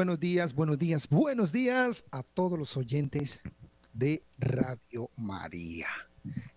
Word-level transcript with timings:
buenos 0.00 0.18
días, 0.18 0.54
buenos 0.54 0.78
días, 0.78 1.08
buenos 1.10 1.52
días 1.52 2.06
a 2.10 2.22
todos 2.22 2.58
los 2.58 2.74
oyentes 2.78 3.42
de 3.92 4.22
Radio 4.38 5.10
María. 5.14 5.88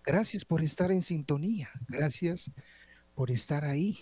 Gracias 0.02 0.46
por 0.46 0.62
estar 0.62 0.90
en 0.90 1.02
sintonía, 1.02 1.68
gracias 1.86 2.50
por 3.14 3.30
estar 3.30 3.66
ahí, 3.66 3.98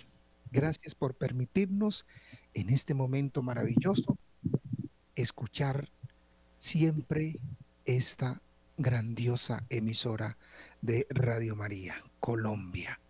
gracias 0.52 0.94
por 0.94 1.14
permitirnos 1.14 2.06
en 2.54 2.70
este 2.70 2.94
momento 2.94 3.42
maravilloso 3.42 4.16
escuchar 5.16 5.88
siempre 6.58 7.40
esta 7.84 8.40
grandiosa 8.76 9.64
emisora 9.70 10.38
de 10.82 11.04
Radio 11.10 11.56
María, 11.56 11.96
Colombia. 12.20 13.00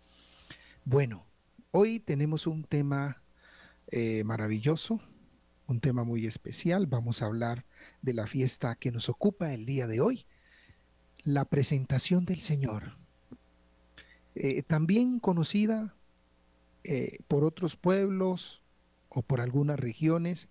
Bueno, 0.83 1.27
hoy 1.69 1.99
tenemos 1.99 2.47
un 2.47 2.63
tema 2.63 3.21
eh, 3.91 4.23
maravilloso, 4.23 4.99
un 5.73 5.79
tema 5.79 6.03
muy 6.03 6.27
especial. 6.27 6.85
Vamos 6.85 7.21
a 7.21 7.25
hablar 7.25 7.65
de 8.03 8.13
la 8.13 8.27
fiesta 8.27 8.75
que 8.75 8.91
nos 8.91 9.09
ocupa 9.09 9.53
el 9.53 9.65
día 9.65 9.87
de 9.87 10.01
hoy, 10.01 10.25
la 11.23 11.45
presentación 11.45 12.25
del 12.25 12.41
Señor. 12.41 12.95
Eh, 14.35 14.61
también 14.61 15.19
conocida 15.19 15.95
eh, 16.83 17.17
por 17.27 17.43
otros 17.43 17.75
pueblos 17.75 18.61
o 19.09 19.23
por 19.23 19.41
algunas 19.41 19.79
regiones 19.79 20.47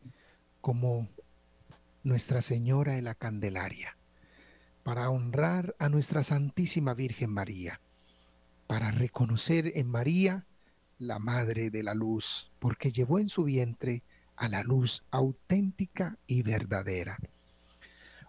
como 0.61 1.09
Nuestra 2.03 2.43
Señora 2.43 2.95
de 2.95 3.03
la 3.03 3.15
Candelaria, 3.15 3.97
para 4.83 5.09
honrar 5.09 5.77
a 5.79 5.89
nuestra 5.89 6.25
Santísima 6.25 6.95
Virgen 6.95 7.31
María, 7.31 7.81
para 8.67 8.91
reconocer 8.91 9.71
en 9.77 9.89
María 9.89 10.47
la 10.99 11.21
Madre 11.21 11.71
de 11.71 11.85
la 11.85 11.95
Luz, 11.95 12.51
porque 12.59 12.91
llevó 12.91 13.21
en 13.21 13.29
su 13.29 13.45
vientre 13.45 14.03
a 14.37 14.49
la 14.49 14.63
luz 14.63 15.03
auténtica 15.11 16.17
y 16.27 16.43
verdadera. 16.43 17.19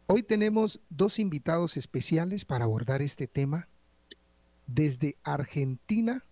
Hoy 0.08 0.23
tenemos 0.23 0.80
dos 0.90 1.18
invitados 1.20 1.78
especiales 1.78 2.45
para 2.45 2.66
abordar 2.66 3.02
este 3.02 3.28
tema. 3.28 3.68
Desde 4.68 5.16
Argentina 5.23 6.23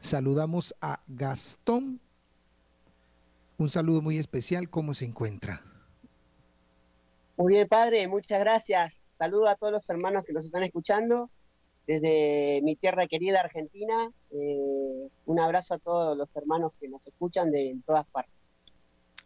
saludamos 0.00 0.74
a 0.80 1.00
Gastón. 1.08 2.00
Un 3.58 3.68
saludo 3.70 4.02
muy 4.02 4.18
especial. 4.18 4.70
¿Cómo 4.70 4.94
se 4.94 5.04
encuentra? 5.04 5.62
Muy 7.36 7.54
bien, 7.54 7.68
padre. 7.68 8.06
Muchas 8.08 8.40
gracias. 8.40 9.02
Saludo 9.18 9.48
a 9.48 9.56
todos 9.56 9.72
los 9.72 9.88
hermanos 9.88 10.24
que 10.24 10.32
nos 10.32 10.44
están 10.44 10.62
escuchando 10.62 11.30
desde 11.86 12.60
mi 12.62 12.76
tierra 12.76 13.06
querida 13.06 13.40
Argentina. 13.40 14.10
Eh, 14.30 15.08
un 15.26 15.40
abrazo 15.40 15.74
a 15.74 15.78
todos 15.78 16.16
los 16.16 16.34
hermanos 16.36 16.72
que 16.78 16.88
nos 16.88 17.06
escuchan 17.06 17.50
de 17.50 17.76
todas 17.86 18.06
partes. 18.06 18.39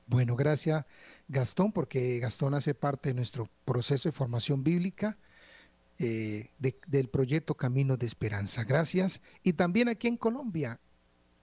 Bueno, 0.07 0.37
gracias 0.37 0.85
Gastón, 1.29 1.73
porque 1.73 2.19
Gastón 2.19 2.55
hace 2.55 2.75
parte 2.75 3.11
de 3.11 3.15
nuestro 3.15 3.49
proceso 3.65 4.09
de 4.09 4.13
formación 4.13 4.63
bíblica 4.63 5.17
eh, 5.99 6.51
del 6.59 7.09
proyecto 7.09 7.55
Camino 7.55 7.97
de 7.97 8.07
Esperanza. 8.07 8.65
Gracias. 8.65 9.21
Y 9.43 9.55
también 9.55 9.89
aquí 9.89 10.09
en 10.09 10.17
Colombia, 10.17 10.81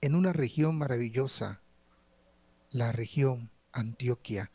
en 0.02 0.16
una 0.16 0.34
región 0.34 0.78
maravillosa, 0.78 1.62
la 2.70 2.92
región 2.92 3.50
Antioquia. 3.72 4.52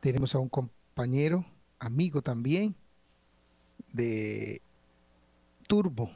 Tenemos 0.00 0.34
a 0.34 0.38
un 0.38 0.48
compañero, 0.48 1.44
amigo 1.78 2.22
también 2.22 2.74
de 3.92 4.60
Turbo. 5.66 6.10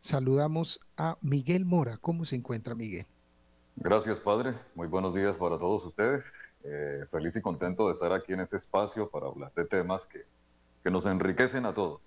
Saludamos 0.00 0.80
a 0.96 1.18
Miguel 1.20 1.64
Mora. 1.64 1.98
¿Cómo 1.98 2.24
se 2.24 2.36
encuentra 2.36 2.74
Miguel? 2.74 3.06
Gracias, 3.76 4.18
Padre. 4.18 4.54
Muy 4.74 4.86
buenos 4.88 5.14
días 5.14 5.36
para 5.36 5.58
todos 5.58 5.84
ustedes. 5.84 6.24
Eh, 6.70 7.06
feliz 7.10 7.34
y 7.34 7.40
contento 7.40 7.88
de 7.88 7.94
estar 7.94 8.12
aquí 8.12 8.34
en 8.34 8.40
este 8.40 8.58
espacio 8.58 9.08
para 9.08 9.26
hablar 9.26 9.52
de 9.54 9.64
temas 9.64 10.04
que, 10.04 10.24
que 10.82 10.90
nos 10.90 11.06
enriquecen 11.06 11.64
a 11.64 11.72
todos. 11.72 12.02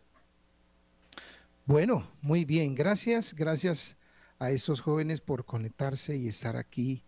Bueno, 1.65 2.07
muy 2.21 2.45
bien, 2.45 2.75
gracias, 2.75 3.33
gracias 3.33 3.95
a 4.37 4.51
esos 4.51 4.81
jóvenes 4.81 5.19
por 5.19 5.45
conectarse 5.45 6.15
y 6.15 6.27
estar 6.27 6.57
aquí 6.57 7.03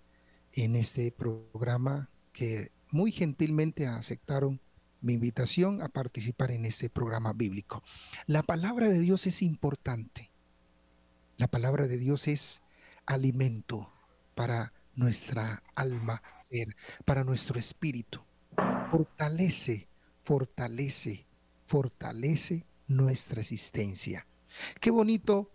en 0.54 0.76
este 0.76 1.12
programa 1.12 2.10
que 2.32 2.72
muy 2.92 3.12
gentilmente 3.12 3.86
aceptaron 3.86 4.60
mi 5.02 5.14
invitación 5.14 5.82
a 5.82 5.90
participar 5.90 6.50
en 6.52 6.66
este 6.66 6.90
programa 6.90 7.34
bíblico. 7.34 7.84
La 8.26 8.42
palabra 8.42 8.90
de 8.90 9.00
Dios 9.00 9.28
es 9.28 9.44
importante. 9.44 10.32
La 11.38 11.48
palabra 11.48 11.88
de 11.88 11.98
Dios 11.98 12.28
es 12.28 12.62
alimento 13.06 13.90
para 14.34 14.74
nuestra 14.96 15.64
alma, 15.76 16.22
para 17.06 17.24
nuestro 17.24 17.60
espíritu. 17.60 18.22
Fortalece, 18.92 19.88
fortalece, 20.24 21.26
fortalece 21.66 22.66
nuestra 22.88 23.42
existencia. 23.42 24.26
Qué 24.80 24.92
bonito 24.92 25.50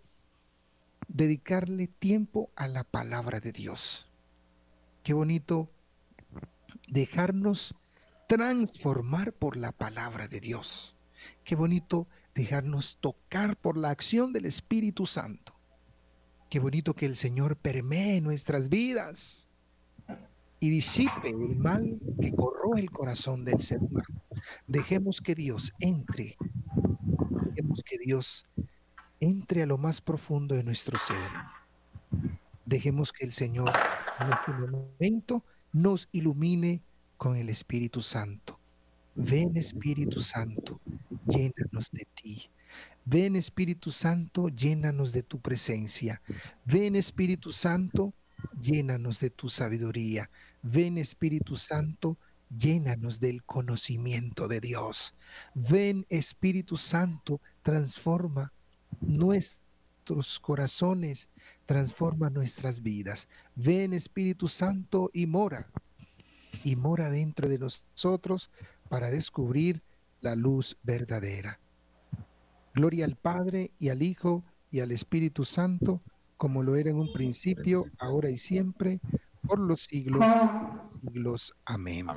dedicarle 1.07 1.87
tiempo 1.87 2.49
a 2.55 2.67
la 2.67 2.83
palabra 2.83 3.39
de 3.39 3.51
Dios. 3.51 4.05
Qué 5.03 5.13
bonito 5.13 5.69
dejarnos 6.87 7.75
transformar 8.27 9.31
por 9.31 9.55
la 9.55 9.71
palabra 9.71 10.27
de 10.27 10.39
Dios. 10.39 10.95
Qué 11.43 11.55
bonito 11.55 12.07
dejarnos 12.35 12.97
tocar 12.99 13.55
por 13.55 13.77
la 13.77 13.89
acción 13.89 14.33
del 14.33 14.45
Espíritu 14.45 15.05
Santo. 15.05 15.58
Qué 16.49 16.59
bonito 16.59 16.95
que 16.95 17.05
el 17.05 17.15
Señor 17.15 17.57
permee 17.57 18.21
nuestras 18.21 18.69
vidas 18.69 19.47
y 20.59 20.71
disipe 20.71 21.29
el 21.29 21.55
mal 21.55 21.99
que 22.19 22.33
corroe 22.33 22.79
el 22.79 22.89
corazón 22.89 23.45
del 23.45 23.61
ser 23.61 23.77
humano. 23.77 24.23
Dejemos 24.65 25.21
que 25.21 25.35
Dios 25.35 25.73
entre, 25.79 26.37
dejemos 27.51 27.83
que 27.83 27.99
Dios 27.99 28.47
entre 29.19 29.61
a 29.61 29.67
lo 29.67 29.77
más 29.77 30.01
profundo 30.01 30.55
de 30.55 30.63
nuestro 30.63 30.97
ser. 30.97 31.17
Dejemos 32.65 33.13
que 33.13 33.25
el 33.25 33.31
Señor 33.31 33.71
en 34.19 34.33
este 34.33 34.51
momento 34.51 35.43
nos 35.71 36.09
ilumine 36.11 36.81
con 37.17 37.35
el 37.35 37.49
Espíritu 37.49 38.01
Santo. 38.01 38.57
Ven 39.13 39.55
Espíritu 39.55 40.19
Santo, 40.21 40.79
llénanos 41.27 41.91
de 41.91 42.07
ti. 42.15 42.49
Ven 43.05 43.35
Espíritu 43.35 43.91
Santo, 43.91 44.49
llénanos 44.49 45.11
de 45.11 45.23
tu 45.23 45.39
presencia. 45.39 46.21
Ven 46.65 46.95
Espíritu 46.95 47.51
Santo, 47.51 48.13
llénanos 48.61 49.19
de 49.19 49.29
tu 49.29 49.49
sabiduría. 49.49 50.29
Ven 50.61 50.97
Espíritu 50.97 51.55
Santo, 51.57 52.17
llénanos 52.49 53.19
del 53.19 53.43
conocimiento 53.43 54.47
de 54.47 54.59
Dios. 54.59 55.15
Ven 55.53 56.05
Espíritu 56.09 56.77
Santo, 56.77 57.41
transforma 57.63 58.51
nuestros 59.01 60.39
corazones, 60.39 61.29
transforma 61.65 62.29
nuestras 62.29 62.81
vidas. 62.81 63.27
Ven 63.55 63.93
Espíritu 63.93 64.47
Santo 64.47 65.09
y 65.13 65.27
mora, 65.27 65.69
y 66.63 66.75
mora 66.75 67.09
dentro 67.09 67.47
de 67.47 67.59
nosotros 67.59 68.49
para 68.89 69.11
descubrir 69.11 69.81
la 70.21 70.35
luz 70.35 70.77
verdadera. 70.83 71.59
Gloria 72.73 73.05
al 73.05 73.15
Padre 73.15 73.71
y 73.79 73.89
al 73.89 74.01
Hijo 74.01 74.43
y 74.71 74.81
al 74.81 74.91
Espíritu 74.91 75.45
Santo, 75.45 76.01
como 76.37 76.63
lo 76.63 76.75
era 76.75 76.89
en 76.89 76.97
un 76.97 77.11
principio, 77.11 77.85
ahora 77.97 78.29
y 78.29 78.37
siempre, 78.37 78.99
por 79.45 79.59
los 79.59 79.81
siglos, 79.81 80.23
siglos. 81.03 81.53
Amén. 81.65 82.07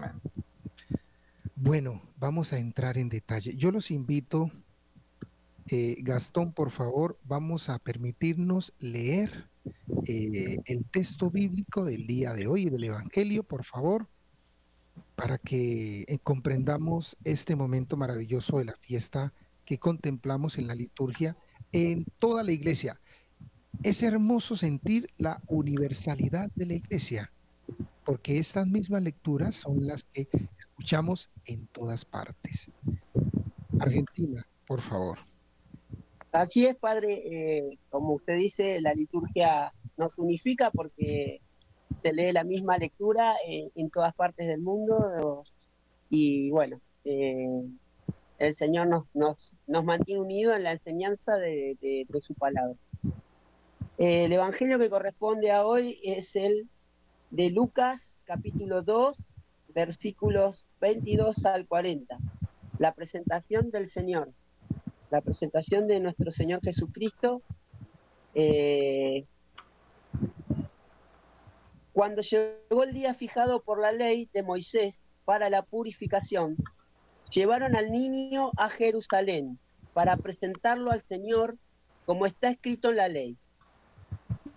Bueno, 1.57 2.03
vamos 2.19 2.53
a 2.53 2.59
entrar 2.59 2.99
en 2.99 3.09
detalle. 3.09 3.55
Yo 3.57 3.71
los 3.71 3.91
invito, 3.91 4.51
eh, 5.71 5.97
Gastón, 6.01 6.53
por 6.53 6.71
favor, 6.71 7.19
vamos 7.25 7.69
a 7.69 7.79
permitirnos 7.79 8.75
leer 8.79 9.47
eh, 10.07 10.59
el 10.65 10.85
texto 10.85 11.31
bíblico 11.31 11.85
del 11.85 12.07
día 12.07 12.35
de 12.35 12.49
hoy, 12.49 12.69
del 12.69 12.85
Evangelio, 12.85 13.45
por 13.45 13.65
favor, 13.65 14.09
para 15.15 15.39
que 15.39 16.05
eh, 16.09 16.19
comprendamos 16.23 17.17
este 17.25 17.55
momento 17.55 17.97
maravilloso 17.97 18.59
de 18.59 18.65
la 18.67 18.75
fiesta 18.81 19.33
que 19.73 19.79
contemplamos 19.79 20.59
en 20.59 20.67
la 20.67 20.75
liturgia 20.75 21.35
en 21.73 22.05
toda 22.19 22.43
la 22.43 22.53
iglesia. 22.53 23.01
Es 23.83 24.03
hermoso 24.03 24.55
sentir 24.55 25.09
la 25.17 25.41
universalidad 25.47 26.51
de 26.55 26.67
la 26.67 26.75
iglesia, 26.75 27.33
porque 28.05 28.37
estas 28.37 28.67
mismas 28.67 29.03
lecturas 29.03 29.55
son 29.55 29.87
las 29.87 30.05
que 30.05 30.29
escuchamos 30.59 31.31
en 31.47 31.69
todas 31.69 32.05
partes. 32.05 32.69
Argentina, 33.81 34.47
por 34.67 34.83
favor. 34.83 35.21
Así 36.33 36.67
es, 36.67 36.77
padre. 36.77 37.23
Eh, 37.25 37.79
como 37.89 38.13
usted 38.13 38.37
dice, 38.37 38.79
la 38.83 38.93
liturgia 38.93 39.73
nos 39.97 40.19
unifica 40.19 40.71
porque 40.71 41.41
se 42.03 42.13
lee 42.13 42.33
la 42.33 42.45
misma 42.45 42.77
lectura 42.77 43.37
en, 43.47 43.89
todas 43.89 44.13
partes 44.13 44.47
del 44.47 44.61
mundo 44.61 45.45
y 46.11 46.51
bueno, 46.51 46.79
eh, 47.07 47.65
el 48.47 48.55
Señor 48.55 49.07
nos, 49.15 49.57
mantiene 49.67 50.21
unidos 50.21 50.57
en 50.57 50.65
la 50.65 50.73
enseñanza 50.73 51.37
de 51.37 52.07
su 52.21 52.35
palabra. 52.35 52.77
Eh, 53.99 54.25
el 54.25 54.33
evangelio 54.33 54.79
que 54.79 54.91
corresponde 54.91 55.53
a 55.53 55.65
hoy 55.65 56.01
es 56.03 56.35
el 56.35 56.69
de 57.31 57.51
Lucas 57.51 58.19
capítulo 58.25 58.83
2, 58.83 59.35
versículos 59.69 60.65
22 60.81 61.45
al 61.47 61.67
40. 61.69 62.19
La 62.79 62.95
presentación 62.95 63.71
del 63.71 63.89
Señor, 63.89 64.33
la 65.11 65.21
presentación 65.21 65.87
de 65.87 66.01
nuestro 66.01 66.31
Señor 66.31 66.61
Jesucristo. 66.63 67.43
Eh, 68.35 69.25
cuando 71.93 72.23
llegó 72.23 72.83
el 72.83 72.95
día 72.95 73.15
fijado 73.15 73.63
por 73.63 73.79
la 73.79 73.93
ley 73.93 74.29
de 74.33 74.43
Moisés 74.43 75.13
para 75.25 75.49
la 75.49 75.63
purificación, 75.63 76.57
llevaron 77.33 77.77
al 77.77 77.91
niño 77.91 78.51
a 78.57 78.69
Jerusalén 78.69 79.59
para 79.95 80.17
presentarlo 80.17 80.91
al 80.91 81.03
Señor 81.03 81.57
como 82.05 82.27
está 82.27 82.49
escrito 82.49 82.91
en 82.91 82.97
la 82.97 83.09
ley. 83.09 83.37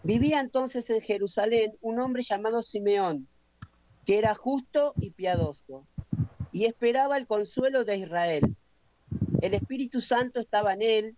Vivía 0.03 0.39
entonces 0.39 0.89
en 0.89 1.01
Jerusalén 1.01 1.73
un 1.81 1.99
hombre 1.99 2.21
llamado 2.21 2.61
Simeón, 2.61 3.27
que 4.05 4.17
era 4.17 4.35
justo 4.35 4.93
y 4.97 5.11
piadoso, 5.11 5.87
y 6.51 6.65
esperaba 6.65 7.17
el 7.17 7.27
consuelo 7.27 7.85
de 7.85 7.97
Israel. 7.97 8.55
El 9.41 9.53
Espíritu 9.53 10.01
Santo 10.01 10.39
estaba 10.39 10.73
en 10.73 10.81
él, 10.81 11.17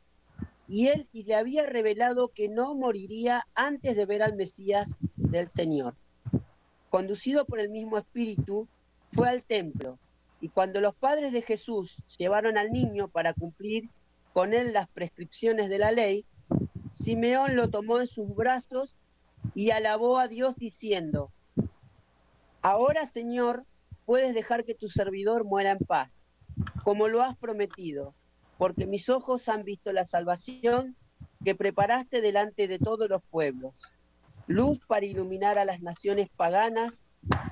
y 0.69 0.87
él 0.87 1.07
y 1.11 1.23
le 1.23 1.35
había 1.35 1.65
revelado 1.65 2.29
que 2.29 2.49
no 2.49 2.75
moriría 2.75 3.47
antes 3.55 3.95
de 3.95 4.05
ver 4.05 4.21
al 4.21 4.35
Mesías 4.35 4.99
del 5.15 5.47
Señor. 5.47 5.95
Conducido 6.89 7.45
por 7.45 7.59
el 7.59 7.69
mismo 7.69 7.97
Espíritu, 7.97 8.67
fue 9.11 9.29
al 9.29 9.43
templo, 9.43 9.97
y 10.39 10.49
cuando 10.49 10.81
los 10.81 10.95
padres 10.95 11.33
de 11.33 11.41
Jesús 11.41 12.03
llevaron 12.17 12.57
al 12.57 12.71
niño 12.71 13.07
para 13.07 13.33
cumplir 13.33 13.89
con 14.33 14.53
él 14.53 14.73
las 14.73 14.87
prescripciones 14.87 15.69
de 15.69 15.79
la 15.79 15.91
ley, 15.91 16.25
Simeón 16.89 17.55
lo 17.55 17.69
tomó 17.69 17.99
en 17.99 18.07
sus 18.07 18.33
brazos 18.35 18.95
y 19.55 19.71
alabó 19.71 20.19
a 20.19 20.27
Dios 20.27 20.55
diciendo, 20.55 21.31
Ahora, 22.61 23.05
Señor, 23.05 23.65
puedes 24.05 24.33
dejar 24.33 24.63
que 24.63 24.75
tu 24.75 24.89
servidor 24.89 25.43
muera 25.43 25.71
en 25.71 25.79
paz, 25.79 26.31
como 26.83 27.07
lo 27.07 27.21
has 27.21 27.35
prometido, 27.37 28.13
porque 28.57 28.85
mis 28.85 29.09
ojos 29.09 29.49
han 29.49 29.63
visto 29.63 29.91
la 29.91 30.05
salvación 30.05 30.95
que 31.43 31.55
preparaste 31.55 32.21
delante 32.21 32.67
de 32.67 32.79
todos 32.79 33.09
los 33.09 33.21
pueblos, 33.23 33.93
luz 34.47 34.79
para 34.87 35.05
iluminar 35.05 35.57
a 35.57 35.65
las 35.65 35.81
naciones 35.81 36.29
paganas 36.35 37.05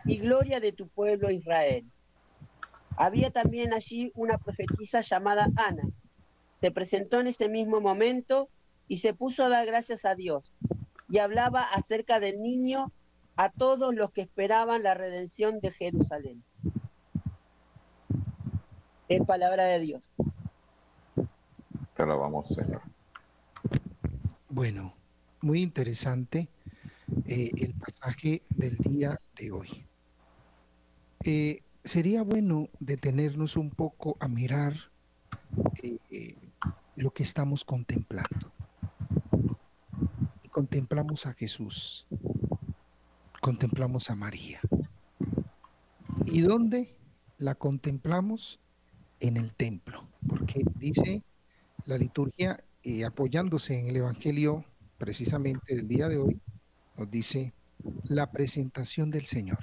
y 0.06 0.18
gloria 0.18 0.60
de 0.60 0.72
tu 0.72 0.88
pueblo 0.88 1.32
Israel. 1.32 1.86
Había 2.98 3.32
también 3.32 3.74
allí 3.74 4.12
una 4.16 4.38
profetisa 4.38 5.02
llamada 5.02 5.50
Ana. 5.56 5.84
Se 6.62 6.72
presentó 6.72 7.20
en 7.20 7.28
ese 7.28 7.50
mismo 7.50 7.82
momento 7.82 8.50
y 8.88 8.98
se 8.98 9.14
puso 9.14 9.44
a 9.44 9.50
dar 9.50 9.66
gracias 9.66 10.06
a 10.06 10.16
Dios 10.16 10.54
y 11.10 11.20
hablaba 11.20 11.64
acerca 11.64 12.20
del 12.20 12.42
niño 12.42 12.92
a 13.36 13.50
todos 13.50 13.94
los 13.94 14.12
que 14.12 14.22
esperaban 14.22 14.84
la 14.84 14.94
redención 14.94 15.60
de 15.60 15.72
Jerusalén. 15.72 16.44
Es 19.08 19.24
palabra 19.26 19.66
de 19.66 19.80
Dios. 19.80 20.10
Te 21.96 22.04
alabamos, 22.04 22.48
Señor. 22.48 22.82
Bueno, 24.50 24.94
muy 25.42 25.62
interesante 25.62 26.48
eh, 27.26 27.52
el 27.58 27.74
pasaje 27.74 28.42
del 28.50 28.78
día 28.78 29.20
de 29.36 29.52
hoy. 29.52 29.86
Eh, 31.24 31.62
sería 31.86 32.24
bueno 32.24 32.68
detenernos 32.80 33.56
un 33.56 33.70
poco 33.70 34.18
a 34.20 34.28
mirar 34.28 34.74
eh, 36.12 36.36
lo 36.96 37.12
que 37.12 37.24
estamos 37.24 37.64
contemplando. 37.64 38.52
Y 40.44 40.50
contemplamos 40.50 41.28
a 41.28 41.34
Jesús, 41.34 42.08
contemplamos 43.40 44.10
a 44.10 44.16
María. 44.16 44.60
¿Y 46.26 46.42
dónde 46.42 46.96
la 47.38 47.56
contemplamos? 47.56 48.60
En 49.22 49.38
el 49.38 49.54
templo, 49.54 50.06
porque 50.28 50.62
dice 50.76 51.24
la 51.86 51.98
liturgia, 51.98 52.62
apoyándose 53.08 53.80
en 53.80 53.88
el 53.88 53.96
Evangelio 53.96 54.66
precisamente 54.98 55.74
del 55.74 55.88
día 55.88 56.10
de 56.10 56.18
hoy, 56.18 56.42
nos 56.98 57.10
dice 57.10 57.54
la 58.04 58.30
presentación 58.30 59.10
del 59.10 59.26
Señor. 59.26 59.60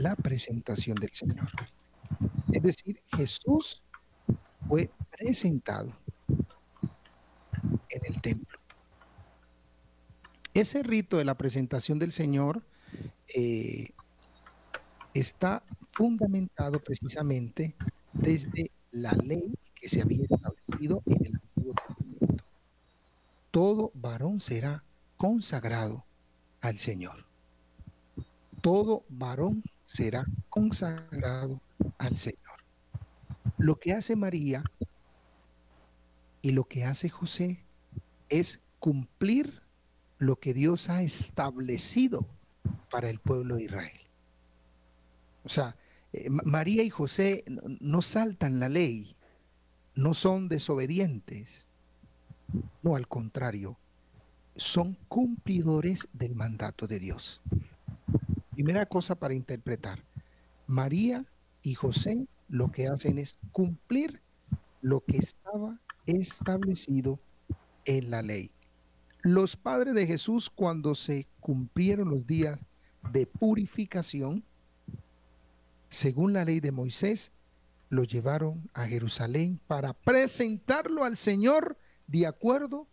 La 0.00 0.16
presentación 0.16 0.96
del 0.96 1.10
Señor. 1.12 1.50
Es 2.50 2.62
decir, 2.62 3.02
Jesús 3.14 3.82
fue 4.66 4.88
presentado 5.10 5.92
en 7.90 8.00
el 8.06 8.18
templo. 8.22 8.58
Ese 10.54 10.82
rito 10.82 11.18
de 11.18 11.26
la 11.26 11.34
presentación 11.34 11.98
del 11.98 12.12
Señor 12.12 12.62
eh, 13.28 13.90
está 15.12 15.62
fundamentado 15.92 16.80
precisamente 16.80 17.74
desde 18.14 18.70
la 18.92 19.12
ley 19.12 19.52
que 19.74 19.90
se 19.90 20.00
había 20.00 20.24
establecido 20.24 21.02
en 21.04 21.26
el 21.26 21.34
Antiguo 21.34 21.74
Testamento. 21.74 22.44
Todo 23.50 23.90
varón 23.92 24.40
será 24.40 24.82
consagrado 25.18 26.06
al 26.62 26.78
Señor. 26.78 27.26
Todo 28.62 29.04
varón 29.10 29.62
será 29.90 30.24
consagrado 30.48 31.60
al 31.98 32.16
Señor. 32.16 32.38
Lo 33.58 33.80
que 33.80 33.92
hace 33.92 34.14
María 34.14 34.62
y 36.42 36.52
lo 36.52 36.62
que 36.62 36.84
hace 36.84 37.08
José 37.08 37.58
es 38.28 38.60
cumplir 38.78 39.62
lo 40.18 40.36
que 40.36 40.54
Dios 40.54 40.88
ha 40.90 41.02
establecido 41.02 42.24
para 42.88 43.10
el 43.10 43.18
pueblo 43.18 43.56
de 43.56 43.64
Israel. 43.64 44.00
O 45.42 45.48
sea, 45.48 45.74
eh, 46.12 46.30
María 46.30 46.84
y 46.84 46.90
José 46.90 47.42
no 47.80 48.00
saltan 48.00 48.60
la 48.60 48.68
ley, 48.68 49.16
no 49.96 50.14
son 50.14 50.48
desobedientes, 50.48 51.66
no 52.84 52.94
al 52.94 53.08
contrario, 53.08 53.76
son 54.54 54.96
cumplidores 55.08 56.06
del 56.12 56.36
mandato 56.36 56.86
de 56.86 57.00
Dios. 57.00 57.40
Primera 58.60 58.84
cosa 58.84 59.14
para 59.14 59.32
interpretar, 59.32 60.04
María 60.66 61.24
y 61.62 61.72
José 61.72 62.26
lo 62.50 62.70
que 62.70 62.88
hacen 62.88 63.16
es 63.16 63.34
cumplir 63.52 64.20
lo 64.82 65.00
que 65.00 65.16
estaba 65.16 65.80
establecido 66.04 67.18
en 67.86 68.10
la 68.10 68.20
ley. 68.20 68.50
Los 69.22 69.56
padres 69.56 69.94
de 69.94 70.06
Jesús, 70.06 70.50
cuando 70.50 70.94
se 70.94 71.26
cumplieron 71.40 72.10
los 72.10 72.26
días 72.26 72.60
de 73.10 73.24
purificación, 73.24 74.44
según 75.88 76.34
la 76.34 76.44
ley 76.44 76.60
de 76.60 76.70
Moisés, 76.70 77.32
lo 77.88 78.04
llevaron 78.04 78.68
a 78.74 78.86
Jerusalén 78.86 79.58
para 79.68 79.94
presentarlo 79.94 81.04
al 81.04 81.16
Señor 81.16 81.78
de 82.08 82.26
acuerdo 82.26 82.86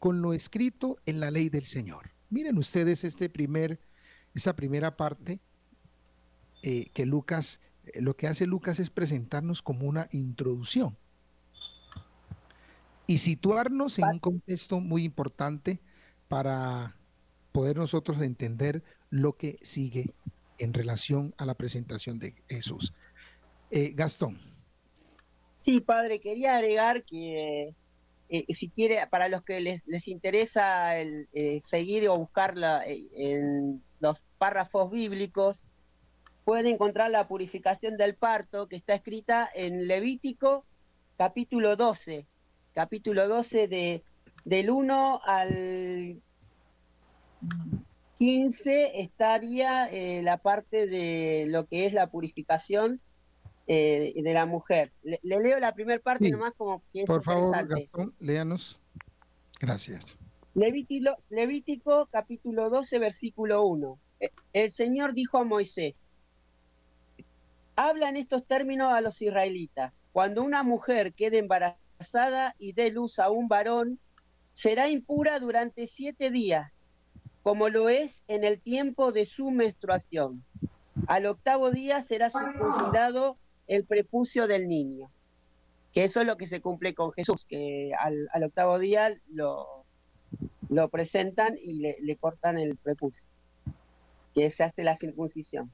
con 0.00 0.20
lo 0.20 0.32
escrito 0.32 0.98
en 1.06 1.20
la 1.20 1.30
ley 1.30 1.48
del 1.48 1.64
Señor. 1.64 2.10
Miren 2.28 2.58
ustedes 2.58 3.04
este 3.04 3.28
primer, 3.28 3.78
esa 4.34 4.54
primera 4.54 4.96
parte 4.96 5.40
eh, 6.62 6.90
que 6.94 7.06
Lucas, 7.06 7.60
eh, 7.86 8.00
lo 8.00 8.16
que 8.16 8.28
hace 8.28 8.46
Lucas 8.46 8.80
es 8.80 8.90
presentarnos 8.90 9.62
como 9.62 9.86
una 9.86 10.08
introducción 10.12 10.96
y 13.06 13.18
situarnos 13.18 13.98
en 13.98 14.06
un 14.06 14.18
contexto 14.18 14.80
muy 14.80 15.04
importante 15.04 15.80
para 16.28 16.96
poder 17.52 17.76
nosotros 17.76 18.20
entender 18.22 18.82
lo 19.10 19.36
que 19.36 19.58
sigue 19.62 20.14
en 20.58 20.72
relación 20.72 21.34
a 21.36 21.44
la 21.44 21.54
presentación 21.54 22.18
de 22.18 22.34
Jesús. 22.48 22.94
Eh, 23.70 23.92
Gastón. 23.94 24.38
Sí, 25.56 25.80
padre, 25.80 26.20
quería 26.20 26.56
agregar 26.56 27.04
que 27.04 27.74
eh, 28.28 28.46
si 28.54 28.70
quiere, 28.70 29.06
para 29.08 29.28
los 29.28 29.42
que 29.42 29.60
les, 29.60 29.86
les 29.86 30.08
interesa 30.08 30.96
el, 30.98 31.28
eh, 31.34 31.60
seguir 31.60 32.08
o 32.08 32.16
buscarla 32.16 32.82
en 32.86 33.74
los 33.74 33.91
párrafos 34.42 34.90
bíblicos, 34.90 35.66
pueden 36.44 36.66
encontrar 36.66 37.12
la 37.12 37.28
purificación 37.28 37.96
del 37.96 38.16
parto 38.16 38.66
que 38.66 38.74
está 38.74 38.92
escrita 38.92 39.48
en 39.54 39.86
Levítico 39.86 40.64
capítulo 41.16 41.76
12, 41.76 42.26
capítulo 42.74 43.28
12 43.28 43.68
de, 43.68 44.02
del 44.44 44.70
1 44.70 45.20
al 45.24 46.20
15 48.18 49.00
estaría 49.00 49.86
eh, 49.86 50.22
la 50.24 50.38
parte 50.38 50.88
de 50.88 51.46
lo 51.48 51.66
que 51.66 51.86
es 51.86 51.92
la 51.92 52.08
purificación 52.08 53.00
eh, 53.68 54.12
de 54.16 54.34
la 54.34 54.44
mujer. 54.44 54.90
Le, 55.04 55.20
leo 55.22 55.60
la 55.60 55.72
primera 55.72 56.02
parte 56.02 56.28
nomás 56.30 56.52
como 56.56 56.82
que 56.92 57.04
Por 57.04 57.22
favor, 57.22 57.64
Gastón, 57.68 58.12
léanos. 58.18 58.80
Gracias. 59.60 60.18
Levítico, 60.54 61.16
Levítico 61.30 62.08
capítulo 62.10 62.70
12, 62.70 62.98
versículo 62.98 63.62
1. 63.66 64.00
El 64.52 64.70
Señor 64.70 65.14
dijo 65.14 65.38
a 65.38 65.44
Moisés, 65.44 66.16
habla 67.76 68.08
en 68.08 68.16
estos 68.16 68.44
términos 68.44 68.92
a 68.92 69.00
los 69.00 69.20
israelitas. 69.22 69.92
Cuando 70.12 70.42
una 70.42 70.62
mujer 70.62 71.12
quede 71.12 71.38
embarazada, 71.38 71.82
y 72.58 72.72
dé 72.72 72.90
luz 72.90 73.18
a 73.18 73.30
un 73.30 73.48
varón, 73.48 73.98
será 74.52 74.88
impura 74.88 75.38
durante 75.38 75.86
siete 75.86 76.30
días, 76.30 76.90
como 77.42 77.68
lo 77.68 77.88
es 77.88 78.24
en 78.28 78.44
el 78.44 78.60
tiempo 78.60 79.12
de 79.12 79.26
su 79.26 79.50
menstruación. 79.50 80.44
Al 81.06 81.26
octavo 81.26 81.70
día 81.70 82.00
será 82.00 82.28
circuncidado 82.30 83.36
el 83.66 83.84
prepucio 83.84 84.46
del 84.46 84.68
niño, 84.68 85.10
que 85.92 86.04
eso 86.04 86.20
es 86.20 86.26
lo 86.26 86.36
que 86.36 86.46
se 86.46 86.60
cumple 86.60 86.94
con 86.94 87.12
Jesús, 87.12 87.44
que 87.48 87.92
al, 87.98 88.28
octavo 88.44 88.78
día 88.78 89.16
lo, 89.28 89.84
lo 90.68 90.88
presentan 90.88 91.56
y 91.62 91.74
le, 91.74 91.96
le 92.00 92.16
cortan 92.16 92.58
el 92.58 92.76
prepucio, 92.76 93.28
que 94.34 94.50
se 94.50 94.64
hace 94.64 94.82
la 94.84 94.96
circuncisión. 94.96 95.70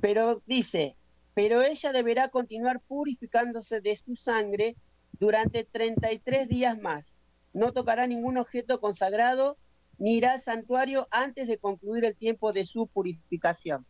Pero 0.00 0.42
dice, 0.46 0.94
pero 1.34 1.62
ella 1.62 1.92
deberá 1.92 2.28
continuar 2.28 2.80
purificándose 2.80 3.80
de 3.80 3.96
su 3.96 4.16
sangre 4.16 4.76
durante 5.18 5.64
33 5.64 6.48
días 6.48 6.78
más. 6.78 7.20
No 7.52 7.72
tocará 7.72 8.06
ningún 8.06 8.38
objeto 8.38 8.80
consagrado 8.80 9.56
ni 9.98 10.16
irá 10.16 10.32
al 10.32 10.40
santuario 10.40 11.08
antes 11.10 11.48
de 11.48 11.58
concluir 11.58 12.04
el 12.04 12.16
tiempo 12.16 12.52
de 12.52 12.64
su 12.64 12.86
purificación. 12.86 13.84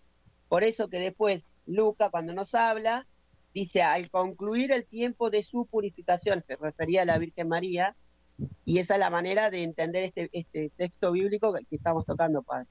Por 0.49 0.65
eso 0.65 0.89
que 0.89 0.99
después 0.99 1.55
Luca, 1.67 2.09
cuando 2.11 2.33
nos 2.33 2.55
habla, 2.55 3.07
dice, 3.53 3.83
al 3.83 4.11
concluir 4.11 4.73
el 4.73 4.87
tiempo 4.87 5.31
de 5.31 5.43
su 5.43 5.67
purificación, 5.67 6.43
se 6.47 6.57
refería 6.57 7.03
a 7.03 7.05
la 7.05 7.19
Virgen 7.19 7.49
María, 7.49 7.95
y 8.65 8.79
esa 8.79 8.95
es 8.95 9.01
la 9.01 9.11
manera 9.11 9.51
de 9.51 9.63
entender 9.63 10.05
este, 10.05 10.31
este 10.33 10.71
texto 10.77 11.13
bíblico 11.13 11.53
que, 11.53 11.77
estamos 11.77 12.07
tocando, 12.07 12.43
Padre. 12.43 12.67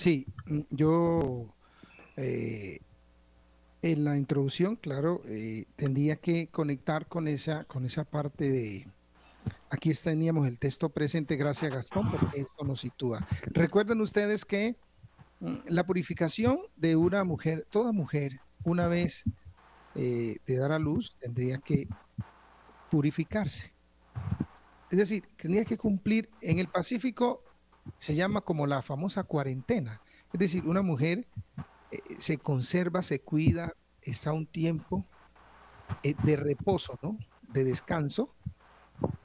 Sí, 0.00 0.26
mm, 0.46 0.60
yo 0.70 1.54
eh, 2.16 2.78
en 3.82 4.02
la 4.02 4.16
introducción, 4.16 4.76
claro, 4.76 5.20
eh, 5.26 5.66
tendría 5.76 6.16
que 6.16 6.46
conectar 6.46 7.06
con 7.06 7.28
esa, 7.28 7.64
con 7.64 7.84
esa 7.84 8.04
parte 8.04 8.50
de, 8.50 8.86
aquí 9.68 9.92
teníamos 9.92 10.46
el 10.46 10.58
texto 10.58 10.88
presente, 10.88 11.36
gracias 11.36 11.74
Gastón, 11.74 12.10
porque 12.10 12.40
esto 12.40 12.64
nos 12.64 12.80
sitúa. 12.80 13.28
Recuerden 13.48 14.00
ustedes 14.00 14.46
que 14.46 14.74
mm, 15.40 15.56
la 15.66 15.84
purificación 15.84 16.60
de 16.76 16.96
una 16.96 17.22
mujer, 17.22 17.66
toda 17.68 17.92
mujer, 17.92 18.40
una 18.64 18.88
vez 18.88 19.22
eh, 19.96 20.36
de 20.46 20.56
dar 20.56 20.72
a 20.72 20.78
luz, 20.78 21.14
tendría 21.20 21.58
que 21.58 21.86
purificarse. 22.90 23.70
Es 24.90 24.96
decir, 24.96 25.24
tendría 25.36 25.66
que 25.66 25.76
cumplir, 25.76 26.30
en 26.40 26.58
el 26.58 26.68
Pacífico 26.68 27.44
se 27.98 28.14
llama 28.14 28.40
como 28.40 28.66
la 28.66 28.82
famosa 28.82 29.24
cuarentena. 29.24 30.00
Es 30.32 30.38
decir, 30.38 30.64
una 30.66 30.82
mujer 30.82 31.26
eh, 31.90 31.98
se 32.18 32.38
conserva, 32.38 33.02
se 33.02 33.20
cuida, 33.20 33.74
está 34.02 34.32
un 34.32 34.46
tiempo 34.46 35.04
eh, 36.02 36.14
de 36.22 36.36
reposo, 36.36 36.98
¿no? 37.02 37.18
De 37.52 37.64
descanso. 37.64 38.34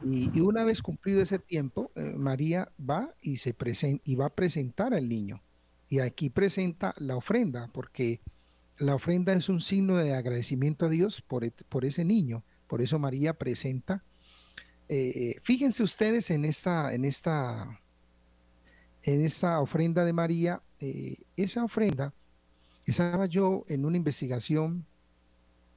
Y, 0.04 0.40
una 0.40 0.64
vez 0.64 0.82
cumplido 0.82 1.22
ese 1.22 1.38
tiempo, 1.38 1.92
eh, 1.96 2.14
María 2.16 2.72
va 2.80 3.14
y, 3.22 3.38
se 3.38 3.56
y 4.04 4.16
va 4.16 4.28
a 4.28 4.34
presentar 4.34 4.94
al 4.94 5.10
niño. 5.10 5.42
Y 5.88 6.00
aquí 6.00 6.30
presenta 6.30 6.96
la 6.98 7.16
ofrenda, 7.16 7.70
porque 7.74 8.22
la 8.78 8.96
ofrenda 8.96 9.34
es 9.34 9.50
un 9.50 9.62
signo 9.62 9.98
de 9.98 10.16
agradecimiento 10.16 10.86
a 10.86 10.90
Dios 10.90 11.22
por, 11.22 11.50
por 11.66 11.86
ese 11.86 12.06
niño. 12.06 12.44
Por 12.68 12.82
eso 12.82 12.98
María 12.98 13.34
presenta. 13.34 14.04
fíjense 15.44 15.84
ustedes 15.84 16.32
en 16.32 16.46
esta, 16.46 16.94
en 16.94 17.06
esta, 17.06 17.80
en 19.06 19.24
esta 19.24 19.60
ofrenda 19.62 20.04
de 20.04 20.14
María. 20.14 20.62
esa 21.38 21.64
ofrenda 21.64 22.14
estaba 22.86 23.26
yo 23.28 23.64
en 23.68 23.86
una 23.86 23.98
investigación 23.98 24.86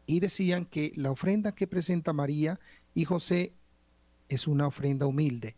y 0.06 0.20
decían 0.20 0.64
que 0.64 0.92
la 0.96 1.10
ofrenda 1.10 1.52
que 1.52 1.66
presenta 1.66 2.12
María 2.12 2.58
y 2.94 3.04
José 3.04 3.52
es 4.28 4.46
una 4.46 4.66
ofrenda 4.66 5.06
humilde, 5.06 5.56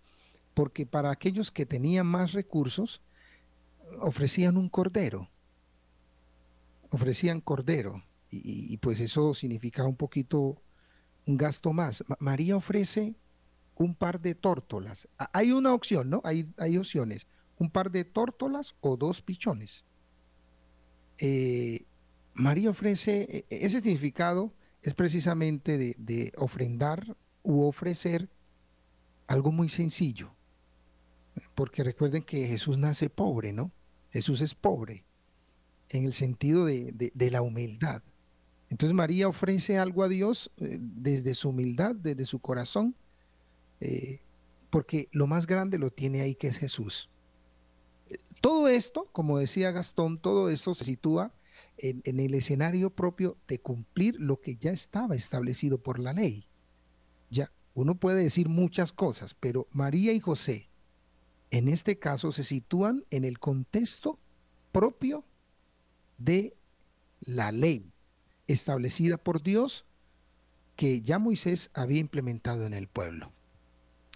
porque 0.54 0.86
para 0.86 1.10
aquellos 1.10 1.50
que 1.50 1.66
tenían 1.66 2.06
más 2.06 2.32
recursos, 2.32 3.00
ofrecían 4.00 4.56
un 4.56 4.68
cordero, 4.68 5.28
ofrecían 6.90 7.40
cordero, 7.40 8.02
y, 8.32 8.76
pues 8.76 9.00
eso 9.00 9.34
significaba 9.34 9.88
un 9.88 9.96
poquito 9.96 10.62
un 11.26 11.36
gasto 11.36 11.72
más. 11.72 12.04
María 12.20 12.56
ofrece 12.56 13.16
un 13.74 13.92
par 13.92 14.20
de 14.20 14.36
tórtolas. 14.36 15.08
Hay 15.32 15.50
una 15.50 15.74
opción, 15.74 16.10
¿no? 16.10 16.20
Hay, 16.22 16.48
hay 16.56 16.76
opciones. 16.76 17.26
Un 17.60 17.70
par 17.70 17.92
de 17.92 18.04
tórtolas 18.04 18.74
o 18.80 18.96
dos 18.96 19.22
pichones. 19.22 19.84
Eh, 21.18 21.84
María 22.34 22.70
ofrece, 22.70 23.44
e, 23.48 23.54
e, 23.54 23.66
ese 23.66 23.80
significado 23.80 24.52
es 24.82 24.94
precisamente 24.94 25.78
de, 25.78 26.32
ofrendar 26.36 27.16
u 27.42 27.62
ofrecer 27.62 28.28
algo 29.26 29.52
muy 29.52 29.68
sencillo. 29.68 30.30
Porque 31.54 31.84
recuerden 31.84 32.22
que 32.22 32.46
Jesús 32.46 32.78
nace 32.78 33.08
pobre, 33.08 33.52
¿no? 33.52 33.70
Jesús 34.12 34.40
es 34.40 34.54
pobre 34.54 35.04
en 35.90 36.04
el 36.04 36.12
sentido 36.12 36.64
de, 36.64 37.12
la 37.30 37.42
humildad. 37.42 38.02
Entonces 38.70 38.94
María 38.94 39.28
ofrece 39.28 39.78
algo 39.78 40.02
a 40.02 40.08
Dios 40.08 40.50
eh, 40.58 40.78
desde 40.80 41.34
su 41.34 41.50
humildad, 41.50 41.94
desde 41.94 42.24
su 42.24 42.38
corazón, 42.38 42.94
eh, 43.80 44.20
porque 44.70 45.08
lo 45.12 45.26
más 45.26 45.46
grande 45.46 45.78
lo 45.78 45.90
tiene 45.90 46.20
ahí 46.20 46.34
que 46.34 46.46
es 46.46 46.56
Jesús. 46.56 47.08
Todo 48.40 48.68
esto, 48.68 49.08
como 49.12 49.38
decía 49.38 49.70
Gastón, 49.70 50.18
todo 50.18 50.48
esto 50.48 50.74
se 50.74 50.84
sitúa 50.84 51.32
en, 51.76 52.02
el 52.20 52.34
escenario 52.34 52.90
propio 52.90 53.36
de 53.48 53.60
cumplir 53.60 54.16
lo 54.18 54.40
que 54.40 54.56
ya 54.56 54.70
estaba 54.70 55.14
establecido 55.14 55.78
por 55.78 55.98
la 55.98 56.12
ley. 56.12 56.46
Ya, 57.30 57.50
uno 57.74 57.94
puede 57.94 58.22
decir 58.22 58.48
muchas 58.48 58.92
cosas, 58.92 59.34
pero 59.34 59.66
María 59.72 60.12
y 60.12 60.20
José, 60.20 60.68
en 61.50 61.68
este 61.68 61.98
caso, 61.98 62.32
se 62.32 62.44
sitúan 62.44 63.04
en 63.10 63.24
el 63.24 63.38
contexto 63.38 64.18
propio 64.72 65.24
de 66.18 66.54
la 67.20 67.52
ley 67.52 67.92
establecida 68.46 69.16
por 69.16 69.42
Dios 69.42 69.84
que 70.76 71.02
ya 71.02 71.18
Moisés 71.18 71.70
había 71.74 72.00
implementado 72.00 72.66
en 72.66 72.72
el 72.72 72.88
pueblo. 72.88 73.32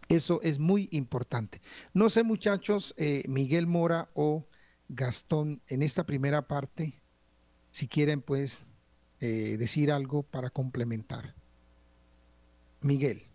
Eso 0.08 0.40
es 0.42 0.58
muy 0.58 0.88
importante. 0.92 1.60
No 1.92 2.10
sé, 2.10 2.22
muchachos, 2.22 2.94
eh, 2.96 3.24
Miguel 3.28 3.66
Mora 3.66 4.08
o 4.14 4.46
Gastón, 4.88 5.62
en 5.68 5.82
esta 5.82 6.04
primera 6.04 6.46
parte, 6.46 7.00
si 7.70 7.88
quieren, 7.88 8.20
pues, 8.20 8.66
eh, 9.20 9.56
decir 9.58 9.90
algo 9.90 10.22
para 10.22 10.50
complementar. 10.50 11.34
Miguel. 12.80 13.26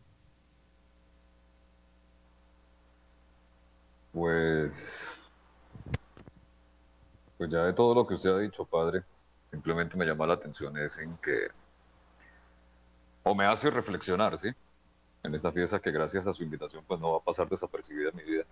Pues, 4.11 5.17
pues 7.37 7.49
ya 7.49 7.63
de 7.63 7.73
todo 7.73 7.95
lo 7.95 8.05
que 8.07 8.13
usted 8.15 8.29
ha 8.29 8.39
dicho, 8.39 8.65
padre, 8.65 9.01
simplemente 9.49 9.97
me 9.97 10.05
llama 10.05 10.27
la 10.27 10.33
atención 10.35 10.77
es 10.77 10.97
en 10.97 11.17
que, 11.17 11.47
o 13.23 13.33
me 13.35 13.45
hace 13.45 13.69
reflexionar, 13.69 14.37
¿sí? 14.37 14.49
En 15.23 15.35
esta 15.35 15.51
fiesta 15.51 15.79
que 15.79 15.91
gracias 15.91 16.27
a 16.27 16.33
su 16.33 16.43
invitación 16.43 16.83
pues 16.87 16.99
no 16.99 17.11
va 17.11 17.17
a 17.17 17.21
pasar 17.23 17.49
desapercibida 17.49 18.09
en 18.09 18.15
mi 18.15 18.23
vida. 18.23 18.43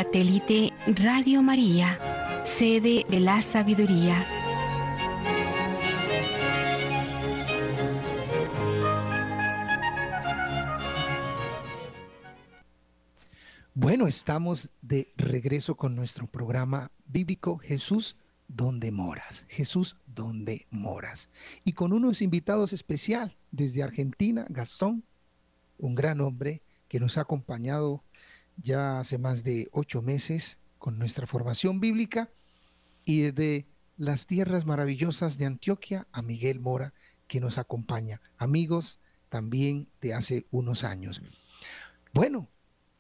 Satélite 0.05 0.71
Radio 0.87 1.41
María, 1.41 1.99
sede 2.45 3.05
de 3.09 3.19
la 3.19 3.41
sabiduría. 3.41 4.25
Bueno, 13.73 14.07
estamos 14.07 14.69
de 14.81 15.11
regreso 15.17 15.75
con 15.75 15.95
nuestro 15.95 16.27
programa 16.27 16.91
bíblico 17.07 17.57
Jesús 17.57 18.15
donde 18.47 18.91
moras, 18.91 19.45
Jesús 19.49 19.97
donde 20.05 20.67
moras. 20.69 21.29
Y 21.63 21.73
con 21.73 21.91
unos 21.91 22.21
invitados 22.21 22.73
especial 22.73 23.35
desde 23.51 23.83
Argentina, 23.83 24.45
Gastón, 24.49 25.03
un 25.77 25.95
gran 25.95 26.21
hombre 26.21 26.61
que 26.87 26.99
nos 26.99 27.17
ha 27.17 27.21
acompañado 27.21 28.04
ya 28.57 28.99
hace 28.99 29.17
más 29.17 29.43
de 29.43 29.67
ocho 29.71 30.01
meses 30.01 30.57
con 30.77 30.97
nuestra 30.97 31.27
formación 31.27 31.79
bíblica 31.79 32.29
y 33.03 33.21
desde 33.21 33.67
las 33.97 34.27
tierras 34.27 34.65
maravillosas 34.65 35.37
de 35.37 35.45
Antioquia 35.45 36.07
a 36.11 36.21
Miguel 36.21 36.59
Mora 36.59 36.93
que 37.27 37.39
nos 37.39 37.57
acompaña, 37.57 38.21
amigos 38.37 38.99
también 39.29 39.89
de 40.01 40.13
hace 40.13 40.45
unos 40.51 40.83
años. 40.83 41.21
Bueno, 42.13 42.49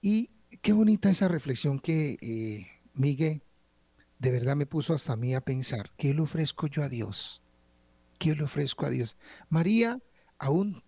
y 0.01 0.31
qué 0.61 0.73
bonita 0.73 1.09
esa 1.09 1.27
reflexión 1.27 1.79
que 1.79 2.17
eh, 2.21 2.67
Miguel 2.93 3.43
de 4.19 4.31
verdad 4.31 4.55
me 4.55 4.65
puso 4.65 4.93
hasta 4.93 5.13
a 5.13 5.17
mí 5.17 5.35
a 5.35 5.41
pensar, 5.41 5.91
¿qué 5.97 6.13
le 6.13 6.21
ofrezco 6.21 6.67
yo 6.67 6.83
a 6.83 6.89
Dios? 6.89 7.41
¿Qué 8.17 8.35
le 8.35 8.43
ofrezco 8.43 8.85
a 8.85 8.89
Dios? 8.89 9.17
María, 9.49 9.99
aún 10.39 10.83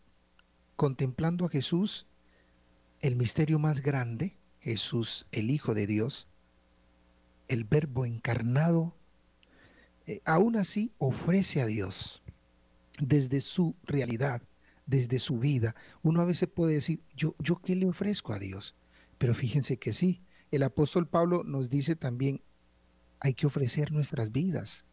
contemplando 0.75 1.45
a 1.45 1.49
Jesús, 1.49 2.07
el 3.01 3.15
misterio 3.15 3.59
más 3.59 3.81
grande, 3.81 4.37
Jesús, 4.61 5.25
el 5.31 5.51
Hijo 5.51 5.73
de 5.73 5.87
Dios, 5.87 6.27
el 7.47 7.63
Verbo 7.63 8.05
encarnado, 8.05 8.93
eh, 10.05 10.21
aún 10.25 10.55
así 10.55 10.91
ofrece 10.97 11.61
a 11.61 11.65
Dios 11.65 12.21
desde 12.99 13.41
su 13.41 13.75
realidad, 13.85 14.41
desde 14.85 15.19
su 15.19 15.39
vida. 15.39 15.75
Uno 16.01 16.21
a 16.21 16.25
veces 16.25 16.49
puede 16.49 16.73
decir, 16.73 16.99
yo, 17.15 17.35
yo 17.39 17.57
qué 17.57 17.75
le 17.75 17.87
ofrezco 17.87 18.33
a 18.33 18.39
Dios, 18.39 18.73
pero 19.17 19.33
fíjense 19.33 19.77
que 19.77 19.93
sí, 19.93 20.21
el 20.51 20.63
apóstol 20.63 21.07
Pablo 21.07 21.43
nos 21.43 21.69
dice 21.69 21.95
también, 21.95 22.41
hay 23.19 23.33
que 23.33 23.47
ofrecer 23.47 23.91
nuestras 23.91 24.31
vidas. 24.31 24.85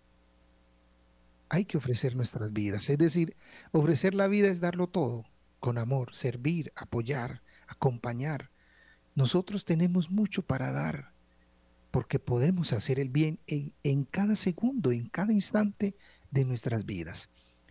Hay 1.48 1.64
que 1.64 1.76
ofrecer 1.76 2.16
nuestras 2.16 2.52
vidas. 2.52 2.88
Es 2.88 2.98
decir, 2.98 3.36
ofrecer 3.70 4.14
la 4.14 4.26
vida 4.26 4.48
es 4.48 4.60
darlo 4.60 4.88
todo, 4.88 5.24
con 5.60 5.78
amor, 5.78 6.14
servir, 6.14 6.72
apoyar, 6.74 7.42
acompañar, 7.68 8.50
nosotros 9.14 9.64
tenemos 9.64 10.10
mucho 10.10 10.42
para 10.42 10.72
dar, 10.72 11.10
porque 11.90 12.18
podemos 12.18 12.72
hacer 12.72 12.98
el 12.98 13.08
bien 13.08 13.38
en, 13.46 14.04
cada 14.04 14.34
segundo, 14.34 14.90
en 14.90 15.08
cada 15.08 15.32
instante 15.32 15.94
de 16.30 16.44
nuestras 16.44 16.84
vidas. 16.84 17.28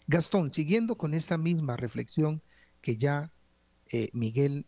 Gastón, 0.07 0.53
siguiendo 0.53 0.95
con 0.95 1.13
esta 1.13 1.37
misma 1.37 1.75
reflexión 1.75 2.41
que 2.81 2.95
ya 2.95 3.29
eh, 3.91 4.09
Miguel 4.13 4.65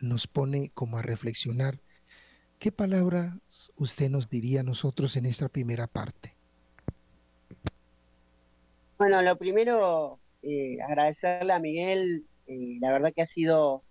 nos 0.00 0.26
pone 0.26 0.70
como 0.74 0.98
a 0.98 1.02
reflexionar, 1.02 1.78
¿qué 2.58 2.70
palabras 2.70 3.32
usted 3.76 4.10
nos 4.10 4.28
diría 4.28 4.60
a 4.60 4.64
nosotros 4.64 5.16
en 5.16 5.26
esta 5.26 5.48
primera 5.48 5.86
parte? 5.86 6.34
Bueno, 8.98 9.22
lo 9.22 9.36
primero, 9.36 10.18
eh, 10.42 10.78
agradecerle 10.82 11.52
a 11.52 11.58
Miguel, 11.58 12.26
eh, 12.46 12.76
la 12.80 12.92
verdad 12.92 13.12
que 13.14 13.22
ha 13.22 13.26
sido 13.26 13.82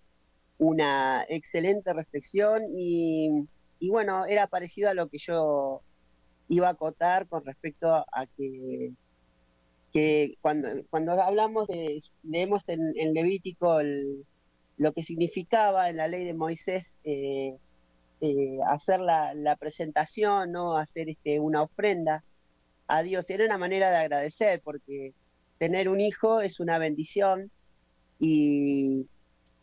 una 0.57 1.25
excelente 1.29 1.93
reflexión 1.93 2.63
y, 2.71 3.47
bueno, 3.89 4.25
era 4.25 4.47
parecido 4.47 4.89
a 4.89 4.93
lo 4.93 5.07
que 5.09 5.17
yo 5.17 5.81
iba 6.49 6.67
a 6.67 6.71
acotar 6.71 7.27
con 7.27 7.45
respecto 7.45 7.93
a 7.93 8.25
que, 8.37 8.93
cuando, 10.41 10.69
cuando 10.89 11.21
hablamos 11.21 11.67
de, 11.67 12.01
leemos 12.23 12.63
en, 12.67 13.13
Levítico 13.13 13.79
lo 14.77 14.93
que 14.93 15.03
significaba 15.03 15.89
en 15.89 15.97
la 15.97 16.07
ley 16.07 16.25
de 16.25 16.33
Moisés 16.33 16.99
eh, 17.03 17.55
eh, 18.21 18.57
hacer 18.67 19.01
la, 19.01 19.57
presentación, 19.59 20.51
¿no? 20.51 20.77
hacer 20.77 21.09
este, 21.09 21.39
una 21.39 21.61
ofrenda 21.61 22.23
a 22.87 23.03
Dios. 23.03 23.29
Era 23.29 23.45
una 23.45 23.57
manera 23.57 23.91
de 23.91 23.97
agradecer 23.97 24.61
porque 24.63 25.13
tener 25.59 25.89
un 25.89 25.99
hijo 25.99 26.39
es 26.39 26.59
una 26.59 26.77
bendición 26.77 27.51
y, 28.19 29.07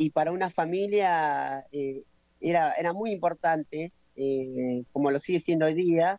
y 0.00 0.08
para 0.08 0.32
una 0.32 0.48
familia 0.48 1.66
eh, 1.72 2.04
era, 2.40 2.72
era 2.72 2.94
muy 2.94 3.12
importante, 3.12 3.92
eh, 4.16 4.82
como 4.92 5.10
lo 5.10 5.18
sigue 5.18 5.40
siendo 5.40 5.66
hoy 5.66 5.74
día, 5.74 6.18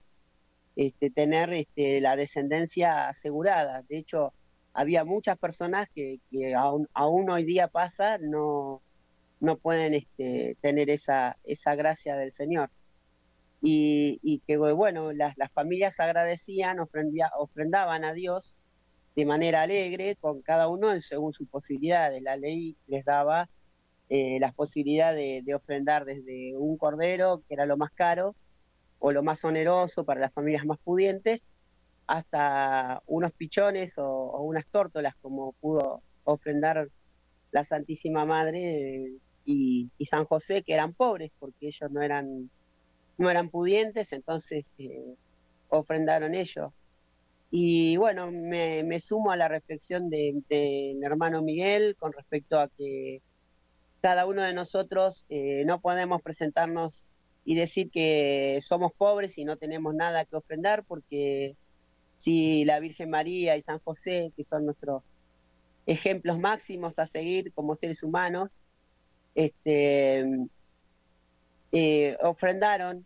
este, 0.75 1.09
tener 1.09 1.51
este, 1.51 1.99
la 1.99 2.15
descendencia 2.15 3.07
asegurada. 3.09 3.81
De 3.89 3.97
hecho, 3.97 4.33
había 4.71 5.03
muchas 5.03 5.39
personas 5.39 5.87
que, 5.95 6.19
aún, 6.55 7.29
hoy 7.31 7.43
día 7.43 7.69
pasa, 7.69 8.19
no, 8.19 8.83
no 9.39 9.57
pueden 9.57 9.95
este, 9.95 10.55
tener 10.61 10.91
esa, 10.91 11.37
esa 11.43 11.73
gracia 11.73 12.15
del 12.15 12.31
Señor. 12.31 12.69
Y, 13.63 14.43
que, 14.45 14.57
bueno, 14.57 15.11
las, 15.11 15.35
las 15.39 15.51
familias 15.53 15.99
agradecían, 15.99 16.77
ofrendaban 16.79 18.03
a 18.03 18.13
Dios 18.13 18.59
de 19.15 19.25
manera 19.25 19.63
alegre, 19.63 20.17
con 20.17 20.43
cada 20.43 20.67
uno 20.67 20.99
según 20.99 21.33
sus 21.33 21.47
posibilidades. 21.49 22.21
La 22.21 22.37
ley 22.37 22.77
les 22.85 23.03
daba 23.05 23.49
eh, 24.13 24.39
las 24.41 24.53
posibilidades 24.53 25.45
de, 25.45 25.55
ofrendar 25.55 26.03
desde 26.03 26.57
un 26.57 26.75
cordero, 26.75 27.43
que 27.47 27.53
era 27.53 27.65
lo 27.65 27.77
más 27.77 27.91
caro, 27.91 28.35
o 28.99 29.13
lo 29.13 29.23
más 29.23 29.45
oneroso 29.45 30.03
para 30.03 30.19
las 30.19 30.33
familias 30.33 30.65
más 30.65 30.79
pudientes, 30.79 31.49
hasta 32.07 33.01
unos 33.07 33.31
pichones 33.31 33.97
o, 33.97 34.41
unas 34.41 34.65
tórtolas, 34.67 35.15
como 35.21 35.53
pudo 35.61 36.01
ofrendar 36.25 36.89
la 37.53 37.63
Santísima 37.63 38.25
Madre 38.25 39.13
y, 39.45 39.89
San 40.03 40.25
José, 40.25 40.61
que 40.61 40.73
eran 40.73 40.91
pobres, 40.93 41.31
porque 41.39 41.67
ellos 41.67 41.89
no 41.89 42.01
eran, 42.01 42.49
no 43.17 43.29
eran 43.29 43.47
pudientes, 43.47 44.11
entonces 44.11 44.73
eh, 44.77 45.15
ofrendaron 45.69 46.35
ellos. 46.35 46.73
Y 47.49 47.95
bueno, 47.95 48.29
me, 48.29 48.99
sumo 48.99 49.31
a 49.31 49.37
la 49.37 49.47
reflexión 49.47 50.09
del 50.09 50.43
de 50.49 50.99
hermano 51.01 51.41
Miguel 51.41 51.95
con 51.97 52.11
respecto 52.11 52.59
a 52.59 52.67
que 52.67 53.21
cada 54.01 54.25
uno 54.25 54.41
de 54.41 54.53
nosotros 54.53 55.25
eh, 55.29 55.63
no 55.65 55.79
podemos 55.79 56.21
presentarnos 56.21 57.05
y 57.45 57.55
decir 57.55 57.89
que 57.89 58.59
somos 58.61 58.91
pobres 58.93 59.37
y 59.37 59.45
no 59.45 59.57
tenemos 59.57 59.93
nada 59.93 60.25
que 60.25 60.35
ofrendar, 60.35 60.83
porque 60.83 61.55
si 62.15 62.65
la 62.65 62.79
Virgen 62.79 63.09
María 63.09 63.55
y 63.55 63.61
San 63.61 63.79
José, 63.79 64.31
que 64.35 64.43
son 64.43 64.65
nuestros 64.65 65.03
ejemplos 65.85 66.39
máximos 66.39 66.99
a 66.99 67.05
seguir 67.05 67.51
como 67.53 67.75
seres 67.75 68.03
humanos, 68.03 68.51
este, 69.33 70.25
eh, 71.71 72.17
ofrendaron 72.21 73.05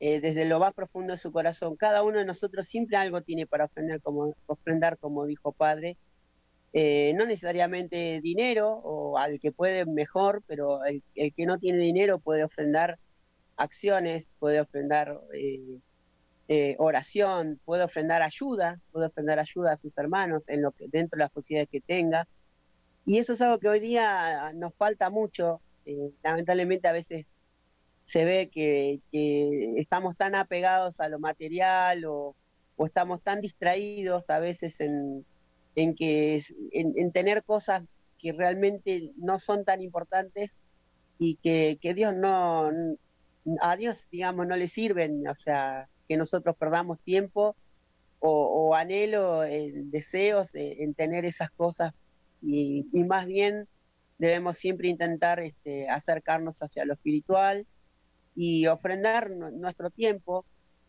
eh, 0.00 0.20
desde 0.20 0.46
lo 0.46 0.58
más 0.58 0.72
profundo 0.72 1.12
de 1.12 1.18
su 1.18 1.30
corazón. 1.30 1.76
Cada 1.76 2.02
uno 2.02 2.18
de 2.18 2.24
nosotros 2.24 2.66
siempre 2.66 2.96
algo 2.96 3.20
tiene 3.20 3.46
para 3.46 3.66
ofrendar, 3.66 4.00
como, 4.00 4.34
ofrendar, 4.46 4.96
como 4.98 5.26
dijo 5.26 5.52
Padre, 5.52 5.96
eh, 6.72 7.12
no 7.16 7.26
necesariamente 7.26 8.20
dinero, 8.22 8.70
o 8.70 9.18
al 9.18 9.40
que 9.40 9.50
puede 9.50 9.86
mejor, 9.86 10.42
pero 10.46 10.84
el, 10.84 11.02
que 11.14 11.46
no 11.46 11.58
tiene 11.58 11.78
dinero 11.78 12.20
puede 12.20 12.44
ofrendar 12.44 12.98
acciones, 13.56 14.28
puede 14.38 14.60
ofrendar 14.60 15.20
eh, 15.34 15.80
eh, 16.48 16.76
oración, 16.78 17.60
puede 17.64 17.82
ofrendar 17.82 18.22
ayuda, 18.22 18.80
puede 18.92 19.06
ofrendar 19.06 19.40
ayuda 19.40 19.72
a 19.72 19.76
sus 19.76 19.96
hermanos 19.98 20.48
en 20.48 20.62
lo 20.62 20.70
que, 20.70 20.86
dentro 20.88 21.16
de 21.16 21.24
las 21.24 21.32
posibilidades 21.32 21.70
que 21.70 21.80
tenga. 21.80 22.28
Y 23.04 23.18
eso 23.18 23.32
es 23.32 23.40
algo 23.40 23.58
que 23.58 23.68
hoy 23.68 23.80
día 23.80 24.52
nos 24.54 24.74
falta 24.74 25.10
mucho. 25.10 25.60
lamentablemente 26.22 26.86
a 26.86 26.92
veces 26.92 27.36
se 28.04 28.24
ve 28.24 28.48
que, 28.48 29.00
estamos 29.76 30.16
tan 30.16 30.36
apegados 30.36 31.00
a 31.00 31.08
lo 31.08 31.18
material 31.18 32.04
o, 32.04 32.36
o 32.76 32.86
estamos 32.86 33.22
tan 33.22 33.40
distraídos 33.40 34.30
a 34.30 34.38
veces 34.38 34.80
en, 34.80 35.24
en 35.76 35.94
que 35.94 36.40
en, 36.72 37.12
tener 37.12 37.44
cosas 37.44 37.84
que 38.18 38.32
realmente 38.32 39.12
no 39.16 39.38
son 39.38 39.64
tan 39.64 39.82
importantes 39.82 40.62
y 41.18 41.36
que, 41.36 41.78
que 41.80 41.94
Dios 41.94 42.14
no, 42.14 42.70
a 43.60 43.76
Dios, 43.76 44.08
digamos, 44.10 44.46
no 44.46 44.56
le 44.56 44.68
sirven, 44.68 45.26
o 45.28 45.34
sea, 45.34 45.88
que 46.08 46.16
nosotros 46.16 46.56
perdamos 46.56 46.98
tiempo 47.00 47.56
o, 48.18 48.74
anhelo, 48.74 49.40
deseos 49.40 50.50
en 50.54 50.92
tener 50.92 51.24
esas 51.24 51.50
cosas 51.50 51.94
y, 52.42 52.84
más 53.06 53.26
bien 53.26 53.66
debemos 54.18 54.58
siempre 54.58 54.88
intentar 54.88 55.40
este, 55.40 55.88
acercarnos 55.88 56.62
hacia 56.62 56.84
lo 56.84 56.92
espiritual 56.92 57.66
y 58.36 58.66
ofrendar 58.66 59.30
nuestro 59.30 59.88
tiempo, 59.88 60.44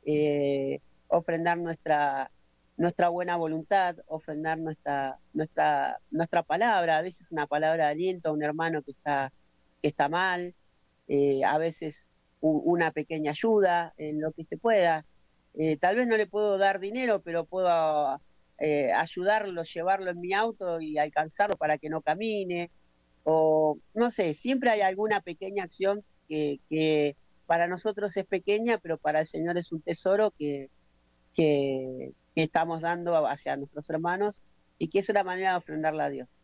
eh, 0.05 0.81
ofrendar 1.07 1.57
nuestra, 1.57 2.29
nuestra 2.77 3.09
buena 3.09 3.35
voluntad, 3.35 3.97
ofrendar 4.07 4.57
nuestra, 4.57 5.19
nuestra, 5.33 5.99
nuestra 6.09 6.43
palabra, 6.43 6.97
a 6.97 7.01
veces 7.01 7.31
una 7.31 7.47
palabra 7.47 7.85
de 7.85 7.91
aliento 7.91 8.29
a 8.29 8.31
un 8.31 8.43
hermano 8.43 8.81
que 8.81 8.91
está, 8.91 9.31
que 9.81 9.87
está 9.87 10.09
mal, 10.09 10.55
eh, 11.07 11.43
a 11.43 11.57
veces 11.57 12.09
una 12.39 12.91
pequeña 12.91 13.31
ayuda 13.31 13.93
en 13.97 14.19
lo 14.19 14.31
que 14.31 14.43
se 14.43 14.57
pueda. 14.57 15.05
Eh, 15.53 15.77
tal 15.77 15.95
vez 15.95 16.07
no 16.07 16.17
le 16.17 16.25
puedo 16.25 16.57
dar 16.57 16.79
dinero, 16.79 17.21
pero 17.21 17.45
puedo 17.45 18.19
eh, 18.57 18.91
ayudarlo, 18.93 19.61
llevarlo 19.63 20.09
en 20.09 20.19
mi 20.19 20.33
auto 20.33 20.81
y 20.81 20.97
alcanzarlo 20.97 21.57
para 21.57 21.77
que 21.77 21.89
no 21.89 22.01
camine. 22.01 22.71
O 23.23 23.77
no 23.93 24.09
sé, 24.09 24.33
siempre 24.33 24.71
hay 24.71 24.81
alguna 24.81 25.21
pequeña 25.21 25.63
acción 25.63 26.03
que, 26.27 26.59
que 26.67 27.15
para 27.45 27.67
nosotros 27.67 28.15
es 28.17 28.25
pequeña, 28.25 28.79
pero 28.79 28.97
para 28.97 29.19
el 29.19 29.27
Señor 29.27 29.57
es 29.57 29.71
un 29.71 29.81
tesoro 29.81 30.31
que, 30.31 30.69
que, 31.33 32.13
estamos 32.35 32.81
dando 32.81 33.27
hacia 33.27 33.57
nuestros 33.57 33.89
hermanos 33.89 34.43
y 34.77 34.87
que 34.87 34.99
es 34.99 35.09
una 35.09 35.23
manera 35.23 35.51
de 35.51 35.57
ofrendarla 35.57 36.05
a 36.05 36.09
Dios. 36.09 36.37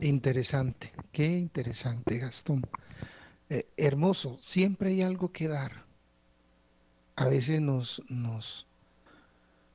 Interesante, 0.00 0.92
qué 1.12 1.26
interesante, 1.38 2.18
Gastón. 2.18 2.64
Eh, 3.48 3.66
hermoso, 3.76 4.36
siempre 4.40 4.90
hay 4.90 5.02
algo 5.02 5.30
que 5.30 5.46
dar. 5.46 5.84
A 7.14 7.26
veces 7.26 7.60
nos, 7.60 8.02
nos, 8.08 8.66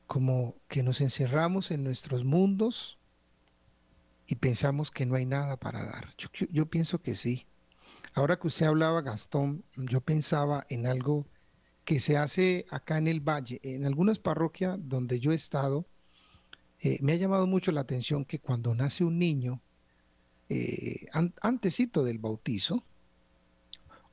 como 0.05 0.55
que 0.67 0.83
nos 0.83 0.99
encerramos 0.99 1.71
en 1.71 1.83
nuestros 1.83 2.25
mundos 2.25 2.97
y 4.27 4.35
pensamos 4.35 4.91
que 4.91 5.05
no 5.05 5.15
hay 5.15 5.25
nada 5.25 5.55
para 5.55 5.85
dar. 5.85 6.13
Yo, 6.17 6.29
yo 6.51 6.65
pienso 6.65 7.01
que 7.01 7.15
sí. 7.15 7.47
Ahora 8.13 8.37
que 8.39 8.47
usted 8.47 8.65
hablaba, 8.65 9.01
Gastón, 9.01 9.63
yo 9.75 10.01
pensaba 10.01 10.65
en 10.69 10.87
algo 10.87 11.25
que 11.85 11.99
se 11.99 12.17
hace 12.17 12.65
acá 12.69 12.97
en 12.97 13.07
el 13.07 13.21
Valle, 13.21 13.59
en 13.63 13.85
algunas 13.85 14.19
parroquias 14.19 14.77
donde 14.81 15.19
yo 15.19 15.31
he 15.31 15.35
estado, 15.35 15.85
eh, 16.79 16.99
me 17.01 17.13
ha 17.13 17.15
llamado 17.15 17.47
mucho 17.47 17.71
la 17.71 17.81
atención 17.81 18.25
que 18.25 18.39
cuando 18.39 18.75
nace 18.75 19.03
un 19.03 19.19
niño, 19.19 19.61
eh, 20.49 21.07
antesito 21.41 22.03
del 22.03 22.19
bautizo, 22.19 22.83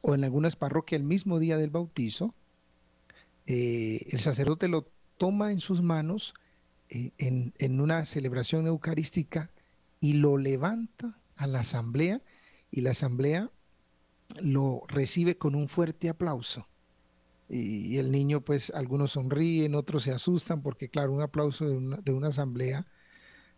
o 0.01 0.15
en 0.15 0.25
algunas 0.25 0.55
parroquias 0.55 1.01
el 1.01 1.07
mismo 1.07 1.39
día 1.39 1.57
del 1.57 1.71
bautizo, 1.71 2.35
eh, 3.47 4.07
el 4.11 4.21
sacerdote 4.21 4.69
lo 4.69 4.87
toma 5.19 5.51
en 5.51 5.61
sus 5.61 5.83
manos 5.83 6.35
eh, 6.89 7.13
en, 7.19 7.55
en, 7.59 7.81
una 7.81 8.05
celebración 8.05 8.67
eucarística 8.67 9.51
y 10.01 10.15
lo 10.15 10.37
levanta 10.37 11.19
a 11.37 11.47
la 11.47 11.61
asamblea 11.61 12.21
y 12.71 12.81
la 12.83 12.91
asamblea 12.91 13.51
lo 14.41 14.83
recibe 14.89 15.37
con 15.37 15.55
un 15.55 15.69
fuerte 15.69 16.09
aplauso. 16.09 16.67
Y, 17.49 17.99
el 17.99 18.11
niño, 18.11 18.41
pues 18.41 18.71
algunos 18.71 19.13
sonríen, 19.13 19.75
otros 19.75 20.05
se 20.05 20.13
asustan 20.13 20.63
porque, 20.63 20.89
claro, 20.89 21.13
un 21.13 21.23
aplauso 21.23 21.67
de 21.67 21.77
una, 21.77 21.97
de 21.99 22.13
una 22.13 22.29
asamblea 22.29 22.87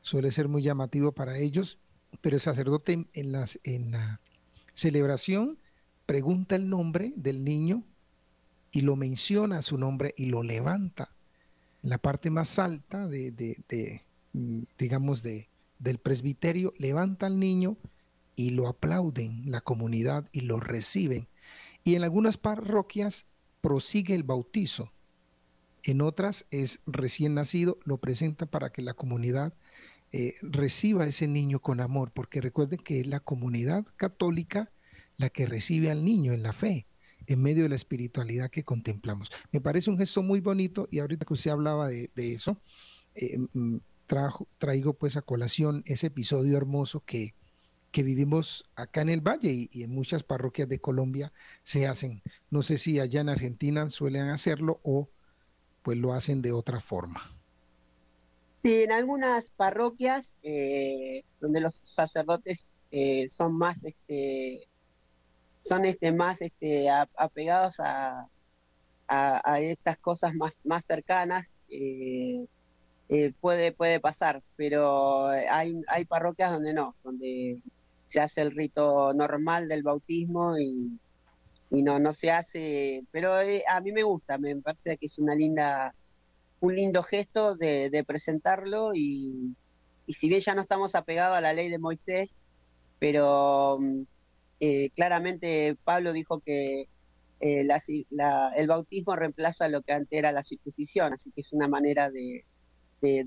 suele 0.01 0.31
ser 0.31 0.49
muy 0.49 0.63
llamativo 0.63 1.13
para 1.13 1.39
ellos 1.39 1.79
pero 2.21 2.37
el 2.37 2.41
sacerdote 2.41 3.07
en, 3.13 3.33
las, 3.33 3.59
en 3.65 3.93
la 3.93 4.21
celebración 4.75 5.59
pregunta 6.07 6.57
el 6.57 6.69
nombre 6.69 7.13
del 7.17 7.45
niño 7.45 7.83
y 8.73 8.83
lo 8.83 8.97
menciona 8.97 9.63
su 9.63 9.79
nombre 9.79 10.15
y 10.17 10.27
lo 10.27 10.43
levanta. 10.43 11.11
La 11.83 11.99
parte 11.99 12.31
más 12.31 12.59
alta 12.59 13.07
de, 13.07 13.31
de, 13.31 14.03
mm, 14.33 14.63
digamos, 14.79 15.23
de, 15.23 15.49
del 15.79 15.99
presbiterio, 15.99 16.75
levanta 16.79 17.27
al 17.27 17.39
niño 17.39 17.77
y 18.37 18.51
lo 18.51 18.69
aplauden 18.69 19.51
la 19.51 19.63
comunidad 19.63 20.29
y 20.31 20.41
lo 20.41 20.61
reciben. 20.61 21.27
Y 21.83 21.95
en 21.95 22.05
algunas 22.05 22.37
parroquias 22.37 23.25
prosigue 23.61 24.15
el 24.15 24.23
bautizo. 24.23 24.93
En 25.83 26.03
otras 26.03 26.47
es 26.51 26.81
recién 26.87 27.35
nacido, 27.35 27.79
lo 27.85 27.99
presenta 27.99 28.47
para 28.47 28.71
que 28.71 28.83
la 28.83 28.95
comunidad 28.95 29.55
eh, 30.13 30.35
reciba 30.43 31.05
a 31.05 31.09
ese 31.09 31.27
niño 31.27 31.61
con 31.61 31.81
amor, 31.81 32.11
porque 32.13 32.41
recuerden 32.41 32.79
que 32.79 33.01
es 33.01 33.07
la 33.07 33.21
comunidad 33.21 33.87
católica 33.97 34.71
la 35.17 35.31
que 35.31 35.47
recibe 35.47 35.91
al 35.91 36.05
niño 36.05 36.33
en 36.33 36.43
la 36.43 36.53
fe, 36.53 36.87
en 37.27 37.41
medio 37.43 37.63
de 37.63 37.71
la 37.71 37.77
espiritualidad 37.77 38.51
que 38.51 38.65
contemplamos. 38.65 39.31
Me 39.53 39.61
parece 39.61 39.91
un 39.91 39.99
gesto 39.99 40.23
muy 40.23 40.41
bonito 40.41 40.87
y 40.91 40.99
ahorita 40.99 41.25
que 41.25 41.35
usted 41.35 41.51
hablaba 41.51 41.89
de, 41.89 42.11
eso, 42.17 42.59
eh, 43.15 43.39
mm, 43.55 43.77
traigo 44.59 44.93
pues 44.93 45.17
a 45.17 45.23
colación 45.23 45.83
ese 45.87 46.09
episodio 46.09 46.57
hermoso 46.57 47.03
que, 47.05 47.35
que 47.97 48.03
vivimos 48.03 48.69
acá 48.75 49.01
en 49.01 49.09
el 49.09 49.23
Valle 49.23 49.71
y, 49.73 49.83
en 49.83 49.95
muchas 49.95 50.23
parroquias 50.23 50.69
de 50.69 50.79
Colombia 50.79 51.33
se 51.63 51.87
hacen. 51.87 52.21
No 52.51 52.61
sé 52.61 52.77
si 52.77 53.01
allá 53.01 53.23
en 53.23 53.31
Argentina 53.31 53.89
suelen 53.89 54.29
hacerlo 54.29 54.81
o 54.83 55.09
pues 55.83 55.97
lo 55.97 56.13
hacen 56.13 56.43
de 56.43 56.53
otra 56.53 56.79
forma. 56.79 57.23
Sí, 58.59 58.83
en 58.83 58.93
algunas 58.93 59.47
parroquias 59.47 60.37
eh, 60.43 61.23
donde 61.41 61.61
los 61.61 61.75
sacerdotes 61.75 62.71
eh, 62.91 63.31
son 63.31 63.57
más, 63.57 63.83
este, 63.85 64.69
son 65.61 65.87
este, 65.87 66.13
más 66.13 66.43
este, 66.43 66.91
apegados 66.91 67.81
a, 67.81 68.29
a, 69.09 69.61
estas 69.61 69.97
cosas 69.97 70.35
más, 70.35 70.61
más 70.67 70.85
cercanas, 70.85 71.63
eh, 71.71 72.45
puede, 73.41 73.73
puede 73.73 74.01
pasar, 74.01 74.43
pero 74.55 75.29
hay, 75.29 75.81
hay 75.89 76.05
parroquias 76.05 76.53
donde 76.53 76.75
no, 76.75 76.95
donde 77.03 77.59
se 78.07 78.21
hace 78.21 78.41
el 78.41 78.53
rito 78.53 79.13
normal 79.13 79.69
del 79.69 79.83
bautismo 79.83 80.59
y, 80.59 80.99
no, 81.83 81.99
no 81.99 82.15
se 82.15 82.31
hace, 82.31 83.05
pero 83.11 83.35
a 83.35 83.81
mí 83.83 83.93
me 83.93 84.03
gusta, 84.03 84.39
me 84.39 84.57
parece 84.57 84.97
que 84.97 85.07
es 85.07 85.19
una 85.19 85.35
linda 85.35 85.93
un 86.61 86.75
lindo 86.75 87.03
gesto 87.03 87.55
de, 87.57 88.05
presentarlo 88.07 88.95
y, 88.95 89.55
si 90.09 90.29
bien 90.29 90.41
ya 90.41 90.55
no 90.55 90.63
estamos 90.63 90.95
apegados 90.95 91.37
a 91.37 91.41
la 91.41 91.53
ley 91.53 91.69
de 91.69 91.79
Moisés, 91.79 92.41
pero 92.99 93.79
mm, 93.81 94.03
eh, 94.61 94.91
claramente 94.95 95.77
Pablo 95.85 96.13
dijo 96.13 96.41
que 96.41 96.89
eh, 97.41 97.69
el 98.57 98.67
bautismo 98.67 99.17
reemplaza 99.17 99.69
lo 99.69 99.83
que 99.83 99.93
antes 99.93 100.19
era 100.19 100.33
la 100.33 100.43
circuncisión, 100.43 101.13
así 101.13 101.31
que 101.33 101.43
es 101.43 101.53
una 101.53 101.69
manera 101.69 102.11
de, 102.11 102.45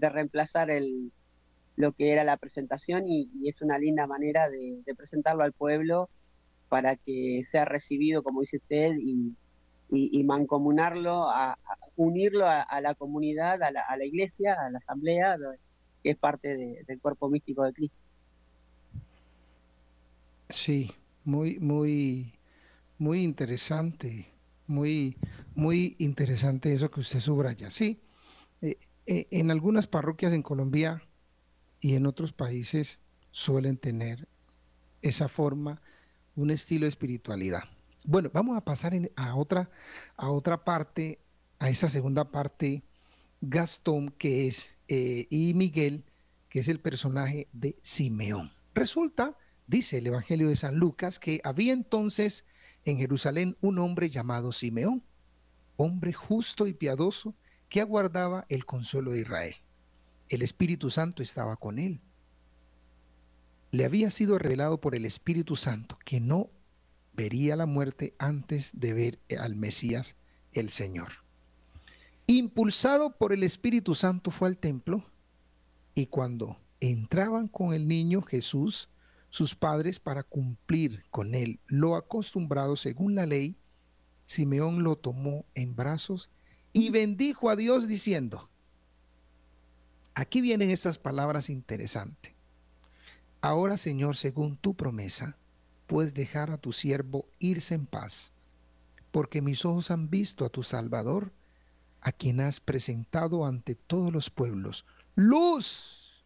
reemplazar 0.01 0.71
el, 0.71 1.11
lo 1.79 1.93
que 1.93 2.11
era 2.11 2.25
la 2.25 2.35
presentación 2.35 3.07
y, 3.07 3.29
es 3.47 3.61
una 3.61 3.79
linda 3.79 4.05
manera 4.05 4.49
de, 4.49 4.83
presentarlo 4.97 5.43
al 5.43 5.53
pueblo 5.53 6.09
para 6.67 6.97
que 6.97 7.39
sea 7.43 7.63
recibido, 7.63 8.21
como 8.21 8.41
dice 8.41 8.57
usted, 8.57 8.95
y, 8.99 10.23
mancomunarlo, 10.25 11.29
a, 11.29 11.57
unirlo 11.95 12.47
a, 12.47 12.81
la 12.81 12.95
comunidad, 12.95 13.63
a 13.63 13.71
la, 13.71 14.05
iglesia, 14.05 14.57
a 14.59 14.69
la 14.69 14.79
asamblea, 14.79 15.37
que 16.03 16.09
es 16.09 16.17
parte 16.17 16.83
del 16.85 16.99
cuerpo 16.99 17.29
místico 17.29 17.63
de 17.63 17.71
Cristo. 17.71 17.97
Sí, 20.49 20.91
muy, 21.23 21.59
muy, 21.59 22.33
muy 22.97 23.23
interesante, 23.23 24.27
muy, 24.67 25.15
muy 25.55 25.95
interesante 25.97 26.73
eso 26.73 26.91
que 26.91 26.99
usted 26.99 27.21
subraya. 27.21 27.69
Sí, 27.69 28.01
eh, 28.61 28.75
eh, 29.05 29.27
en 29.31 29.49
algunas 29.49 29.87
parroquias 29.87 30.33
en 30.33 30.43
Colombia 30.43 31.01
y 31.81 31.95
en 31.95 32.05
otros 32.05 32.33
países 32.33 32.99
suelen 33.31 33.77
tener 33.77 34.27
esa 35.01 35.27
forma, 35.27 35.81
un 36.35 36.51
estilo 36.51 36.85
de 36.85 36.89
espiritualidad. 36.89 37.63
Bueno, 38.03 38.29
vamos 38.33 38.57
a 38.57 38.61
pasar 38.61 38.93
a, 39.15 39.35
otra, 39.35 39.69
a 40.15 40.29
otra 40.29 40.63
parte, 40.63 41.19
a 41.59 41.69
esa 41.69 41.89
segunda 41.89 42.31
parte, 42.31 42.83
Gastón, 43.41 44.09
que 44.09 44.47
es, 44.47 44.69
eh, 44.87 45.27
y 45.29 45.53
Miguel, 45.53 46.03
que 46.49 46.59
es 46.59 46.67
el 46.67 46.79
personaje 46.79 47.47
de 47.53 47.77
Simeón. 47.81 48.51
Resulta, 48.73 49.37
dice 49.67 49.99
el 49.99 50.07
Evangelio 50.07 50.49
de 50.49 50.55
San 50.55 50.77
Lucas, 50.77 51.19
que 51.19 51.41
había 51.43 51.73
entonces 51.73 52.45
en 52.85 52.97
Jerusalén 52.97 53.57
un 53.61 53.79
hombre 53.79 54.09
llamado 54.09 54.51
Simeón, 54.51 55.03
hombre 55.77 56.13
justo 56.13 56.67
y 56.67 56.73
piadoso, 56.73 57.35
que 57.69 57.81
aguardaba 57.81 58.45
el 58.49 58.65
consuelo 58.65 59.11
de 59.11 59.19
Israel. 59.19 59.55
El 60.29 60.43
Espíritu 60.43 60.91
Santo 60.91 61.23
estaba 61.23 61.55
con 61.55 61.79
él. 61.79 61.99
Le 63.71 63.85
había 63.85 64.11
sido 64.11 64.37
revelado 64.37 64.79
por 64.79 64.95
el 64.95 65.05
Espíritu 65.05 65.55
Santo 65.55 65.97
que 66.05 66.19
no 66.19 66.49
vería 67.13 67.55
la 67.55 67.65
muerte 67.65 68.13
antes 68.19 68.71
de 68.73 68.93
ver 68.93 69.19
al 69.39 69.55
Mesías 69.55 70.15
el 70.53 70.69
Señor. 70.69 71.11
impulsado 72.27 73.17
por 73.17 73.33
el 73.33 73.43
Espíritu 73.43 73.95
Santo, 73.95 74.29
fue 74.29 74.47
al 74.47 74.57
templo 74.57 75.03
y 75.95 76.05
cuando 76.05 76.57
entraban 76.79 77.47
con 77.47 77.73
el 77.73 77.87
niño 77.87 78.21
Jesús, 78.21 78.87
sus 79.31 79.55
padres, 79.55 79.99
para 79.99 80.21
cumplir 80.23 81.03
con 81.09 81.33
él 81.33 81.59
lo 81.65 81.95
acostumbrado 81.95 82.75
según 82.75 83.15
la 83.15 83.25
ley, 83.25 83.55
Simeón 84.25 84.83
lo 84.83 84.95
tomó 84.95 85.45
en 85.55 85.75
brazos 85.75 86.29
y 86.71 86.91
bendijo 86.91 87.49
a 87.49 87.55
Dios 87.55 87.87
diciendo, 87.87 88.47
aquí 90.19 90.41
vienen 90.41 90.69
estas 90.69 90.97
palabras 90.97 91.49
interesantes. 91.49 92.33
Ahora, 93.41 93.77
Señor, 93.77 94.17
según 94.17 94.57
tu 94.57 94.73
promesa, 94.73 95.37
puedes 95.87 96.13
dejar 96.13 96.51
a 96.51 96.57
tu 96.57 96.73
siervo 96.73 97.25
irse 97.39 97.73
en 97.73 97.85
paz, 97.85 98.31
porque 99.11 99.41
mis 99.41 99.63
ojos 99.63 99.91
han 99.91 100.09
visto 100.09 100.43
a 100.43 100.49
tu 100.49 100.61
Salvador, 100.61 101.31
a 102.01 102.11
quien 102.11 102.41
has 102.41 102.59
presentado 102.59 103.45
ante 103.45 103.75
todos 103.75 104.11
los 104.11 104.29
pueblos. 104.29 104.85
Luz, 105.15 106.23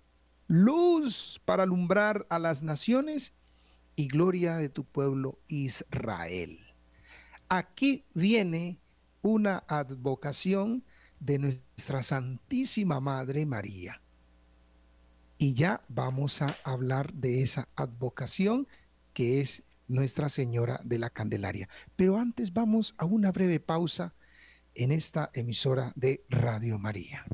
luz 0.47 1.39
para 1.45 1.63
alumbrar 1.63 2.25
a 2.29 2.39
las 2.39 2.63
naciones 2.63 3.31
y 3.95 4.07
gloria 4.07 4.57
de 4.57 4.69
tu 4.69 4.83
pueblo 4.85 5.37
Israel. 5.47 6.59
Aquí 7.47 8.03
viene 8.15 8.77
una 9.21 9.63
advocación 9.67 10.83
de 11.25 11.39
nuestra 11.39 12.03
Santísima 12.03 12.99
Madre 12.99 13.45
María. 13.45 13.99
Y 15.37 15.53
ya 15.53 15.81
vamos 15.89 16.41
a 16.41 16.55
hablar 16.63 17.13
de 17.13 17.41
esa 17.43 17.67
advocación 17.75 18.67
que 19.13 19.41
es 19.41 19.63
Nuestra 19.87 20.29
Señora 20.29 20.79
de 20.83 20.99
la 20.99 21.09
Candelaria. 21.09 21.69
Pero 21.95 22.17
antes 22.17 22.53
vamos 22.53 22.93
a 22.97 23.05
una 23.05 23.31
breve 23.31 23.59
pausa 23.59 24.13
en 24.75 24.91
esta 24.91 25.29
emisora 25.33 25.91
de 25.95 26.23
Radio 26.29 26.79
María. 26.79 27.25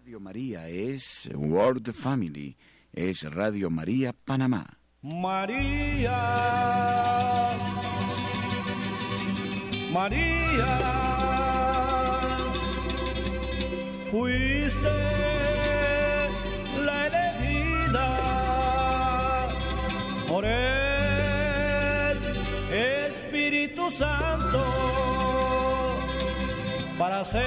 Radio 0.00 0.20
María 0.20 0.68
es 0.68 1.28
World 1.34 1.92
Family, 1.92 2.56
es 2.92 3.22
Radio 3.22 3.70
María 3.70 4.12
Panamá. 4.12 4.78
María, 5.02 6.10
María, 9.92 11.07
fuiste 14.10 14.90
la 16.84 17.06
elegida. 17.06 18.08
Por 20.28 20.44
el 20.44 22.18
Espíritu 22.70 23.90
Santo 23.90 24.64
para 26.98 27.24
ser 27.24 27.42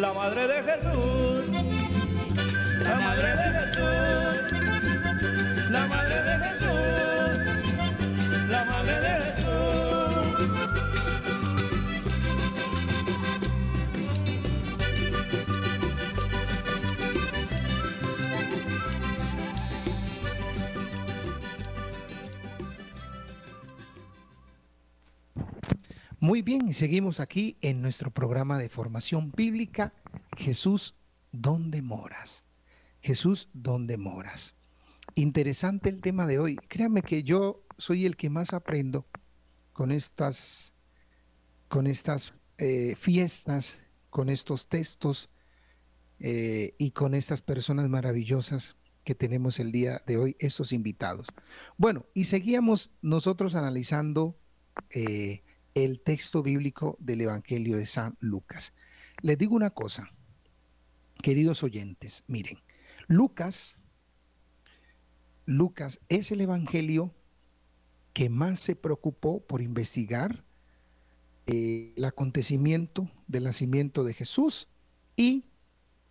la 0.00 0.12
madre 0.12 0.46
de 0.48 0.62
Jesús, 0.62 1.44
la 2.82 2.96
madre 3.00 3.36
de 3.36 3.49
Muy 26.30 26.42
bien, 26.42 26.72
seguimos 26.74 27.18
aquí 27.18 27.56
en 27.60 27.82
nuestro 27.82 28.12
programa 28.12 28.56
de 28.56 28.68
formación 28.68 29.32
bíblica, 29.32 29.92
Jesús, 30.36 30.94
¿dónde 31.32 31.82
moras? 31.82 32.44
Jesús, 33.00 33.48
¿dónde 33.52 33.96
moras? 33.96 34.54
Interesante 35.16 35.88
el 35.88 36.00
tema 36.00 36.28
de 36.28 36.38
hoy. 36.38 36.54
Créame 36.54 37.02
que 37.02 37.24
yo 37.24 37.64
soy 37.78 38.06
el 38.06 38.16
que 38.16 38.30
más 38.30 38.52
aprendo 38.52 39.08
con 39.72 39.90
estas, 39.90 40.72
con 41.66 41.88
estas 41.88 42.32
eh, 42.58 42.94
fiestas, 42.96 43.82
con 44.08 44.28
estos 44.28 44.68
textos 44.68 45.30
eh, 46.20 46.76
y 46.78 46.92
con 46.92 47.14
estas 47.14 47.42
personas 47.42 47.88
maravillosas 47.88 48.76
que 49.02 49.16
tenemos 49.16 49.58
el 49.58 49.72
día 49.72 50.00
de 50.06 50.16
hoy, 50.16 50.36
estos 50.38 50.72
invitados. 50.72 51.26
Bueno, 51.76 52.06
y 52.14 52.26
seguíamos 52.26 52.92
nosotros 53.02 53.56
analizando 53.56 54.38
eh, 54.90 55.42
el 55.74 56.00
texto 56.00 56.42
bíblico 56.42 56.96
del 57.00 57.22
Evangelio 57.22 57.76
de 57.76 57.86
San 57.86 58.16
Lucas. 58.20 58.72
Les 59.22 59.38
digo 59.38 59.54
una 59.54 59.70
cosa, 59.70 60.10
queridos 61.22 61.62
oyentes, 61.62 62.24
miren, 62.26 62.58
Lucas, 63.06 63.76
Lucas 65.46 66.00
es 66.08 66.30
el 66.30 66.40
Evangelio 66.40 67.14
que 68.12 68.28
más 68.28 68.60
se 68.60 68.76
preocupó 68.76 69.40
por 69.40 69.62
investigar 69.62 70.44
eh, 71.46 71.92
el 71.96 72.04
acontecimiento 72.04 73.10
del 73.26 73.44
nacimiento 73.44 74.04
de 74.04 74.14
Jesús 74.14 74.68
y 75.16 75.44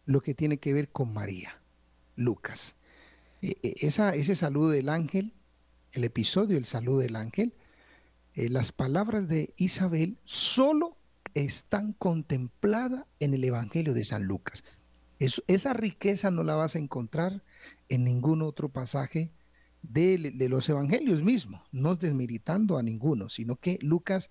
lo 0.05 0.21
que 0.21 0.33
tiene 0.33 0.57
que 0.57 0.73
ver 0.73 0.89
con 0.89 1.13
María, 1.13 1.61
Lucas. 2.15 2.75
Eh, 3.41 3.55
esa, 3.81 4.15
ese 4.15 4.35
saludo 4.35 4.69
del 4.69 4.89
ángel, 4.89 5.33
el 5.93 6.03
episodio 6.03 6.55
del 6.55 6.65
saludo 6.65 6.99
del 6.99 7.15
ángel, 7.15 7.53
eh, 8.35 8.49
las 8.49 8.71
palabras 8.71 9.27
de 9.27 9.53
Isabel 9.57 10.17
solo 10.23 10.97
están 11.33 11.93
contempladas 11.93 13.05
en 13.19 13.33
el 13.33 13.43
Evangelio 13.43 13.93
de 13.93 14.05
San 14.05 14.23
Lucas. 14.23 14.63
esa 15.19 15.73
riqueza 15.73 16.31
no 16.31 16.43
la 16.43 16.55
vas 16.55 16.75
a 16.75 16.79
encontrar 16.79 17.43
en 17.89 18.05
ningún 18.05 18.41
otro 18.41 18.69
pasaje 18.69 19.31
de, 19.81 20.31
de 20.33 20.49
los 20.49 20.67
Evangelios 20.69 21.23
mismos, 21.23 21.61
no 21.71 21.95
desmilitando 21.95 22.77
a 22.77 22.83
ninguno, 22.83 23.29
sino 23.29 23.57
que 23.57 23.77
Lucas 23.81 24.29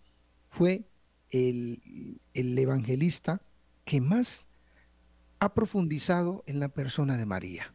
fue 0.48 0.88
el 1.30 2.20
evangelista 2.34 3.42
que 3.84 4.00
más 4.00 4.46
ha 5.40 5.54
profundizado 5.54 6.42
en 6.46 6.60
la 6.60 6.68
persona 6.68 7.16
de 7.16 7.26
María. 7.26 7.72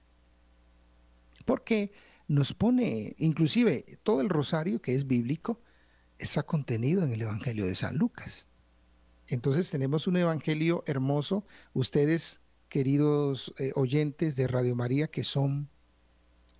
Porque 1.45 1.91
nos 2.27 2.53
pone, 2.53 3.15
inclusive 3.17 3.99
todo 4.03 4.21
el 4.21 4.29
rosario 4.29 4.81
que 4.81 4.95
es 4.95 5.07
bíblico, 5.07 5.59
está 6.23 6.43
contenido 6.43 7.03
en 7.03 7.11
el 7.11 7.21
Evangelio 7.21 7.65
de 7.65 7.75
San 7.75 7.97
Lucas. 7.97 8.45
Entonces 9.27 9.69
tenemos 9.69 10.07
un 10.07 10.17
Evangelio 10.17 10.83
hermoso. 10.87 11.45
Ustedes, 11.73 12.39
queridos 12.69 13.53
eh, 13.59 13.71
oyentes 13.75 14.35
de 14.35 14.47
Radio 14.47 14.75
María, 14.75 15.07
que 15.07 15.23
son 15.23 15.69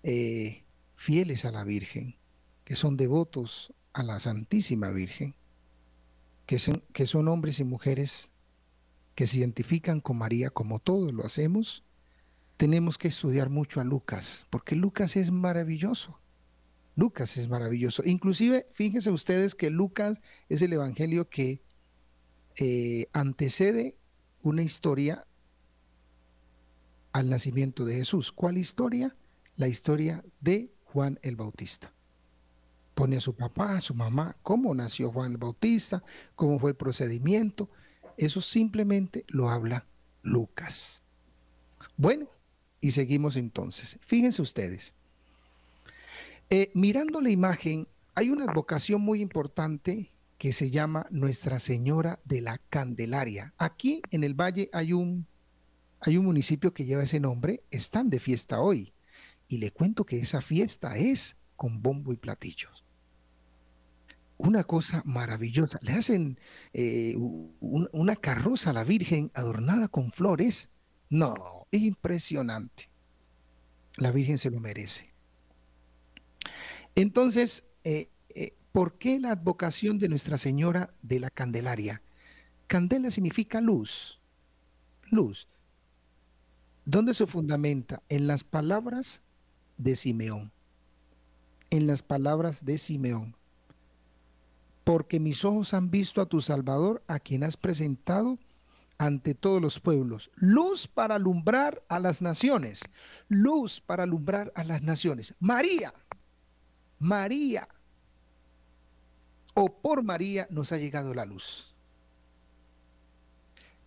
eh, 0.03 0.63
fieles 0.95 1.45
a 1.45 1.51
la 1.51 1.63
Virgen, 1.63 2.17
que 2.63 2.75
son 2.75 2.97
devotos 2.97 3.73
a 3.93 4.03
la 4.03 4.19
Santísima 4.19 4.91
Virgen, 4.91 5.35
que 6.45 6.59
son, 6.59 6.83
que 6.93 7.07
son 7.07 7.27
hombres 7.27 7.59
y 7.59 7.63
mujeres 7.63 8.31
que 9.15 9.27
se 9.27 9.37
identifican 9.37 10.01
con 10.01 10.17
María 10.17 10.49
como 10.49 10.79
todos 10.79 11.13
lo 11.13 11.25
hacemos, 11.25 11.83
tenemos 12.57 12.97
que 12.97 13.07
estudiar 13.07 13.49
mucho 13.49 13.79
a 13.79 13.83
Lucas, 13.83 14.45
porque 14.49 14.75
Lucas 14.75 15.15
es 15.15 15.31
maravilloso. 15.31 16.19
Lucas 16.95 17.37
es 17.37 17.49
maravilloso. 17.49 18.03
Inclusive, 18.05 18.65
fíjense 18.73 19.09
ustedes 19.09 19.55
que 19.55 19.69
Lucas 19.69 20.21
es 20.49 20.61
el 20.61 20.73
evangelio 20.73 21.29
que 21.29 21.61
eh, 22.57 23.07
antecede 23.13 23.97
una 24.41 24.61
historia 24.61 25.25
al 27.11 27.29
nacimiento 27.29 27.85
de 27.85 27.95
Jesús. 27.95 28.31
¿Cuál 28.31 28.57
historia? 28.57 29.15
La 29.55 29.67
historia 29.67 30.23
de 30.41 30.71
Juan 30.83 31.19
el 31.21 31.35
Bautista. 31.35 31.91
Pone 32.93 33.17
a 33.17 33.21
su 33.21 33.35
papá, 33.35 33.77
a 33.77 33.81
su 33.81 33.95
mamá, 33.95 34.37
cómo 34.43 34.75
nació 34.75 35.11
Juan 35.11 35.31
el 35.31 35.37
Bautista, 35.37 36.03
cómo 36.35 36.59
fue 36.59 36.71
el 36.71 36.77
procedimiento. 36.77 37.69
Eso 38.17 38.41
simplemente 38.41 39.25
lo 39.29 39.49
habla 39.49 39.87
Lucas. 40.21 41.01
Bueno, 41.97 42.27
y 42.81 42.91
seguimos 42.91 43.35
entonces. 43.35 43.97
Fíjense 44.01 44.41
ustedes. 44.41 44.93
Eh, 46.55 46.69
mirando 46.75 47.19
la 47.19 47.31
imagen, 47.31 47.87
hay 48.13 48.29
una 48.29 48.45
advocación 48.45 49.01
muy 49.01 49.23
importante 49.23 50.11
que 50.37 50.53
se 50.53 50.69
llama 50.69 51.07
Nuestra 51.09 51.57
Señora 51.57 52.19
de 52.25 52.41
la 52.41 52.59
Candelaria. 52.59 53.55
Aquí 53.57 54.03
en 54.11 54.23
el 54.23 54.35
valle 54.35 54.69
hay 54.71 54.93
un, 54.93 55.25
hay 55.99 56.15
un 56.17 56.25
municipio 56.25 56.71
que 56.71 56.85
lleva 56.85 57.01
ese 57.01 57.19
nombre, 57.19 57.63
están 57.71 58.11
de 58.11 58.19
fiesta 58.19 58.61
hoy. 58.61 58.93
Y 59.47 59.57
le 59.57 59.71
cuento 59.71 60.05
que 60.05 60.19
esa 60.19 60.41
fiesta 60.41 60.95
es 60.95 61.37
con 61.55 61.81
bombo 61.81 62.13
y 62.13 62.17
platillos. 62.17 62.85
Una 64.37 64.63
cosa 64.63 65.01
maravillosa. 65.07 65.79
Le 65.81 65.93
hacen 65.93 66.39
eh, 66.71 67.15
una 67.61 68.15
carroza 68.15 68.69
a 68.69 68.73
la 68.73 68.83
Virgen 68.83 69.31
adornada 69.33 69.87
con 69.87 70.11
flores. 70.11 70.69
No, 71.09 71.65
impresionante. 71.71 72.91
La 73.97 74.11
Virgen 74.11 74.37
se 74.37 74.51
lo 74.51 74.59
merece. 74.59 75.12
Entonces, 76.95 77.65
eh, 77.83 78.09
eh, 78.35 78.53
¿Por 78.73 78.97
qué 78.97 79.19
la 79.19 79.29
advocación 79.29 79.99
de 79.99 80.09
Nuestra 80.09 80.35
Señora 80.39 80.95
de 81.03 81.19
la 81.19 81.29
Candelaria? 81.29 82.01
Candela 82.65 83.11
significa 83.11 83.61
luz, 83.61 84.19
luz. 85.11 85.47
¿Dónde 86.83 87.13
se 87.13 87.27
fundamenta? 87.27 88.01
En 88.09 88.25
las 88.25 88.43
palabras 88.43 89.21
de 89.77 89.95
Simeón. 89.95 90.51
En 91.69 91.85
las 91.85 92.01
palabras 92.01 92.65
de 92.65 92.79
Simeón. 92.79 93.35
Porque 94.83 95.19
mis 95.19 95.45
ojos 95.45 95.75
han 95.75 95.91
visto 95.91 96.19
a 96.19 96.25
tu 96.25 96.41
Salvador, 96.41 97.03
a 97.07 97.19
quien 97.19 97.43
has 97.43 97.57
presentado 97.57 98.39
ante 98.97 99.35
todos 99.35 99.61
los 99.61 99.79
pueblos. 99.79 100.31
Luz 100.35 100.87
para 100.87 101.13
alumbrar 101.13 101.83
a 101.89 101.99
las 101.99 102.23
naciones. 102.23 102.81
Luz 103.27 103.79
para 103.81 104.01
alumbrar 104.01 104.51
a 104.55 104.63
las 104.63 104.81
naciones. 104.81 105.35
María, 105.39 105.93
María, 107.03 107.67
o 109.53 109.67
por 109.81 110.03
María 110.03 110.47
nos 110.49 110.71
ha 110.71 110.77
llegado 110.77 111.13
la 111.13 111.25
luz. 111.25 111.73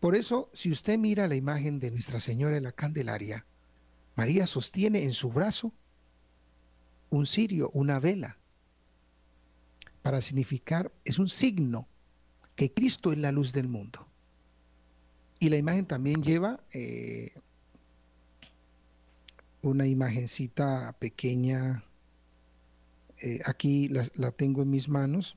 Por 0.00 0.14
eso, 0.14 0.50
si 0.52 0.70
usted 0.70 0.98
mira 0.98 1.26
la 1.26 1.34
imagen 1.34 1.80
de 1.80 1.90
Nuestra 1.90 2.20
Señora 2.20 2.58
en 2.58 2.64
la 2.64 2.72
Candelaria, 2.72 3.46
María 4.16 4.46
sostiene 4.46 5.02
en 5.02 5.14
su 5.14 5.30
brazo 5.30 5.72
un 7.08 7.26
cirio, 7.26 7.70
una 7.72 8.00
vela, 8.00 8.36
para 10.02 10.20
significar, 10.20 10.92
es 11.02 11.18
un 11.18 11.30
signo 11.30 11.88
que 12.54 12.70
Cristo 12.70 13.12
es 13.12 13.18
la 13.18 13.32
luz 13.32 13.54
del 13.54 13.66
mundo. 13.66 14.06
Y 15.40 15.48
la 15.48 15.56
imagen 15.56 15.86
también 15.86 16.22
lleva 16.22 16.60
eh, 16.70 17.32
una 19.62 19.86
imagencita 19.86 20.94
pequeña, 20.98 21.82
eh, 23.20 23.40
aquí 23.44 23.88
la, 23.88 24.06
la 24.14 24.30
tengo 24.30 24.62
en 24.62 24.70
mis 24.70 24.88
manos, 24.88 25.36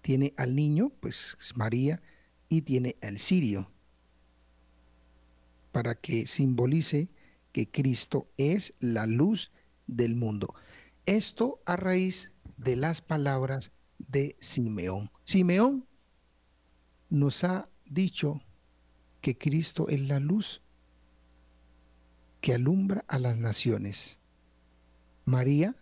tiene 0.00 0.34
al 0.36 0.54
niño, 0.54 0.90
pues 1.00 1.36
es 1.40 1.56
María, 1.56 2.02
y 2.48 2.62
tiene 2.62 2.96
al 3.02 3.18
cirio, 3.18 3.70
para 5.70 5.94
que 5.94 6.26
simbolice 6.26 7.08
que 7.52 7.70
Cristo 7.70 8.28
es 8.36 8.74
la 8.80 9.06
luz 9.06 9.52
del 9.86 10.16
mundo. 10.16 10.54
Esto 11.06 11.62
a 11.66 11.76
raíz 11.76 12.32
de 12.56 12.76
las 12.76 13.00
palabras 13.00 13.72
de 13.98 14.36
Simeón. 14.40 15.10
Simeón 15.24 15.86
nos 17.08 17.44
ha 17.44 17.68
dicho 17.86 18.40
que 19.20 19.36
Cristo 19.36 19.88
es 19.88 20.00
la 20.00 20.20
luz 20.20 20.62
que 22.40 22.54
alumbra 22.54 23.04
a 23.08 23.18
las 23.18 23.36
naciones. 23.36 24.18
María 25.24 25.76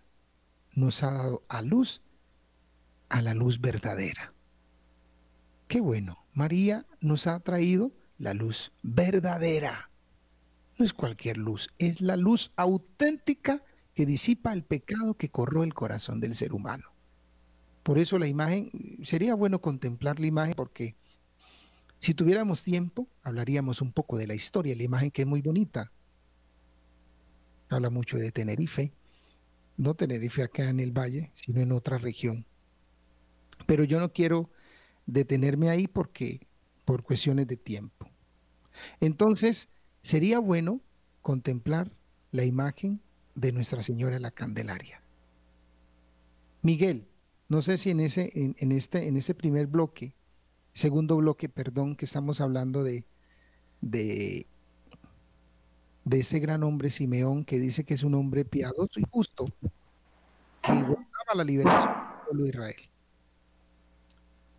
nos 0.75 1.03
ha 1.03 1.13
dado 1.13 1.43
a 1.49 1.63
luz 1.63 2.03
a 3.09 3.23
la 3.23 3.35
luz 3.35 3.61
verdadera. 3.61 4.33
Qué 5.69 5.81
bueno, 5.81 6.25
María 6.33 6.87
nos 7.01 7.27
ha 7.27 7.39
traído 7.41 7.93
la 8.19 8.35
luz 8.35 8.73
verdadera. 8.83 9.91
No 10.79 10.85
es 10.85 10.95
cualquier 10.95 11.37
luz, 11.37 11.69
es 11.79 12.01
la 12.01 12.17
luz 12.17 12.51
auténtica 12.57 13.63
que 13.95 14.07
disipa 14.07 14.53
el 14.53 14.65
pecado 14.65 15.15
que 15.15 15.29
corroe 15.29 15.67
el 15.67 15.75
corazón 15.75 16.21
del 16.21 16.35
ser 16.35 16.55
humano. 16.55 16.85
Por 17.83 17.99
eso 17.99 18.19
la 18.19 18.29
imagen, 18.29 18.71
sería 19.03 19.35
bueno 19.35 19.61
contemplar 19.61 20.21
la 20.21 20.27
imagen 20.27 20.55
porque 20.55 20.95
si 21.99 22.15
tuviéramos 22.15 22.63
tiempo, 22.63 23.09
hablaríamos 23.23 23.83
un 23.83 23.93
poco 23.93 24.17
de 24.17 24.27
la 24.27 24.35
historia, 24.35 24.75
la 24.75 24.83
imagen 24.83 25.11
que 25.11 25.23
es 25.23 25.29
muy 25.29 25.43
bonita. 25.43 25.93
Habla 27.69 27.91
mucho 27.91 28.17
de 28.17 28.33
Tenerife, 28.33 28.93
no 29.81 29.95
Tenerife 29.95 30.43
acá 30.43 30.69
en 30.69 30.79
el 30.79 30.93
valle, 30.93 31.31
sino 31.33 31.61
en 31.61 31.73
otra 31.73 31.97
región. 31.97 32.45
Pero 33.66 33.83
yo 33.85 33.99
no 33.99 34.12
quiero 34.12 34.51
detenerme 35.07 35.71
ahí 35.71 35.88
porque 35.88 36.47
por 36.85 37.03
cuestiones 37.03 37.47
de 37.47 37.57
tiempo. 37.57 38.11
Entonces, 39.01 39.71
sería 40.03 40.38
bueno 40.38 40.83
contemplar 41.23 41.90
la 42.31 42.45
imagen 42.45 43.01
de 43.35 43.53
Nuestra 43.53 43.83
Señora 43.83 44.21
la 44.21 44.31
Candelaria. 44.31 45.03
Miguel, 46.61 47.09
no 47.49 47.62
sé 47.62 47.79
si 47.79 47.88
en 47.88 48.01
ese, 48.01 48.31
en 48.35 48.73
este, 48.73 49.09
en 49.09 49.16
ese 49.16 49.35
primer 49.35 49.66
bloque, 49.66 50.14
segundo 50.75 51.16
bloque, 51.16 51.49
perdón, 51.49 51.97
que 51.97 52.05
estamos 52.05 52.43
hablando 52.43 52.85
de, 52.85 53.07
de, 53.81 54.47
de 56.11 56.18
ese 56.18 56.40
gran 56.40 56.64
hombre 56.64 56.90
Simeón 56.90 57.44
que 57.44 57.61
dice 57.61 57.85
que 57.85 57.94
es 57.94 58.03
un 58.03 58.14
hombre 58.16 58.44
piadoso 58.44 58.99
y 58.99 59.05
justo, 59.09 59.46
que 60.61 60.73
guardaba 60.73 61.35
la 61.37 61.44
liberación 61.44 61.94
del 61.94 62.25
pueblo 62.25 62.42
de 62.42 62.49
Israel. 62.49 62.88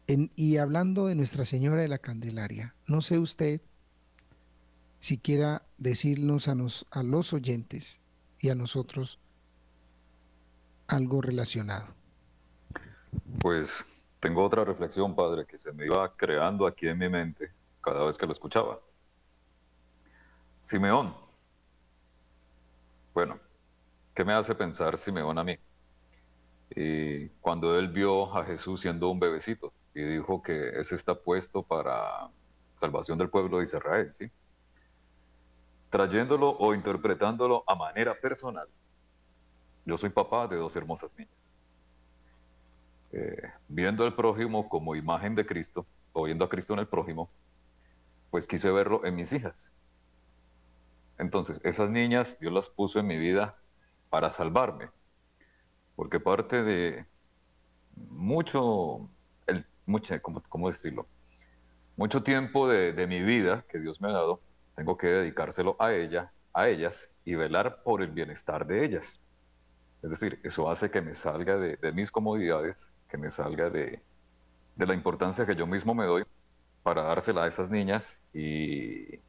En- 0.07 0.31
y 0.37 0.55
hablando 0.55 1.07
de 1.07 1.15
Nuestra 1.15 1.43
Señora 1.43 1.81
de 1.81 1.89
la 1.89 1.97
Candelaria, 1.97 2.73
no 2.87 3.01
sé 3.01 3.19
usted 3.19 3.59
si 5.01 5.17
quiera 5.17 5.63
decirnos 5.77 6.47
a, 6.47 6.55
nos, 6.55 6.85
a 6.89 7.03
los 7.03 7.33
oyentes 7.33 7.99
y 8.39 8.47
a 8.49 8.55
nosotros 8.55 9.19
algo 10.87 11.21
relacionado. 11.21 11.85
Pues 13.41 13.85
tengo 14.21 14.41
otra 14.41 14.63
reflexión, 14.63 15.13
padre, 15.15 15.45
que 15.45 15.59
se 15.59 15.73
me 15.73 15.85
iba 15.85 16.15
creando 16.15 16.65
aquí 16.65 16.87
en 16.87 16.97
mi 16.97 17.09
mente 17.09 17.51
cada 17.83 18.05
vez 18.05 18.17
que 18.17 18.25
lo 18.25 18.31
escuchaba. 18.31 18.79
Simeón. 20.61 21.20
Bueno, 23.13 23.39
¿qué 24.15 24.23
me 24.23 24.33
hace 24.33 24.55
pensar 24.55 24.97
Simeón 24.97 25.37
a 25.37 25.43
mí? 25.43 25.57
Y 26.75 27.27
cuando 27.41 27.77
él 27.77 27.89
vio 27.89 28.35
a 28.35 28.45
Jesús 28.45 28.81
siendo 28.81 29.09
un 29.09 29.19
bebecito 29.19 29.73
y 29.93 30.01
dijo 30.03 30.41
que 30.41 30.79
ese 30.79 30.95
está 30.95 31.15
puesto 31.15 31.63
para 31.63 32.29
salvación 32.79 33.17
del 33.17 33.29
pueblo 33.29 33.57
de 33.57 33.63
Israel, 33.65 34.13
¿sí? 34.15 34.31
Trayéndolo 35.89 36.51
o 36.57 36.73
interpretándolo 36.73 37.63
a 37.67 37.75
manera 37.75 38.15
personal. 38.15 38.67
Yo 39.85 39.97
soy 39.97 40.09
papá 40.09 40.47
de 40.47 40.55
dos 40.55 40.75
hermosas 40.75 41.11
niñas 41.17 41.41
eh, 43.11 43.51
viendo 43.67 44.03
al 44.05 44.15
prójimo 44.15 44.69
como 44.69 44.95
imagen 44.95 45.35
de 45.35 45.45
Cristo, 45.45 45.85
o 46.13 46.23
viendo 46.23 46.45
a 46.45 46.49
Cristo 46.49 46.73
en 46.73 46.79
el 46.79 46.87
prójimo, 46.87 47.29
pues 48.29 48.47
quise 48.47 48.71
verlo 48.71 49.05
en 49.05 49.15
mis 49.15 49.31
hijas. 49.33 49.55
Entonces, 51.21 51.61
esas 51.63 51.91
niñas 51.91 52.39
Dios 52.39 52.51
las 52.51 52.69
puso 52.69 52.99
en 52.99 53.05
mi 53.05 53.15
vida 53.19 53.55
para 54.09 54.31
salvarme, 54.31 54.89
porque 55.95 56.19
parte 56.19 56.63
de 56.63 57.05
mucho, 58.09 59.07
el, 59.45 59.63
mucha, 59.85 60.19
¿cómo, 60.19 60.71
decirlo? 60.71 61.05
Mucho 61.95 62.23
tiempo 62.23 62.67
de, 62.67 62.93
de 62.93 63.05
mi 63.05 63.21
vida 63.21 63.63
que 63.69 63.77
Dios 63.77 64.01
me 64.01 64.09
ha 64.09 64.13
dado, 64.13 64.41
tengo 64.75 64.97
que 64.97 65.05
dedicárselo 65.05 65.75
a 65.77 65.93
ella, 65.93 66.31
a 66.53 66.67
ellas, 66.69 67.07
y 67.23 67.35
velar 67.35 67.83
por 67.83 68.01
el 68.01 68.09
bienestar 68.09 68.65
de 68.65 68.83
ellas. 68.83 69.19
Es 70.01 70.09
decir, 70.09 70.39
eso 70.43 70.71
hace 70.71 70.89
que 70.89 71.01
me 71.01 71.13
salga 71.13 71.55
de, 71.57 71.75
de 71.77 71.91
mis 71.91 72.09
comodidades, 72.09 72.77
que 73.11 73.17
me 73.17 73.29
salga 73.29 73.69
de, 73.69 74.01
de 74.75 74.85
la 74.87 74.95
importancia 74.95 75.45
que 75.45 75.55
yo 75.55 75.67
mismo 75.67 75.93
me 75.93 76.05
doy 76.07 76.23
para 76.81 77.03
dársela 77.03 77.43
a 77.43 77.47
esas 77.47 77.69
niñas 77.69 78.17
y, 78.33 79.19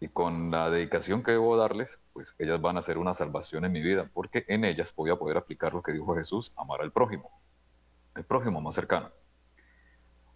y 0.00 0.08
con 0.08 0.50
la 0.50 0.70
dedicación 0.70 1.22
que 1.22 1.32
debo 1.32 1.56
darles, 1.56 2.00
pues 2.14 2.34
ellas 2.38 2.60
van 2.60 2.78
a 2.78 2.82
ser 2.82 2.96
una 2.98 3.12
salvación 3.14 3.64
en 3.66 3.72
mi 3.72 3.82
vida, 3.82 4.08
porque 4.14 4.44
en 4.48 4.64
ellas 4.64 4.92
voy 4.96 5.10
a 5.10 5.16
poder 5.16 5.36
aplicar 5.36 5.74
lo 5.74 5.82
que 5.82 5.92
dijo 5.92 6.14
Jesús, 6.16 6.52
amar 6.56 6.80
al 6.80 6.90
prójimo, 6.90 7.30
el 8.16 8.24
prójimo 8.24 8.60
más 8.60 8.74
cercano. 8.74 9.10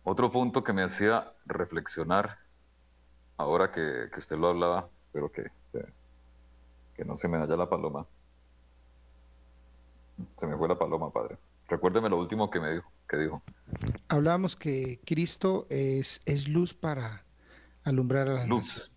Otro 0.02 0.30
punto 0.30 0.62
que 0.62 0.74
me 0.74 0.82
hacía 0.82 1.32
reflexionar, 1.46 2.38
ahora 3.38 3.72
que, 3.72 4.08
que 4.12 4.20
usted 4.20 4.36
lo 4.36 4.48
hablaba, 4.48 4.88
espero 5.00 5.32
que, 5.32 5.44
se- 5.72 5.86
que 6.94 7.04
no 7.06 7.16
se 7.16 7.26
me 7.26 7.38
vaya 7.38 7.56
la 7.56 7.68
paloma. 7.68 8.06
Se 10.36 10.46
me 10.46 10.56
fue 10.56 10.68
la 10.68 10.78
paloma, 10.78 11.10
padre. 11.10 11.38
Recuérdeme 11.68 12.10
lo 12.10 12.18
último 12.18 12.50
que 12.50 12.60
me 12.60 12.70
dijo, 12.74 12.92
que 13.08 13.16
dijo. 13.16 13.42
Hablamos 14.08 14.54
que 14.56 15.00
Cristo 15.06 15.66
es, 15.70 16.20
es 16.26 16.48
luz 16.48 16.74
para 16.74 17.24
alumbrar 17.82 18.28
a 18.28 18.34
las 18.34 18.48
Luz. 18.48 18.68
naciones. 18.68 18.93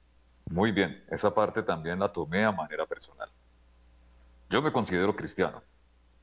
Muy 0.50 0.72
bien, 0.72 1.04
esa 1.10 1.34
parte 1.34 1.62
también 1.62 2.00
la 2.00 2.12
tomé 2.12 2.46
a 2.46 2.52
manera 2.52 2.86
personal. 2.86 3.30
Yo 4.50 4.62
me 4.62 4.72
considero 4.72 5.16
cristiano, 5.16 5.62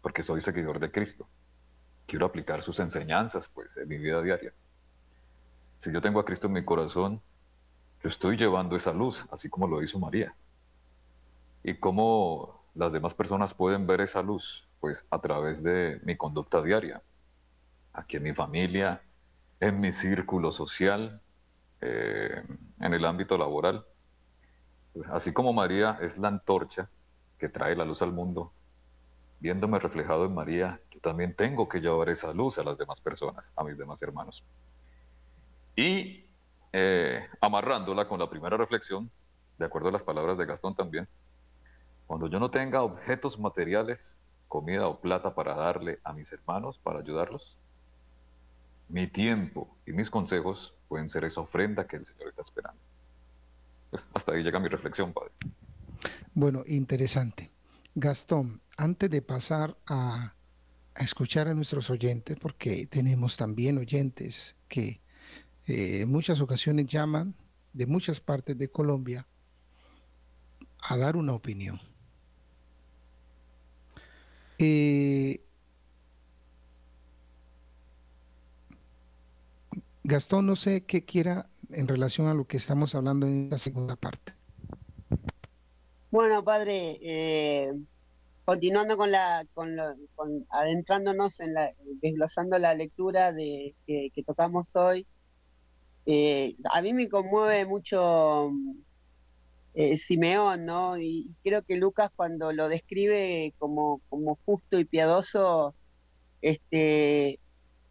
porque 0.01 0.22
soy 0.22 0.41
seguidor 0.41 0.81
de 0.81 0.91
Cristo. 0.91 1.29
Quiero 2.07 2.27
aplicar 2.27 2.62
sus 2.62 2.81
enseñanzas, 2.81 3.49
pues, 3.49 3.77
en 3.77 3.89
mi 3.89 3.99
vida 3.99 4.22
diaria. 4.22 4.53
Si 5.83 5.93
yo 5.93 6.01
tengo 6.01 6.20
a 6.20 6.25
Cristo 6.25 6.47
en 6.47 6.55
mi 6.55 6.64
corazón, 6.64 7.20
yo 8.03 8.09
estoy 8.09 8.37
llevando 8.37 8.77
esa 8.77 8.93
luz, 8.93 9.25
así 9.31 9.51
como 9.51 9.66
lo 9.68 9.83
hizo 9.83 9.99
María. 9.99 10.35
¿Y 11.62 11.75
cómo 11.75 12.64
las 12.75 12.93
demás 12.93 13.14
personas 13.14 13.53
pueden 13.53 13.87
ver 13.87 14.01
esa 14.01 14.22
luz? 14.22 14.66
Pues 14.81 15.05
a 15.11 15.18
través 15.20 15.62
de 15.62 16.01
mi 16.05 16.16
conducta 16.16 16.62
diaria, 16.62 17.03
aquí 17.93 18.16
en 18.16 18.22
mi 18.22 18.33
familia, 18.35 19.03
en 19.61 19.81
mi 19.81 19.93
círculo 19.93 20.51
social, 20.51 21.20
eh, 21.83 22.43
en 22.81 22.95
el 22.95 23.05
ámbito 23.05 23.37
laboral. 23.37 23.85
Así 25.11 25.32
como 25.32 25.53
María 25.53 25.99
es 26.01 26.16
la 26.18 26.28
antorcha 26.28 26.88
que 27.38 27.49
trae 27.49 27.74
la 27.74 27.84
luz 27.84 28.01
al 28.03 28.12
mundo, 28.12 28.53
viéndome 29.40 29.78
reflejado 29.78 30.24
en 30.24 30.34
María, 30.34 30.80
yo 30.90 31.01
también 31.01 31.34
tengo 31.34 31.68
que 31.68 31.80
llevar 31.80 32.09
esa 32.09 32.32
luz 32.32 32.59
a 32.59 32.62
las 32.62 32.78
demás 32.78 33.01
personas, 33.01 33.53
a 33.57 33.64
mis 33.64 33.76
demás 33.76 34.01
hermanos. 34.03 34.42
Y 35.76 36.24
eh, 36.72 37.26
amarrándola 37.40 38.07
con 38.09 38.20
la 38.20 38.30
primera 38.30 38.57
reflexión, 38.57 39.11
de 39.59 39.64
acuerdo 39.64 39.88
a 39.88 39.92
las 39.92 40.03
palabras 40.03 40.38
de 40.38 40.47
Gastón 40.47 40.74
también, 40.74 41.09
cuando 42.07 42.28
yo 42.28 42.38
no 42.38 42.51
tenga 42.51 42.82
objetos 42.82 43.38
materiales, 43.38 43.99
comida 44.49 44.86
o 44.86 45.01
plata 45.01 45.34
para 45.34 45.55
darle 45.55 45.99
a 46.05 46.12
mis 46.12 46.32
hermanos, 46.32 46.78
para 46.78 47.01
ayudarlos, 47.01 47.57
mi 48.88 49.07
tiempo 49.09 49.68
y 49.86 49.92
mis 49.92 50.11
consejos 50.11 50.74
pueden 50.88 51.09
ser 51.09 51.24
esa 51.24 51.40
ofrenda 51.40 51.86
que 51.86 51.97
el 51.97 52.07
Señor 52.07 52.28
está 52.28 52.42
esperando. 52.42 52.80
Hasta 54.14 54.32
ahí 54.32 54.42
llega 54.42 54.59
mi 54.61 54.68
reflexión, 54.68 55.12
Padre. 55.12 55.32
Bueno, 56.34 56.64
interesante. 56.66 57.51
Gastón, 57.95 58.61
antes 58.76 59.09
de 59.11 59.22
pasar 59.22 59.76
a, 59.86 60.34
a 60.95 61.05
escuchar 61.05 61.49
a 61.49 61.55
nuestros 61.55 61.90
oyentes, 61.90 62.36
porque 62.40 62.86
tenemos 62.86 63.36
también 63.36 63.78
oyentes 63.78 64.57
que 64.68 65.01
eh, 65.66 66.01
en 66.03 66.11
muchas 66.11 66.40
ocasiones 66.40 66.86
llaman 66.86 67.34
de 67.72 67.86
muchas 67.86 68.20
partes 68.20 68.59
de 68.59 68.68
Colombia 68.68 69.26
a 70.88 70.97
dar 70.97 71.16
una 71.16 71.32
opinión. 71.32 71.80
Eh, 74.59 75.40
Gastón, 80.05 80.47
no 80.47 80.55
sé 80.55 80.84
qué 80.84 81.05
quiera 81.05 81.49
en 81.75 81.89
relación 81.89 82.27
a 82.29 82.35
lo 82.35 82.47
que 82.47 82.57
estamos 82.57 82.95
hablando 82.95 83.27
en 83.27 83.51
la 83.51 83.59
segunda 83.59 83.97
parte. 83.97 84.33
Bueno, 86.11 86.45
padre, 86.45 86.99
eh, 87.03 87.72
continuando 88.45 88.97
con 88.97 89.11
la, 89.11 89.45
con, 89.53 89.75
lo- 89.75 89.95
adentrándonos 90.51 91.41
en 91.41 91.55
la, 91.55 91.72
desglosando 92.03 92.59
la 92.59 92.75
lectura 92.75 93.33
de 93.33 93.75
que, 93.87 94.11
tocamos 94.25 94.75
hoy, 94.77 95.07
eh, 96.07 96.55
a 96.72 96.83
mí 96.83 96.93
me 96.93 97.09
conmueve 97.09 97.64
mucho 97.66 98.51
eh, 99.75 99.97
Simeón, 99.97 100.64
¿no? 100.66 100.97
Y, 100.99 101.31
y 101.31 101.37
creo 101.43 101.62
que 101.62 101.77
Lucas 101.77 102.11
cuando 102.14 102.53
lo 102.53 102.68
describe 102.68 103.53
como, 103.59 104.01
como 104.09 104.39
justo 104.45 104.79
y 104.79 104.85
piadoso, 104.85 105.75
este, 106.43 107.41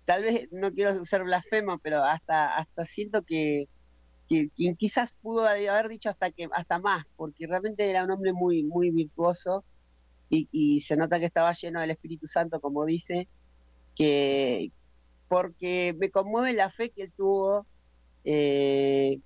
tal 0.05 0.23
vez 0.23 0.47
no 0.51 0.71
quiero 0.71 1.03
ser 1.03 1.23
blasfemo, 1.23 1.79
pero 1.79 2.03
hasta, 2.03 2.55
hasta 2.55 2.85
siento 2.85 3.23
que, 3.23 3.65
quizás 4.77 5.15
pudo 5.21 5.47
haber 5.47 5.89
dicho 5.89 6.09
hasta 6.09 6.31
que 6.31 6.47
hasta 6.53 6.79
más, 6.79 7.05
porque 7.15 7.47
realmente 7.47 7.89
era 7.89 8.03
un 8.03 8.11
hombre 8.11 8.33
muy, 8.33 8.63
virtuoso 8.91 9.65
y, 10.29 10.81
se 10.81 10.95
nota 10.97 11.19
que 11.19 11.25
estaba 11.25 11.53
lleno 11.53 11.79
del 11.81 11.91
Espíritu 11.91 12.27
Santo, 12.27 12.59
como 12.59 12.85
dice, 12.85 13.27
que 13.95 14.71
porque 15.27 15.95
me 15.99 16.11
conmueve 16.11 16.53
la 16.53 16.69
fe 16.69 16.91
que 16.91 17.03
él 17.03 17.13
tuvo, 17.15 17.67
eh, 18.23 19.19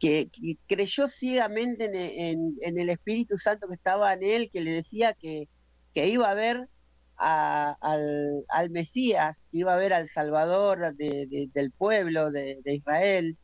que, 0.00 0.30
creyó 0.66 1.08
ciegamente 1.08 2.30
en, 2.30 2.54
el 2.78 2.90
Espíritu 2.90 3.36
Santo 3.36 3.68
que 3.68 3.74
estaba 3.74 4.14
en 4.14 4.22
él, 4.22 4.50
que 4.52 4.62
le 4.62 4.72
decía 4.72 5.14
que, 5.14 5.48
iba 5.94 6.30
a 6.30 6.34
ver 6.34 6.68
al, 7.16 8.70
Mesías, 8.70 9.48
iba 9.52 9.74
a 9.74 9.76
ver 9.78 9.92
al 9.92 10.08
Salvador 10.08 10.94
de- 10.96 11.26
de- 11.26 11.48
del 11.52 11.70
pueblo 11.72 12.30
de 12.30 12.60
Israel, 12.66 13.38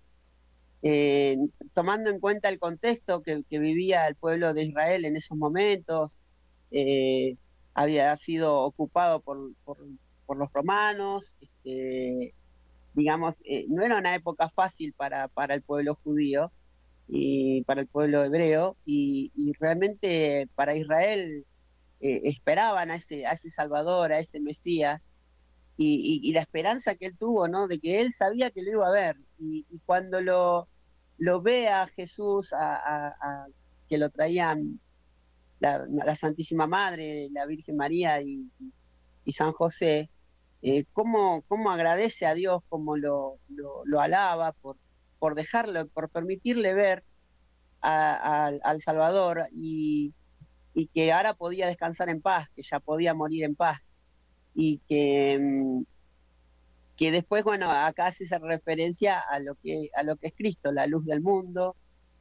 eh, 0.83 1.37
tomando 1.75 2.11
en 2.11 2.21
cuenta 2.21 2.49
el 2.49 2.59
contexto 2.59 3.23
que, 3.23 3.43
vivía 3.51 4.07
el 4.09 4.17
pueblo 4.17 4.55
de 4.55 4.65
Israel 4.65 5.05
en 5.05 5.17
esos 5.17 5.37
momentos, 5.37 6.19
eh, 6.71 7.37
había 7.75 8.17
sido 8.17 8.59
ocupado 8.61 9.21
por, 9.21 9.53
por, 9.65 9.79
los 10.37 10.53
romanos, 10.53 11.37
este, 11.41 12.35
digamos, 12.95 13.43
eh, 13.45 13.67
no 13.69 13.85
era 13.85 13.99
una 13.99 14.15
época 14.15 14.49
fácil 14.49 14.95
para, 14.95 15.29
para 15.29 15.55
el 15.55 15.63
pueblo 15.63 15.97
judío 15.97 16.53
y 17.09 17.65
para 17.65 17.81
el 17.83 17.89
pueblo 17.89 18.25
hebreo, 18.25 18.77
y, 18.87 19.33
realmente 19.61 20.49
para 20.55 20.77
Israel 20.77 21.47
esperaban 22.01 22.91
a 22.91 22.97
ese, 22.97 23.27
a 23.27 23.33
ese 23.33 23.51
Salvador, 23.51 24.13
a 24.13 24.21
ese 24.21 24.41
Mesías, 24.41 25.15
y, 25.77 26.21
y- 26.25 26.29
y 26.31 26.33
la 26.33 26.43
esperanza 26.43 26.95
que 26.97 27.07
él 27.07 27.17
tuvo, 27.19 27.49
¿no? 27.49 27.69
De 27.69 27.81
que 27.81 28.01
él 28.01 28.13
sabía 28.13 28.51
que 28.51 28.63
lo 28.63 28.73
iba 28.73 28.89
a 28.89 28.93
ver, 28.93 29.17
y, 29.41 29.67
cuando 29.87 30.21
lo, 30.21 30.69
lo 31.19 31.41
ve 31.43 31.69
a 31.69 31.87
Jesús, 31.87 32.53
a, 32.53 33.47
que 33.89 33.99
lo 33.99 34.11
traían 34.11 34.81
la, 35.59 36.15
Santísima 36.15 36.67
Madre, 36.67 37.29
la 37.33 37.47
Virgen 37.47 37.77
María 37.77 38.23
y, 38.23 38.51
y 39.25 39.33
San 39.33 39.53
José, 39.53 40.11
eh, 40.63 40.85
cómo, 40.93 41.43
cómo 41.49 41.71
agradece 41.71 42.27
a 42.27 42.35
Dios, 42.35 42.63
cómo 42.69 42.97
lo, 42.97 43.39
lo, 43.49 44.01
alaba 44.01 44.53
por, 44.53 44.77
por 45.19 45.35
dejarlo, 45.35 45.89
por 45.89 46.11
permitirle 46.11 46.75
ver 46.75 47.05
al 47.81 48.81
Salvador 48.81 49.49
y, 49.53 50.13
y 50.75 50.87
que 50.89 51.13
ahora 51.13 51.35
podía 51.35 51.67
descansar 51.67 52.11
en 52.11 52.21
paz, 52.21 52.49
que 52.55 52.63
ya 52.63 52.79
podía 52.79 53.15
morir 53.15 53.45
en 53.45 53.55
paz 53.55 53.97
y 54.55 54.79
que, 54.89 55.39
mm, 55.41 55.83
que 57.01 57.11
después, 57.11 57.45
bueno, 57.45 57.71
acá 57.71 58.09
hace 58.09 58.27
referencia 58.41 59.19
a 59.19 59.39
lo 59.39 59.55
que, 59.55 59.89
a 59.97 60.03
lo 60.03 60.17
que 60.17 60.27
es 60.27 60.35
Cristo, 60.37 60.71
la 60.71 60.87
luz 60.87 61.07
del 61.07 61.23
mundo, 61.23 61.75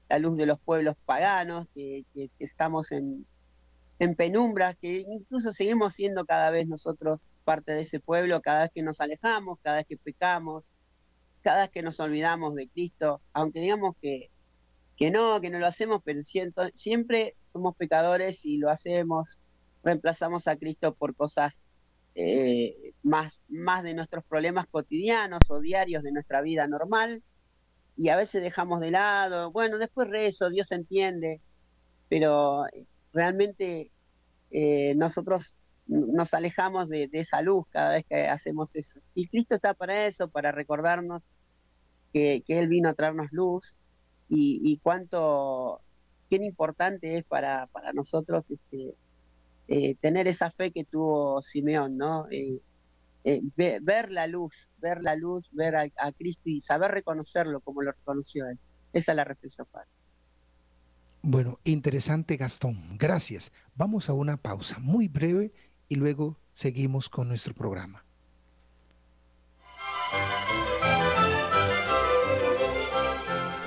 la 0.08 0.20
luz 0.20 0.38
de 0.38 0.46
los 0.46 0.58
pueblos 0.58 0.96
paganos, 1.06 1.68
que 1.76 2.06
estamos 2.40 2.94
en, 2.94 3.26
en 4.00 4.16
penumbras, 4.16 4.78
que 4.82 5.04
incluso 5.06 5.52
seguimos 5.52 5.96
siendo 5.96 6.26
cada 6.26 6.50
vez 6.50 6.66
nosotros 6.66 7.28
parte 7.44 7.74
de 7.74 7.82
ese 7.82 8.00
pueblo, 8.00 8.42
cada 8.42 8.62
vez 8.62 8.72
que 8.74 8.82
nos 8.82 9.02
alejamos, 9.02 9.60
cada 9.62 9.78
vez 9.78 9.86
que 9.86 9.98
pecamos, 9.98 10.72
cada 11.42 11.64
vez 11.64 11.72
que 11.72 11.82
nos 11.82 12.00
olvidamos 12.00 12.56
de 12.56 12.70
Cristo, 12.70 13.22
aunque 13.34 13.60
digamos 13.60 13.98
que, 14.02 14.30
que 14.96 15.12
no, 15.12 15.42
que 15.42 15.50
no 15.50 15.60
lo 15.60 15.68
hacemos, 15.68 16.02
pero 16.06 16.22
siento, 16.22 16.64
siempre 16.74 17.36
somos 17.44 17.76
pecadores 17.76 18.46
y 18.46 18.60
lo 18.60 18.70
hacemos, 18.70 19.42
reemplazamos 19.84 20.48
a 20.48 20.56
Cristo 20.56 20.96
por 20.96 21.16
cosas 21.16 21.66
eh, 22.22 22.94
más, 23.02 23.42
más 23.48 23.82
de 23.82 23.94
nuestros 23.94 24.26
problemas 24.26 24.68
cotidianos 24.68 25.50
o 25.50 25.62
diarios 25.62 26.04
de 26.04 26.12
nuestra 26.12 26.42
vida 26.42 26.68
normal, 26.68 27.24
y 27.96 28.10
a 28.10 28.18
veces 28.18 28.42
dejamos 28.42 28.82
de 28.82 28.92
lado, 28.92 29.52
bueno, 29.52 29.78
después 29.78 30.10
rezo, 30.10 30.50
Dios 30.50 30.70
entiende, 30.74 31.42
pero 32.10 32.66
realmente 33.14 33.92
eh, 34.52 34.96
nosotros 34.96 35.56
nos 35.88 36.34
alejamos 36.34 36.90
de, 36.90 37.08
de 37.08 37.20
esa 37.20 37.42
luz 37.42 37.66
cada 37.70 37.92
vez 37.92 38.06
que 38.06 38.28
hacemos 38.28 38.76
eso. 38.76 39.00
Y 39.16 39.28
Cristo 39.28 39.56
está 39.56 39.74
para 39.74 40.06
eso, 40.06 40.28
para 40.28 40.52
recordarnos 40.52 41.24
que, 42.12 42.44
que 42.46 42.60
Él 42.60 42.68
vino 42.68 42.90
a 42.90 42.94
traernos 42.96 43.32
luz 43.32 43.78
y, 44.28 44.60
y 44.62 44.78
cuánto, 44.80 45.82
qué 46.30 46.36
importante 46.36 47.18
es 47.18 47.24
para, 47.24 47.68
para 47.68 47.94
nosotros 47.94 48.52
este, 48.52 48.94
eh, 49.70 49.96
tener 50.02 50.28
esa 50.28 50.52
fe 50.52 50.72
que 50.72 50.84
tuvo 50.84 51.42
Simeón, 51.42 51.96
¿no? 51.98 52.28
Eh, 52.32 52.60
eh, 53.24 53.42
ve- 53.56 53.80
ver 53.82 54.12
la 54.12 54.28
luz, 54.28 54.70
ver 54.78 55.02
la 55.02 55.16
luz, 55.16 55.50
ver 55.52 55.76
a, 55.76 55.88
a 55.98 56.12
Cristo 56.12 56.44
y 56.46 56.60
saber 56.60 56.92
reconocerlo 56.92 57.60
como 57.62 57.82
lo 57.82 57.92
reconoció 57.92 58.48
Él. 58.50 58.58
Esa 58.94 59.12
es 59.12 59.16
la 59.16 59.24
reflexión, 59.24 59.68
Padre. 59.72 59.88
Bueno, 61.22 61.60
interesante 61.66 62.38
Gastón, 62.38 62.98
gracias. 62.98 63.52
Vamos 63.76 64.10
a 64.10 64.14
una 64.14 64.38
pausa 64.38 64.80
muy 64.80 65.08
breve 65.08 65.54
y 65.90 65.96
luego 65.96 66.38
seguimos 66.54 67.10
con 67.10 67.28
nuestro 67.28 67.54
programa. 67.54 68.04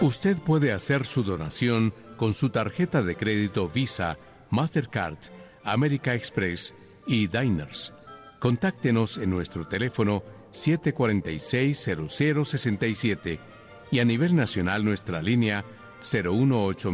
Usted 0.00 0.36
puede 0.38 0.72
hacer 0.72 1.04
su 1.06 1.22
donación 1.22 1.94
con 2.16 2.34
su 2.34 2.50
tarjeta 2.50 3.02
de 3.02 3.16
crédito 3.16 3.68
Visa, 3.68 4.18
Mastercard, 4.50 5.18
America 5.64 6.14
Express 6.14 6.74
y 7.06 7.26
Diners. 7.26 7.92
Contáctenos 8.38 9.18
en 9.18 9.30
nuestro 9.30 9.66
teléfono 9.66 10.22
746-0067 10.52 13.38
y 13.90 13.98
a 14.00 14.04
nivel 14.04 14.34
nacional 14.34 14.84
nuestra 14.84 15.22
línea 15.22 15.64
018 16.02 16.92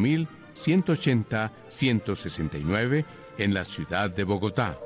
180 0.55 1.53
169 1.69 3.05
en 3.39 3.55
la 3.55 3.65
ciudad 3.65 4.11
de 4.11 4.25
Bogotá. 4.25 4.79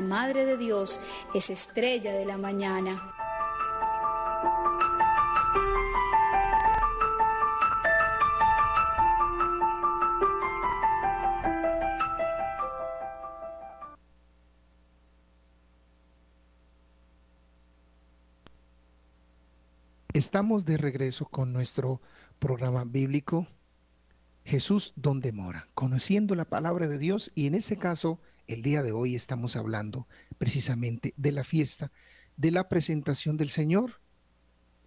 la 0.00 0.06
Madre 0.06 0.46
de 0.46 0.56
Dios 0.56 0.98
es 1.34 1.50
estrella 1.50 2.14
de 2.14 2.24
la 2.24 2.38
mañana. 2.38 3.02
Estamos 20.14 20.64
de 20.64 20.78
regreso 20.78 21.26
con 21.26 21.52
nuestro 21.52 22.00
programa 22.38 22.84
bíblico 22.84 23.46
Jesús 24.44 24.92
donde 24.96 25.32
mora, 25.32 25.68
conociendo 25.74 26.34
la 26.34 26.44
palabra 26.44 26.88
de 26.88 26.98
Dios 26.98 27.30
y 27.34 27.46
en 27.46 27.54
este 27.54 27.76
caso 27.76 28.20
el 28.46 28.62
día 28.62 28.82
de 28.82 28.92
hoy 28.92 29.14
estamos 29.14 29.54
hablando 29.56 30.08
precisamente 30.38 31.14
de 31.16 31.32
la 31.32 31.44
fiesta 31.44 31.92
de 32.36 32.50
la 32.50 32.68
presentación 32.68 33.36
del 33.36 33.50
Señor 33.50 34.00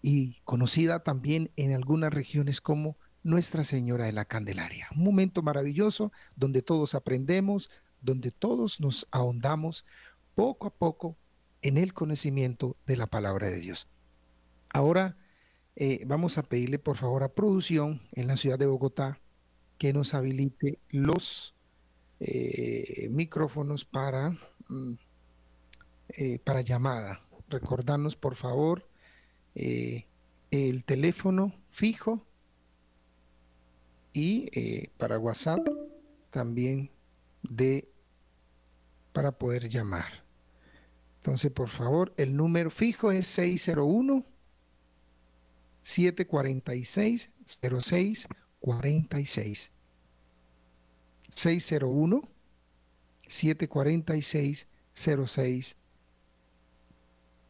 y 0.01 0.41
conocida 0.43 1.03
también 1.03 1.51
en 1.55 1.73
algunas 1.73 2.11
regiones 2.11 2.61
como 2.61 2.97
Nuestra 3.21 3.63
Señora 3.63 4.05
de 4.05 4.11
la 4.11 4.25
Candelaria. 4.25 4.87
Un 4.95 5.03
momento 5.03 5.43
maravilloso 5.43 6.11
donde 6.35 6.61
todos 6.61 6.95
aprendemos, 6.95 7.69
donde 8.01 8.31
todos 8.31 8.81
nos 8.81 9.07
ahondamos 9.11 9.85
poco 10.35 10.67
a 10.67 10.71
poco 10.71 11.15
en 11.61 11.77
el 11.77 11.93
conocimiento 11.93 12.75
de 12.87 12.97
la 12.97 13.05
palabra 13.05 13.49
de 13.49 13.59
Dios. 13.59 13.87
Ahora 14.69 15.15
eh, 15.75 16.03
vamos 16.07 16.37
a 16.37 16.43
pedirle 16.43 16.79
por 16.79 16.97
favor 16.97 17.23
a 17.23 17.33
producción 17.33 18.01
en 18.13 18.27
la 18.27 18.35
ciudad 18.35 18.59
de 18.59 18.65
Bogotá 18.65 19.19
que 19.84 19.91
nos 19.91 20.13
habilite 20.13 20.79
los 20.91 21.53
eh, 22.21 23.09
micrófonos 23.11 23.84
para, 23.84 24.29
mm, 24.69 24.93
eh, 26.07 26.39
para 26.39 26.61
llamada. 26.61 27.27
Recordarnos 27.49 28.15
por 28.15 28.36
favor 28.36 28.88
el 29.53 30.86
teléfono 30.86 31.53
fijo 31.69 32.25
y 34.13 34.88
para 34.91 35.19
WhatsApp 35.19 35.67
también 36.29 36.89
de 37.41 37.91
para 39.11 39.34
poder 39.34 39.67
llamar. 39.67 40.23
Entonces, 41.17 41.51
por 41.51 41.67
favor, 41.67 42.13
el 42.15 42.38
número 42.38 42.71
fijo 42.71 43.11
es 43.11 43.27
601 43.27 44.25
746 45.81 47.31
0646. 47.45 49.72
601 51.34 52.21
746 53.27 54.67
06 54.93 55.75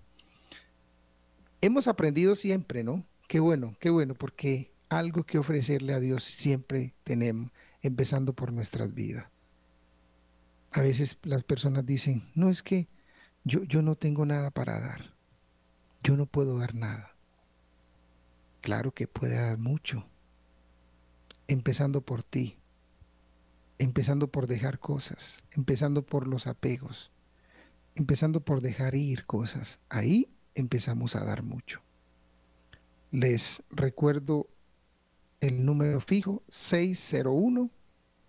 Hemos 1.60 1.88
aprendido 1.88 2.34
siempre, 2.34 2.84
¿no? 2.84 3.04
Qué 3.26 3.40
bueno, 3.40 3.76
qué 3.80 3.90
bueno, 3.90 4.14
porque 4.14 4.70
algo 4.88 5.24
que 5.24 5.38
ofrecerle 5.38 5.92
a 5.92 6.00
Dios 6.00 6.24
siempre 6.24 6.94
tenemos, 7.04 7.50
empezando 7.82 8.32
por 8.32 8.52
nuestras 8.52 8.94
vidas. 8.94 9.26
A 10.72 10.82
veces 10.82 11.16
las 11.22 11.42
personas 11.42 11.86
dicen, 11.86 12.30
no 12.34 12.50
es 12.50 12.62
que 12.62 12.88
yo, 13.44 13.64
yo 13.64 13.82
no 13.82 13.94
tengo 13.94 14.26
nada 14.26 14.50
para 14.50 14.80
dar, 14.80 15.14
yo 16.02 16.16
no 16.16 16.26
puedo 16.26 16.58
dar 16.58 16.74
nada. 16.74 17.14
Claro 18.60 18.92
que 18.92 19.06
puede 19.06 19.36
dar 19.36 19.58
mucho, 19.58 20.06
empezando 21.46 22.02
por 22.02 22.22
ti, 22.22 22.58
empezando 23.78 24.28
por 24.28 24.46
dejar 24.46 24.78
cosas, 24.78 25.44
empezando 25.52 26.04
por 26.04 26.26
los 26.26 26.46
apegos, 26.46 27.10
empezando 27.94 28.40
por 28.40 28.60
dejar 28.60 28.94
ir 28.94 29.24
cosas. 29.24 29.78
Ahí 29.88 30.28
empezamos 30.54 31.16
a 31.16 31.24
dar 31.24 31.42
mucho. 31.42 31.80
Les 33.10 33.62
recuerdo 33.70 34.48
el 35.40 35.64
número 35.64 36.00
fijo 36.00 36.42
601 36.48 37.70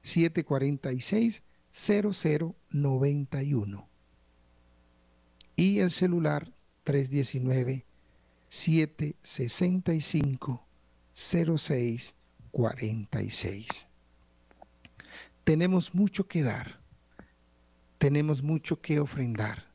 746 0.02 1.44
0091 1.72 3.88
y 5.56 5.80
el 5.80 5.92
celular 5.92 6.52
319 6.84 7.86
765 8.50 10.66
0646. 11.14 13.88
Tenemos 15.44 15.94
mucho 15.94 16.28
que 16.28 16.42
dar, 16.44 16.80
tenemos 17.98 18.42
mucho 18.42 18.82
que 18.82 19.00
ofrendar. 19.00 19.70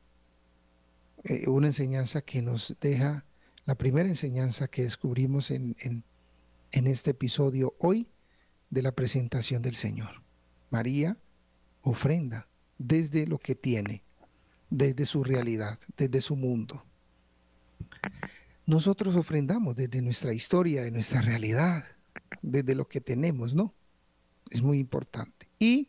Eh, 1.23 1.47
una 1.47 1.67
enseñanza 1.67 2.21
que 2.21 2.41
nos 2.41 2.75
deja 2.81 3.23
la 3.65 3.75
primera 3.75 4.09
enseñanza 4.09 4.67
que 4.67 4.81
descubrimos 4.83 5.51
en, 5.51 5.77
en 5.79 6.03
este 6.83 7.11
episodio 7.11 7.73
hoy 7.79 8.07
de 8.69 8.81
la 8.81 8.91
presentación 8.91 9.61
del 9.61 9.75
Señor. 9.75 10.21
María 10.69 11.17
ofrenda 11.81 12.47
desde 12.77 13.25
lo 13.25 13.37
que 13.39 13.55
tiene, 13.55 14.03
desde 14.69 15.05
su 15.05 15.23
realidad, 15.23 15.79
desde 15.95 16.21
su 16.21 16.35
mundo. 16.35 16.83
Nosotros 18.65 19.15
ofrendamos 19.15 19.75
desde 19.75 20.01
nuestra 20.01 20.33
historia, 20.33 20.83
de 20.83 20.91
nuestra 20.91 21.21
realidad, 21.21 21.85
desde 22.41 22.75
lo 22.75 22.87
que 22.87 22.99
tenemos, 22.99 23.55
¿no? 23.55 23.73
Es 24.49 24.61
muy 24.61 24.79
importante. 24.79 25.47
Y 25.57 25.87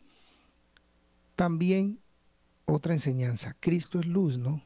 también 1.35 1.99
otra 2.65 2.93
enseñanza, 2.93 3.55
Cristo 3.59 3.99
es 3.99 4.05
luz, 4.05 4.37
¿no? 4.37 4.63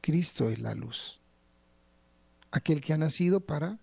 Cristo 0.00 0.50
es 0.50 0.58
la 0.58 0.74
luz 0.74 1.20
aquel 2.56 2.80
que 2.80 2.92
ha 2.92 2.98
nacido 2.98 3.40
para 3.40 3.78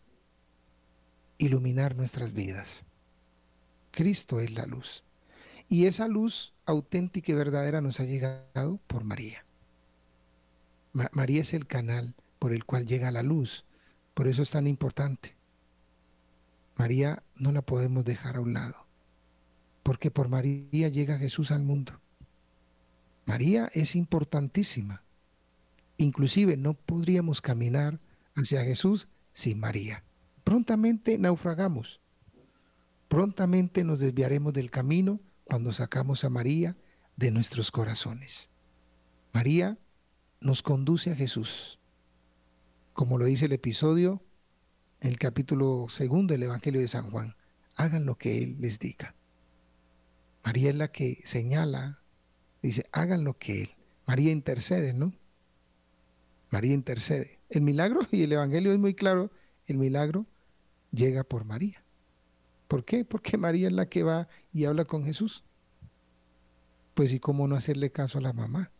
iluminar 1.37 1.95
nuestras 1.95 2.33
vidas. 2.33 2.83
Cristo 3.91 4.39
es 4.39 4.51
la 4.51 4.65
luz. 4.65 5.03
Y 5.69 5.85
esa 5.85 6.07
luz 6.07 6.53
auténtica 6.65 7.31
y 7.31 7.35
verdadera 7.35 7.81
nos 7.81 7.99
ha 7.99 8.03
llegado 8.03 8.79
por 8.87 9.03
María. 9.03 9.45
María 11.11 11.41
es 11.41 11.53
el 11.53 11.65
canal 11.65 12.13
por 12.39 12.53
el 12.53 12.65
cual 12.65 12.85
llega 12.85 13.11
la 13.11 13.23
luz. 13.23 13.65
Por 14.13 14.27
eso 14.27 14.41
es 14.41 14.51
tan 14.51 14.67
importante. 14.67 15.35
María 16.75 17.23
no 17.35 17.51
la 17.51 17.61
podemos 17.61 18.05
dejar 18.05 18.35
a 18.35 18.41
un 18.41 18.53
lado. 18.53 18.75
Porque 19.81 20.11
por 20.11 20.29
María 20.29 20.89
llega 20.89 21.17
Jesús 21.17 21.51
al 21.51 21.63
mundo. 21.63 21.99
María 23.25 23.69
es 23.73 23.95
importantísima. 23.95 25.03
Inclusive 25.97 26.57
no 26.57 26.73
podríamos 26.73 27.41
caminar 27.41 27.99
hacia 28.35 28.63
Jesús 28.63 29.07
sin 29.33 29.59
María. 29.59 30.03
Prontamente 30.53 31.17
naufragamos. 31.17 31.99
Prontamente 33.07 33.83
nos 33.83 33.97
desviaremos 33.97 34.53
del 34.53 34.69
camino 34.69 35.19
cuando 35.45 35.73
sacamos 35.73 36.23
a 36.23 36.29
María 36.29 36.77
de 37.15 37.31
nuestros 37.31 37.71
corazones. 37.71 38.49
María 39.33 39.79
nos 40.41 40.61
conduce 40.61 41.09
a 41.09 41.15
Jesús. 41.15 41.79
Como 42.93 43.17
lo 43.17 43.25
dice 43.25 43.45
el 43.45 43.53
episodio, 43.53 44.21
el 45.01 45.17
capítulo 45.17 45.87
segundo 45.89 46.35
del 46.35 46.43
Evangelio 46.43 46.81
de 46.81 46.87
San 46.87 47.09
Juan, 47.09 47.35
hagan 47.75 48.05
lo 48.05 48.19
que 48.19 48.37
Él 48.37 48.57
les 48.59 48.77
diga. 48.77 49.15
María 50.43 50.69
es 50.69 50.75
la 50.75 50.91
que 50.91 51.19
señala, 51.23 51.97
dice, 52.61 52.83
hagan 52.91 53.23
lo 53.23 53.39
que 53.39 53.63
Él. 53.63 53.69
María 54.05 54.31
intercede, 54.31 54.93
¿no? 54.93 55.13
María 56.51 56.75
intercede. 56.75 57.39
El 57.49 57.61
milagro, 57.63 58.01
y 58.11 58.21
el 58.21 58.33
Evangelio 58.33 58.71
es 58.71 58.77
muy 58.77 58.93
claro, 58.93 59.31
el 59.65 59.79
milagro 59.79 60.27
llega 60.93 61.23
por 61.23 61.43
María. 61.43 61.83
¿Por 62.67 62.85
qué? 62.85 63.03
Porque 63.03 63.37
María 63.37 63.67
es 63.67 63.73
la 63.73 63.87
que 63.87 64.03
va 64.03 64.27
y 64.53 64.65
habla 64.65 64.85
con 64.85 65.03
Jesús. 65.03 65.43
Pues 66.93 67.11
y 67.11 67.19
cómo 67.19 67.47
no 67.47 67.55
hacerle 67.55 67.91
caso 67.91 68.19
a 68.19 68.21
la 68.21 68.33
mamá. 68.33 68.71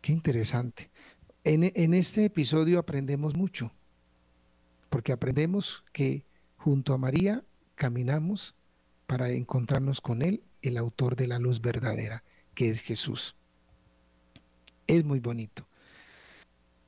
Qué 0.00 0.12
interesante. 0.12 0.90
En, 1.44 1.70
en 1.74 1.94
este 1.94 2.24
episodio 2.24 2.78
aprendemos 2.78 3.36
mucho, 3.36 3.72
porque 4.88 5.12
aprendemos 5.12 5.84
que 5.92 6.24
junto 6.56 6.94
a 6.94 6.98
María 6.98 7.44
caminamos 7.74 8.54
para 9.06 9.30
encontrarnos 9.30 10.00
con 10.00 10.22
Él, 10.22 10.42
el 10.62 10.76
autor 10.76 11.16
de 11.16 11.26
la 11.26 11.38
luz 11.38 11.60
verdadera, 11.60 12.22
que 12.54 12.70
es 12.70 12.80
Jesús. 12.80 13.34
Es 14.86 15.04
muy 15.04 15.20
bonito. 15.20 15.66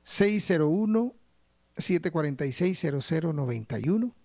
601 0.03 1.13
746 1.77 3.03
0091 3.11 4.15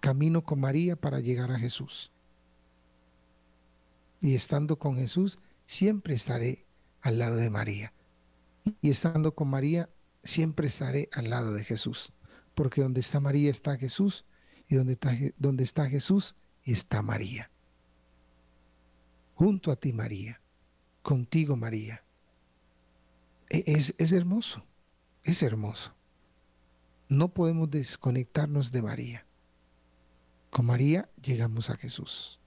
camino 0.00 0.42
con 0.42 0.58
María 0.58 0.96
para 0.96 1.20
llegar 1.20 1.52
a 1.52 1.58
Jesús. 1.58 2.10
Y 4.20 4.34
estando 4.34 4.78
con 4.78 4.96
Jesús, 4.96 5.38
siempre 5.66 6.14
estaré 6.14 6.66
al 7.00 7.18
lado 7.18 7.36
de 7.36 7.50
María. 7.50 7.92
Y 8.82 8.90
estando 8.90 9.34
con 9.34 9.48
María, 9.48 9.88
siempre 10.22 10.66
estaré 10.66 11.08
al 11.12 11.30
lado 11.30 11.54
de 11.54 11.64
Jesús. 11.64 12.12
Porque 12.54 12.82
donde 12.82 13.00
está 13.00 13.20
María 13.20 13.50
está 13.50 13.78
Jesús, 13.78 14.24
y 14.68 14.76
donde 14.76 15.62
está, 15.64 15.88
Jesús 15.88 16.36
está 16.64 17.02
María. 17.02 17.50
Junto 19.34 19.72
a 19.72 19.76
ti, 19.76 19.92
María. 19.92 20.40
Contigo, 21.02 21.56
María. 21.56 22.04
E, 23.48 23.64
es, 23.66 23.94
es 23.98 24.12
hermoso, 24.12 24.64
es 25.24 25.42
hermoso. 25.42 25.92
No 27.08 27.34
podemos 27.34 27.70
desconectarnos 27.70 28.70
de 28.70 28.82
María. 28.82 29.26
Con 30.50 30.66
María 30.66 31.08
llegamos 31.20 31.70
a 31.70 31.76
Jesús. 31.76 32.39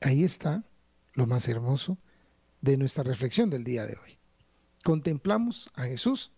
Ahí 0.00 0.22
está 0.22 0.64
lo 1.14 1.26
más 1.26 1.48
hermoso 1.48 1.98
de 2.60 2.76
nuestra 2.76 3.02
reflexión 3.02 3.50
del 3.50 3.64
día 3.64 3.86
de 3.86 3.96
hoy. 3.96 4.18
Contemplamos 4.84 5.70
a 5.74 5.84
Jesús 5.84 6.32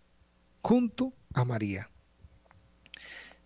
junto 0.62 1.12
a 1.34 1.44
María. 1.44 1.90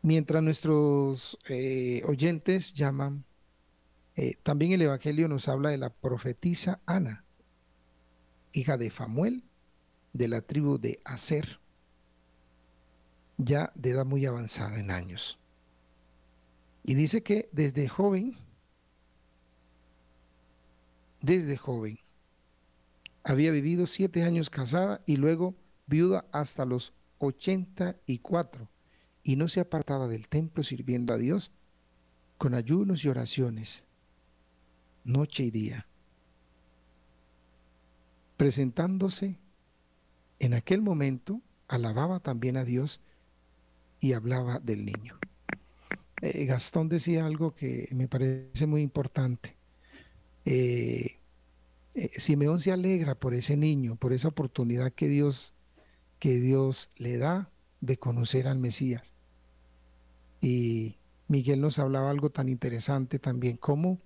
Mientras 0.02 0.42
nuestros 0.42 1.38
eh, 1.48 2.02
oyentes 2.04 2.74
llaman, 2.74 3.24
eh, 4.16 4.36
también 4.42 4.72
el 4.72 4.82
Evangelio 4.82 5.26
nos 5.28 5.48
habla 5.48 5.70
de 5.70 5.78
la 5.78 5.90
profetisa 5.90 6.80
Ana, 6.86 7.24
hija 8.52 8.76
de 8.76 8.90
Famuel, 8.90 9.42
de 10.12 10.28
la 10.28 10.42
tribu 10.42 10.78
de 10.78 11.00
Aser, 11.04 11.58
ya 13.36 13.72
de 13.74 13.90
edad 13.90 14.04
muy 14.04 14.26
avanzada 14.26 14.78
en 14.78 14.92
años. 14.92 15.38
Y 16.84 16.94
dice 16.94 17.22
que 17.22 17.48
desde 17.50 17.88
joven, 17.88 18.36
desde 21.24 21.56
joven, 21.56 21.98
había 23.22 23.50
vivido 23.50 23.86
siete 23.86 24.24
años 24.24 24.50
casada 24.50 25.00
y 25.06 25.16
luego 25.16 25.54
viuda 25.86 26.26
hasta 26.32 26.66
los 26.66 26.92
84 27.18 28.68
y 29.22 29.36
no 29.36 29.48
se 29.48 29.60
apartaba 29.60 30.06
del 30.06 30.28
templo 30.28 30.62
sirviendo 30.62 31.14
a 31.14 31.18
Dios 31.18 31.50
con 32.36 32.52
ayunos 32.52 33.04
y 33.04 33.08
oraciones, 33.08 33.84
noche 35.04 35.44
y 35.44 35.50
día, 35.50 35.86
presentándose 38.36 39.38
en 40.40 40.52
aquel 40.52 40.82
momento, 40.82 41.40
alababa 41.68 42.20
también 42.20 42.58
a 42.58 42.64
Dios 42.64 43.00
y 43.98 44.12
hablaba 44.12 44.58
del 44.58 44.84
niño. 44.84 45.18
Eh, 46.20 46.44
Gastón 46.44 46.90
decía 46.90 47.24
algo 47.24 47.54
que 47.54 47.88
me 47.92 48.08
parece 48.08 48.66
muy 48.66 48.82
importante. 48.82 49.53
Eh, 50.44 51.18
eh, 51.94 52.10
Simeón 52.18 52.60
se 52.60 52.72
alegra 52.72 53.14
por 53.14 53.34
ese 53.34 53.56
niño, 53.56 53.96
por 53.96 54.12
esa 54.12 54.28
oportunidad 54.28 54.92
que 54.92 55.08
Dios, 55.08 55.54
que 56.18 56.38
Dios 56.38 56.90
le 56.96 57.18
da 57.18 57.50
de 57.80 57.98
conocer 57.98 58.48
al 58.48 58.58
Mesías. 58.58 59.14
Y 60.40 60.96
Miguel 61.28 61.60
nos 61.60 61.78
hablaba 61.78 62.10
algo 62.10 62.30
tan 62.30 62.48
interesante 62.48 63.18
también, 63.18 63.56
como 63.56 63.98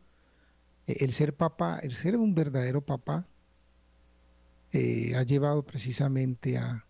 el 0.86 1.12
ser 1.12 1.34
papá, 1.34 1.80
el 1.80 1.94
ser 1.94 2.16
un 2.16 2.34
verdadero 2.34 2.80
papá, 2.80 3.26
ha 4.72 5.22
llevado 5.22 5.64
precisamente 5.64 6.58
a, 6.58 6.86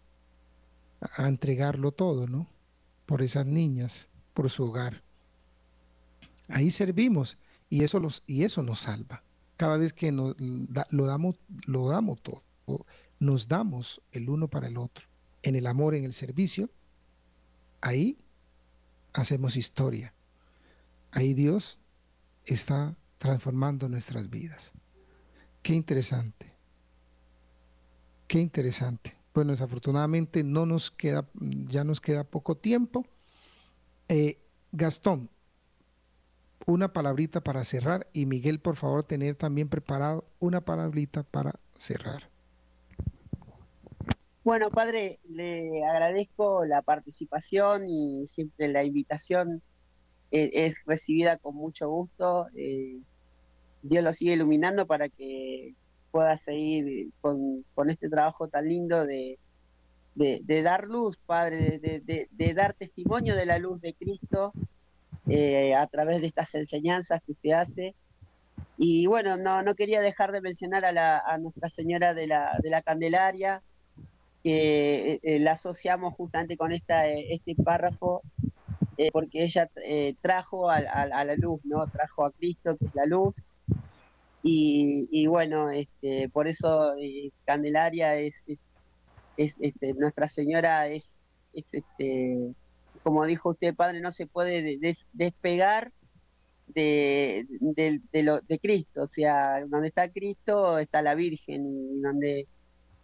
a 1.01 1.29
entregarlo 1.29 1.93
todo, 1.93 2.27
¿no? 2.27 2.49
Por 3.07 3.23
esas 3.23 3.47
niñas, 3.47 4.09
por 4.35 4.51
su 4.51 4.65
hogar. 4.65 5.03
Ahí 6.49 6.71
servimos 6.71 7.39
y 7.69 7.85
eso, 7.85 8.01
los, 8.01 8.23
y 8.27 8.45
eso 8.45 8.63
nos 8.63 8.81
salva. 8.81 9.23
Cada 9.59 9.77
vez 9.77 9.93
que 9.93 10.11
nos, 10.11 10.35
lo, 10.39 11.05
damos, 11.05 11.37
lo 11.67 11.89
damos 11.89 12.23
todo, 12.23 12.43
nos 13.19 13.49
damos 13.49 14.01
el 14.13 14.31
uno 14.31 14.49
para 14.49 14.69
el 14.69 14.79
otro, 14.79 15.07
en 15.43 15.57
el 15.57 15.67
amor, 15.67 15.95
en 15.95 16.05
el 16.05 16.15
servicio, 16.15 16.71
ahí 17.83 18.17
hacemos 19.13 19.57
historia. 19.57 20.15
Ahí 21.11 21.35
Dios 21.35 21.79
está 22.47 22.97
transformando 23.19 23.89
nuestras 23.89 24.31
vidas. 24.31 24.73
Qué 25.63 25.75
interesante. 25.75 26.55
Qué 28.27 28.39
interesante. 28.39 29.17
Bueno, 29.35 29.53
desafortunadamente 29.53 30.45
no 30.45 30.67
nos 30.67 30.91
queda, 30.91 31.29
ya 31.35 31.83
nos 31.83 32.01
queda 32.01 32.25
poco 32.25 32.57
tiempo. 32.57 33.05
Eh, 34.09 34.39
Gastón, 34.73 35.31
una 36.69 36.93
palabrita 36.93 37.41
para 37.41 37.65
cerrar 37.65 38.07
y 38.13 38.27
Miguel, 38.27 38.61
por 38.61 38.77
favor, 38.77 39.03
tener 39.03 39.35
también 39.37 39.71
preparado 39.71 40.27
una 40.39 40.61
palabrita 40.61 41.23
para 41.23 41.59
cerrar. 41.77 42.29
Bueno, 44.45 44.71
padre, 44.71 45.19
le 45.31 45.83
agradezco 45.83 46.67
la 46.67 46.83
participación 46.83 47.89
y 47.89 48.27
siempre 48.27 48.69
la 48.69 48.85
invitación 48.85 49.63
eh, 50.31 50.51
es 50.53 50.85
recibida 50.85 51.39
con 51.39 51.55
mucho 51.55 51.89
gusto. 51.89 52.49
Eh, 52.55 52.99
Dios 53.83 54.05
lo 54.05 54.13
sigue 54.13 54.35
iluminando 54.35 54.87
para 54.87 55.09
que 55.09 55.75
pueda 56.11 56.37
seguir 56.37 57.09
con, 57.23 57.65
este 57.89 58.11
trabajo 58.11 58.49
tan 58.49 58.69
lindo 58.69 59.07
de, 59.07 59.39
de, 60.15 60.63
dar 60.63 60.85
luz, 60.85 61.17
Padre, 61.25 61.79
de, 61.79 62.29
de, 62.31 62.55
dar 62.55 62.75
testimonio 62.75 63.35
de 63.37 63.47
la 63.47 63.59
luz 63.59 63.81
de 63.81 63.95
Cristo 63.95 64.53
eh, 65.29 65.75
a 65.75 65.87
través 65.87 66.21
de 66.21 66.27
estas 66.27 66.55
enseñanzas 66.55 67.21
que 67.25 67.33
usted 67.33 67.51
hace. 67.53 67.95
Y 68.77 69.07
bueno, 69.07 69.37
no, 69.37 69.63
no 69.63 69.75
quería 69.75 70.01
dejar 70.01 70.33
de 70.33 70.41
mencionar 70.41 70.85
a, 70.85 70.93
la, 70.93 71.19
a 71.19 71.39
Nuestra 71.39 71.69
Señora 71.69 72.15
de 72.15 72.27
la, 72.27 72.59
de 72.63 72.71
la 72.71 72.83
Candelaria, 72.83 73.63
que 74.43 75.15
eh, 75.15 75.21
eh, 75.23 75.39
la 75.41 75.53
asociamos 75.53 76.15
justamente 76.15 76.57
con 76.57 76.73
esta, 76.73 77.09
este 77.09 77.55
párrafo, 77.57 78.23
porque 79.13 79.45
ella 79.45 79.71
trajo 80.21 80.71
a, 80.71 80.81
la 80.81 81.35
luz, 81.37 81.61
¿no? 81.65 81.87
Trajo 81.87 82.25
a 82.25 82.33
Cristo, 82.33 82.77
que 82.77 82.87
es 82.87 82.95
la 82.97 83.07
luz. 83.07 83.37
Y, 84.43 85.09
y 85.13 85.29
bueno, 85.29 85.71
este, 85.71 86.29
por 86.29 86.49
eso 86.49 86.95
Candelaria 87.45 88.17
es, 88.17 88.43
es, 88.49 88.75
es 89.37 89.59
este, 89.61 89.95
Nuestra 89.95 90.27
Señora 90.27 90.89
es, 90.89 91.29
es 91.53 91.75
este, 91.75 92.55
como 93.03 93.25
dijo 93.25 93.51
usted, 93.51 93.75
padre, 93.75 94.01
no 94.01 94.11
se 94.11 94.27
puede 94.27 94.79
despegar 95.13 95.93
de, 96.69 97.47
de 97.49 98.59
Cristo. 98.61 99.03
O 99.03 99.07
sea, 99.07 99.65
donde 99.67 99.89
está 99.89 100.09
Cristo 100.11 100.79
está 100.79 101.03
la 101.03 101.15
Virgen 101.15 101.67
y, 101.67 102.01
donde, 102.01 102.47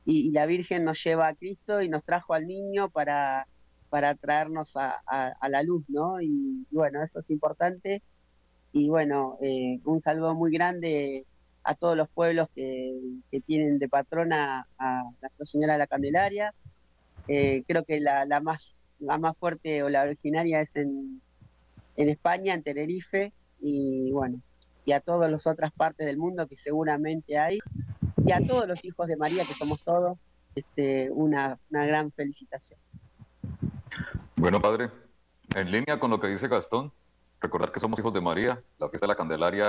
y, 0.04 0.32
la 0.32 0.46
Virgen 0.46 0.84
nos 0.84 1.02
lleva 1.02 1.28
a 1.28 1.34
Cristo 1.34 1.82
y 1.82 1.88
nos 1.88 2.04
trajo 2.04 2.34
al 2.34 2.46
niño 2.46 2.90
para, 2.90 3.46
para 3.88 4.14
traernos 4.14 4.76
a, 4.76 5.00
la 5.48 5.62
luz, 5.62 5.84
¿no? 5.88 6.20
Y, 6.20 6.66
bueno, 6.70 7.02
eso 7.02 7.20
es 7.20 7.30
importante. 7.30 8.02
Y 8.72 8.88
bueno, 8.88 9.38
eh, 9.40 9.80
un 9.84 10.02
saludo 10.02 10.34
muy 10.34 10.50
grande 10.52 11.26
a 11.62 11.74
todos 11.74 11.96
los 11.96 12.08
pueblos 12.08 12.48
que, 12.54 12.92
tienen 13.46 13.78
de 13.78 13.88
patrona 13.88 14.66
a 14.78 15.04
Nuestra 15.20 15.44
Señora 15.44 15.74
de 15.74 15.78
la 15.78 15.86
Candelaria. 15.86 16.54
Eh, 17.28 17.64
creo 17.66 17.84
que 17.84 18.00
la, 18.00 18.26
la 18.26 18.40
más 18.40 18.83
la 18.98 19.18
más 19.18 19.36
fuerte 19.36 19.82
o 19.82 19.88
la 19.88 20.02
originaria 20.02 20.60
es 20.60 20.76
en, 20.76 21.20
España, 21.96 22.54
en 22.54 22.62
Tenerife, 22.62 23.32
y 23.60 24.10
bueno, 24.12 24.40
y 24.84 24.92
a 24.92 25.00
todas 25.00 25.30
las 25.30 25.46
otras 25.46 25.72
partes 25.72 26.06
del 26.06 26.18
mundo 26.18 26.46
que 26.46 26.56
seguramente 26.56 27.38
hay, 27.38 27.58
y 28.24 28.32
a 28.32 28.44
todos 28.46 28.66
los 28.66 28.84
hijos 28.84 29.06
de 29.06 29.16
María, 29.16 29.44
que 29.44 29.54
somos 29.54 29.82
todos, 29.82 30.26
este, 30.54 31.10
una, 31.10 31.58
gran 31.70 32.10
felicitación. 32.10 32.78
Bueno, 34.36 34.60
padre, 34.60 34.90
en 35.54 35.70
línea 35.70 35.98
con 35.98 36.10
lo 36.10 36.20
que 36.20 36.28
dice 36.28 36.48
Gastón, 36.48 36.92
recordar 37.40 37.72
que 37.72 37.80
somos 37.80 37.98
hijos 37.98 38.12
de 38.12 38.20
María, 38.20 38.62
la 38.78 38.88
fiesta 38.88 39.06
de 39.06 39.12
la 39.12 39.16
Candelaria 39.16 39.64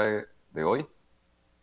de 0.51 0.63
hoy, 0.63 0.85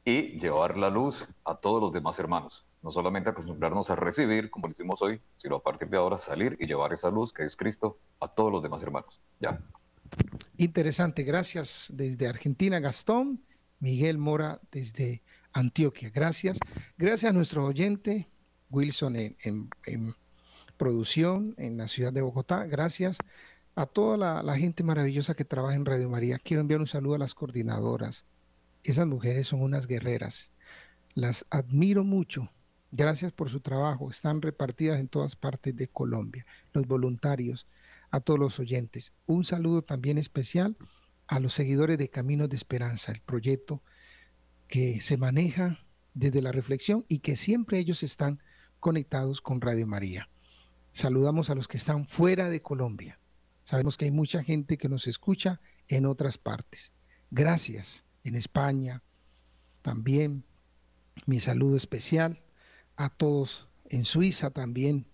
y 0.05 0.39
llevar 0.39 0.77
la 0.77 0.91
luz 0.91 1.25
a 1.45 1.57
todos 1.57 1.81
los 1.81 1.93
demás 1.93 2.19
hermanos 2.19 2.65
no 2.83 2.91
solamente 2.91 3.31
acostumbrarnos 3.31 3.91
a 3.91 3.97
recibir, 3.97 4.51
como 4.51 4.67
lo 4.67 4.73
hicimos 4.73 5.01
hoy, 5.03 5.21
sino 5.37 5.57
a 5.57 5.63
partir 5.63 5.89
de 5.89 5.97
ahora 5.97 6.19
salir 6.19 6.57
y 6.61 6.67
llevar 6.67 6.93
esa 6.93 7.11
luz 7.11 7.33
que 7.33 7.45
es 7.45 7.57
Cristo 7.57 7.99
a 8.21 8.29
todos 8.29 8.51
los 8.51 8.63
demás 8.63 8.83
hermanos. 8.83 9.21
Ya. 9.41 9.61
Interesante, 10.57 11.23
gracias 11.23 11.93
desde 11.95 12.29
Argentina, 12.29 12.81
Gastón, 12.81 13.43
Miguel 13.79 14.19
Mora 14.19 14.61
desde 14.71 15.23
Antioquia, 15.53 16.11
gracias. 16.11 16.59
Gracias 16.97 17.31
a 17.31 17.33
nuestro 17.33 17.65
oyente 17.65 18.29
Wilson 18.71 19.17
en, 19.17 19.71
producción 20.77 21.55
en 21.59 21.77
la 21.77 21.87
ciudad 21.87 22.13
de 22.13 22.23
Bogotá, 22.23 22.65
gracias 22.65 23.19
a 23.75 23.87
toda 23.87 24.43
la, 24.43 24.57
gente 24.57 24.83
maravillosa 24.83 25.35
que 25.35 25.45
trabaja 25.45 25.77
en 25.77 25.85
Radio 25.85 26.09
María. 26.09 26.39
Quiero 26.39 26.61
enviar 26.61 26.81
un 26.81 26.87
saludo 26.87 27.15
a 27.15 27.19
las 27.19 27.35
coordinadoras. 27.35 28.25
Esas 28.83 29.07
mujeres 29.07 29.47
son 29.47 29.63
unas 29.63 29.87
guerreras. 29.87 30.51
Las 31.15 31.47
admiro 31.51 32.05
mucho. 32.05 32.51
Gracias 32.95 33.33
por 33.33 33.49
su 33.49 33.61
trabajo. 33.61 34.11
Están 34.11 34.43
repartidas 34.43 35.01
en 35.01 35.09
todas 35.09 35.35
partes 35.35 35.75
de 35.75 35.89
Colombia. 35.89 36.45
Los 36.75 36.87
voluntarios, 36.87 37.67
a 38.11 38.21
todos 38.21 38.39
los 38.39 38.61
oyentes. 38.61 39.15
Un 39.27 39.45
saludo 39.45 39.81
también 39.81 40.19
especial 40.19 40.77
a 41.27 41.41
los 41.41 41.55
seguidores 41.55 41.97
de 41.97 42.11
Caminos 42.11 42.51
de 42.51 42.57
Esperanza, 42.57 43.11
el 43.11 43.21
proyecto 43.23 43.83
que 44.69 45.01
se 45.01 45.17
maneja 45.17 45.79
desde 46.13 46.43
la 46.43 46.53
reflexión 46.53 47.07
y 47.09 47.21
que 47.21 47.37
siempre 47.37 47.79
ellos 47.79 48.03
están 48.03 48.41
conectados 48.79 49.41
con 49.41 49.63
Radio 49.63 49.87
María. 49.87 50.29
Saludamos 50.93 51.49
a 51.49 51.55
los 51.55 51.69
que 51.69 51.79
están 51.79 52.07
fuera 52.07 52.51
de 52.51 52.61
Colombia. 52.61 53.19
Sabemos 53.65 53.97
que 53.97 54.05
hay 54.05 54.11
mucha 54.11 54.45
gente 54.45 54.77
que 54.77 54.91
nos 54.91 55.07
escucha 55.07 55.63
en 55.89 56.05
otras 56.05 56.37
partes. 56.37 56.93
Gracias. 57.31 58.05
En 58.25 58.37
España 58.37 59.03
también. 59.81 60.45
Mi 61.27 61.41
saludo 61.41 61.77
especial 61.77 62.43
a 62.97 63.11
todos. 63.11 63.69
En 63.89 64.05
Suiza 64.05 64.51
también. 64.51 65.07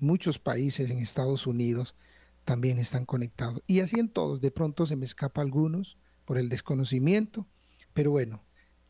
Muchos 0.00 0.38
países 0.38 0.90
en 0.90 0.98
Estados 0.98 1.46
Unidos 1.46 1.96
también 2.44 2.78
están 2.78 3.04
conectados. 3.04 3.62
Y 3.66 3.80
así 3.80 3.98
en 3.98 4.08
todos. 4.08 4.40
De 4.40 4.50
pronto 4.50 4.86
se 4.86 4.96
me 4.96 5.04
escapa 5.04 5.40
algunos 5.40 5.96
por 6.24 6.38
el 6.38 6.48
desconocimiento. 6.48 7.46
Pero 7.94 8.10
bueno, 8.10 8.42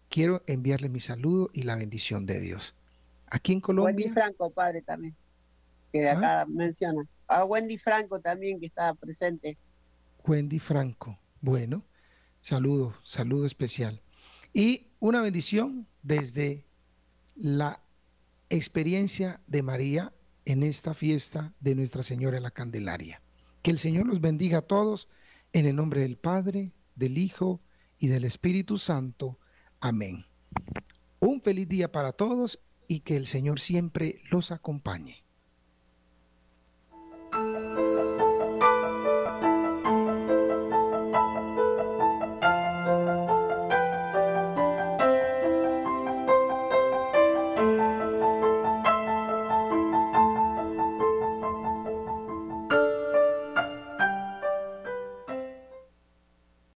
quiero 0.08 0.42
enviarle 0.46 0.88
mi 0.88 1.00
saludo 1.00 1.50
y 1.52 1.62
la 1.62 1.76
bendición 1.76 2.26
de 2.26 2.40
Dios. 2.40 2.74
Aquí 3.26 3.52
en 3.52 3.60
Colombia. 3.60 3.94
Wendy 3.94 4.10
Franco, 4.10 4.50
padre, 4.50 4.82
también. 4.82 5.14
Que 5.92 6.08
¿Ah? 6.08 6.18
acá 6.18 6.46
menciona 6.46 7.02
a 7.28 7.44
Wendy 7.44 7.76
Franco 7.78 8.18
también 8.20 8.58
que 8.58 8.66
está 8.66 8.94
presente. 8.94 9.56
Wendy 10.26 10.58
Franco, 10.58 11.18
bueno, 11.40 11.84
saludo, 12.40 12.94
saludo 13.04 13.46
especial. 13.46 14.00
Y 14.52 14.88
una 14.98 15.20
bendición 15.20 15.86
desde 16.02 16.64
la 17.36 17.80
experiencia 18.50 19.40
de 19.46 19.62
María 19.62 20.12
en 20.44 20.62
esta 20.62 20.94
fiesta 20.94 21.52
de 21.60 21.74
Nuestra 21.74 22.02
Señora 22.02 22.40
la 22.40 22.50
Candelaria. 22.50 23.20
Que 23.62 23.70
el 23.70 23.78
Señor 23.78 24.06
los 24.06 24.20
bendiga 24.20 24.58
a 24.58 24.62
todos 24.62 25.08
en 25.52 25.66
el 25.66 25.76
nombre 25.76 26.00
del 26.00 26.16
Padre, 26.16 26.72
del 26.94 27.18
Hijo 27.18 27.60
y 27.98 28.08
del 28.08 28.24
Espíritu 28.24 28.78
Santo. 28.78 29.38
Amén. 29.80 30.24
Un 31.20 31.42
feliz 31.42 31.68
día 31.68 31.92
para 31.92 32.12
todos 32.12 32.60
y 32.86 33.00
que 33.00 33.16
el 33.16 33.26
Señor 33.26 33.60
siempre 33.60 34.22
los 34.30 34.50
acompañe. 34.50 35.24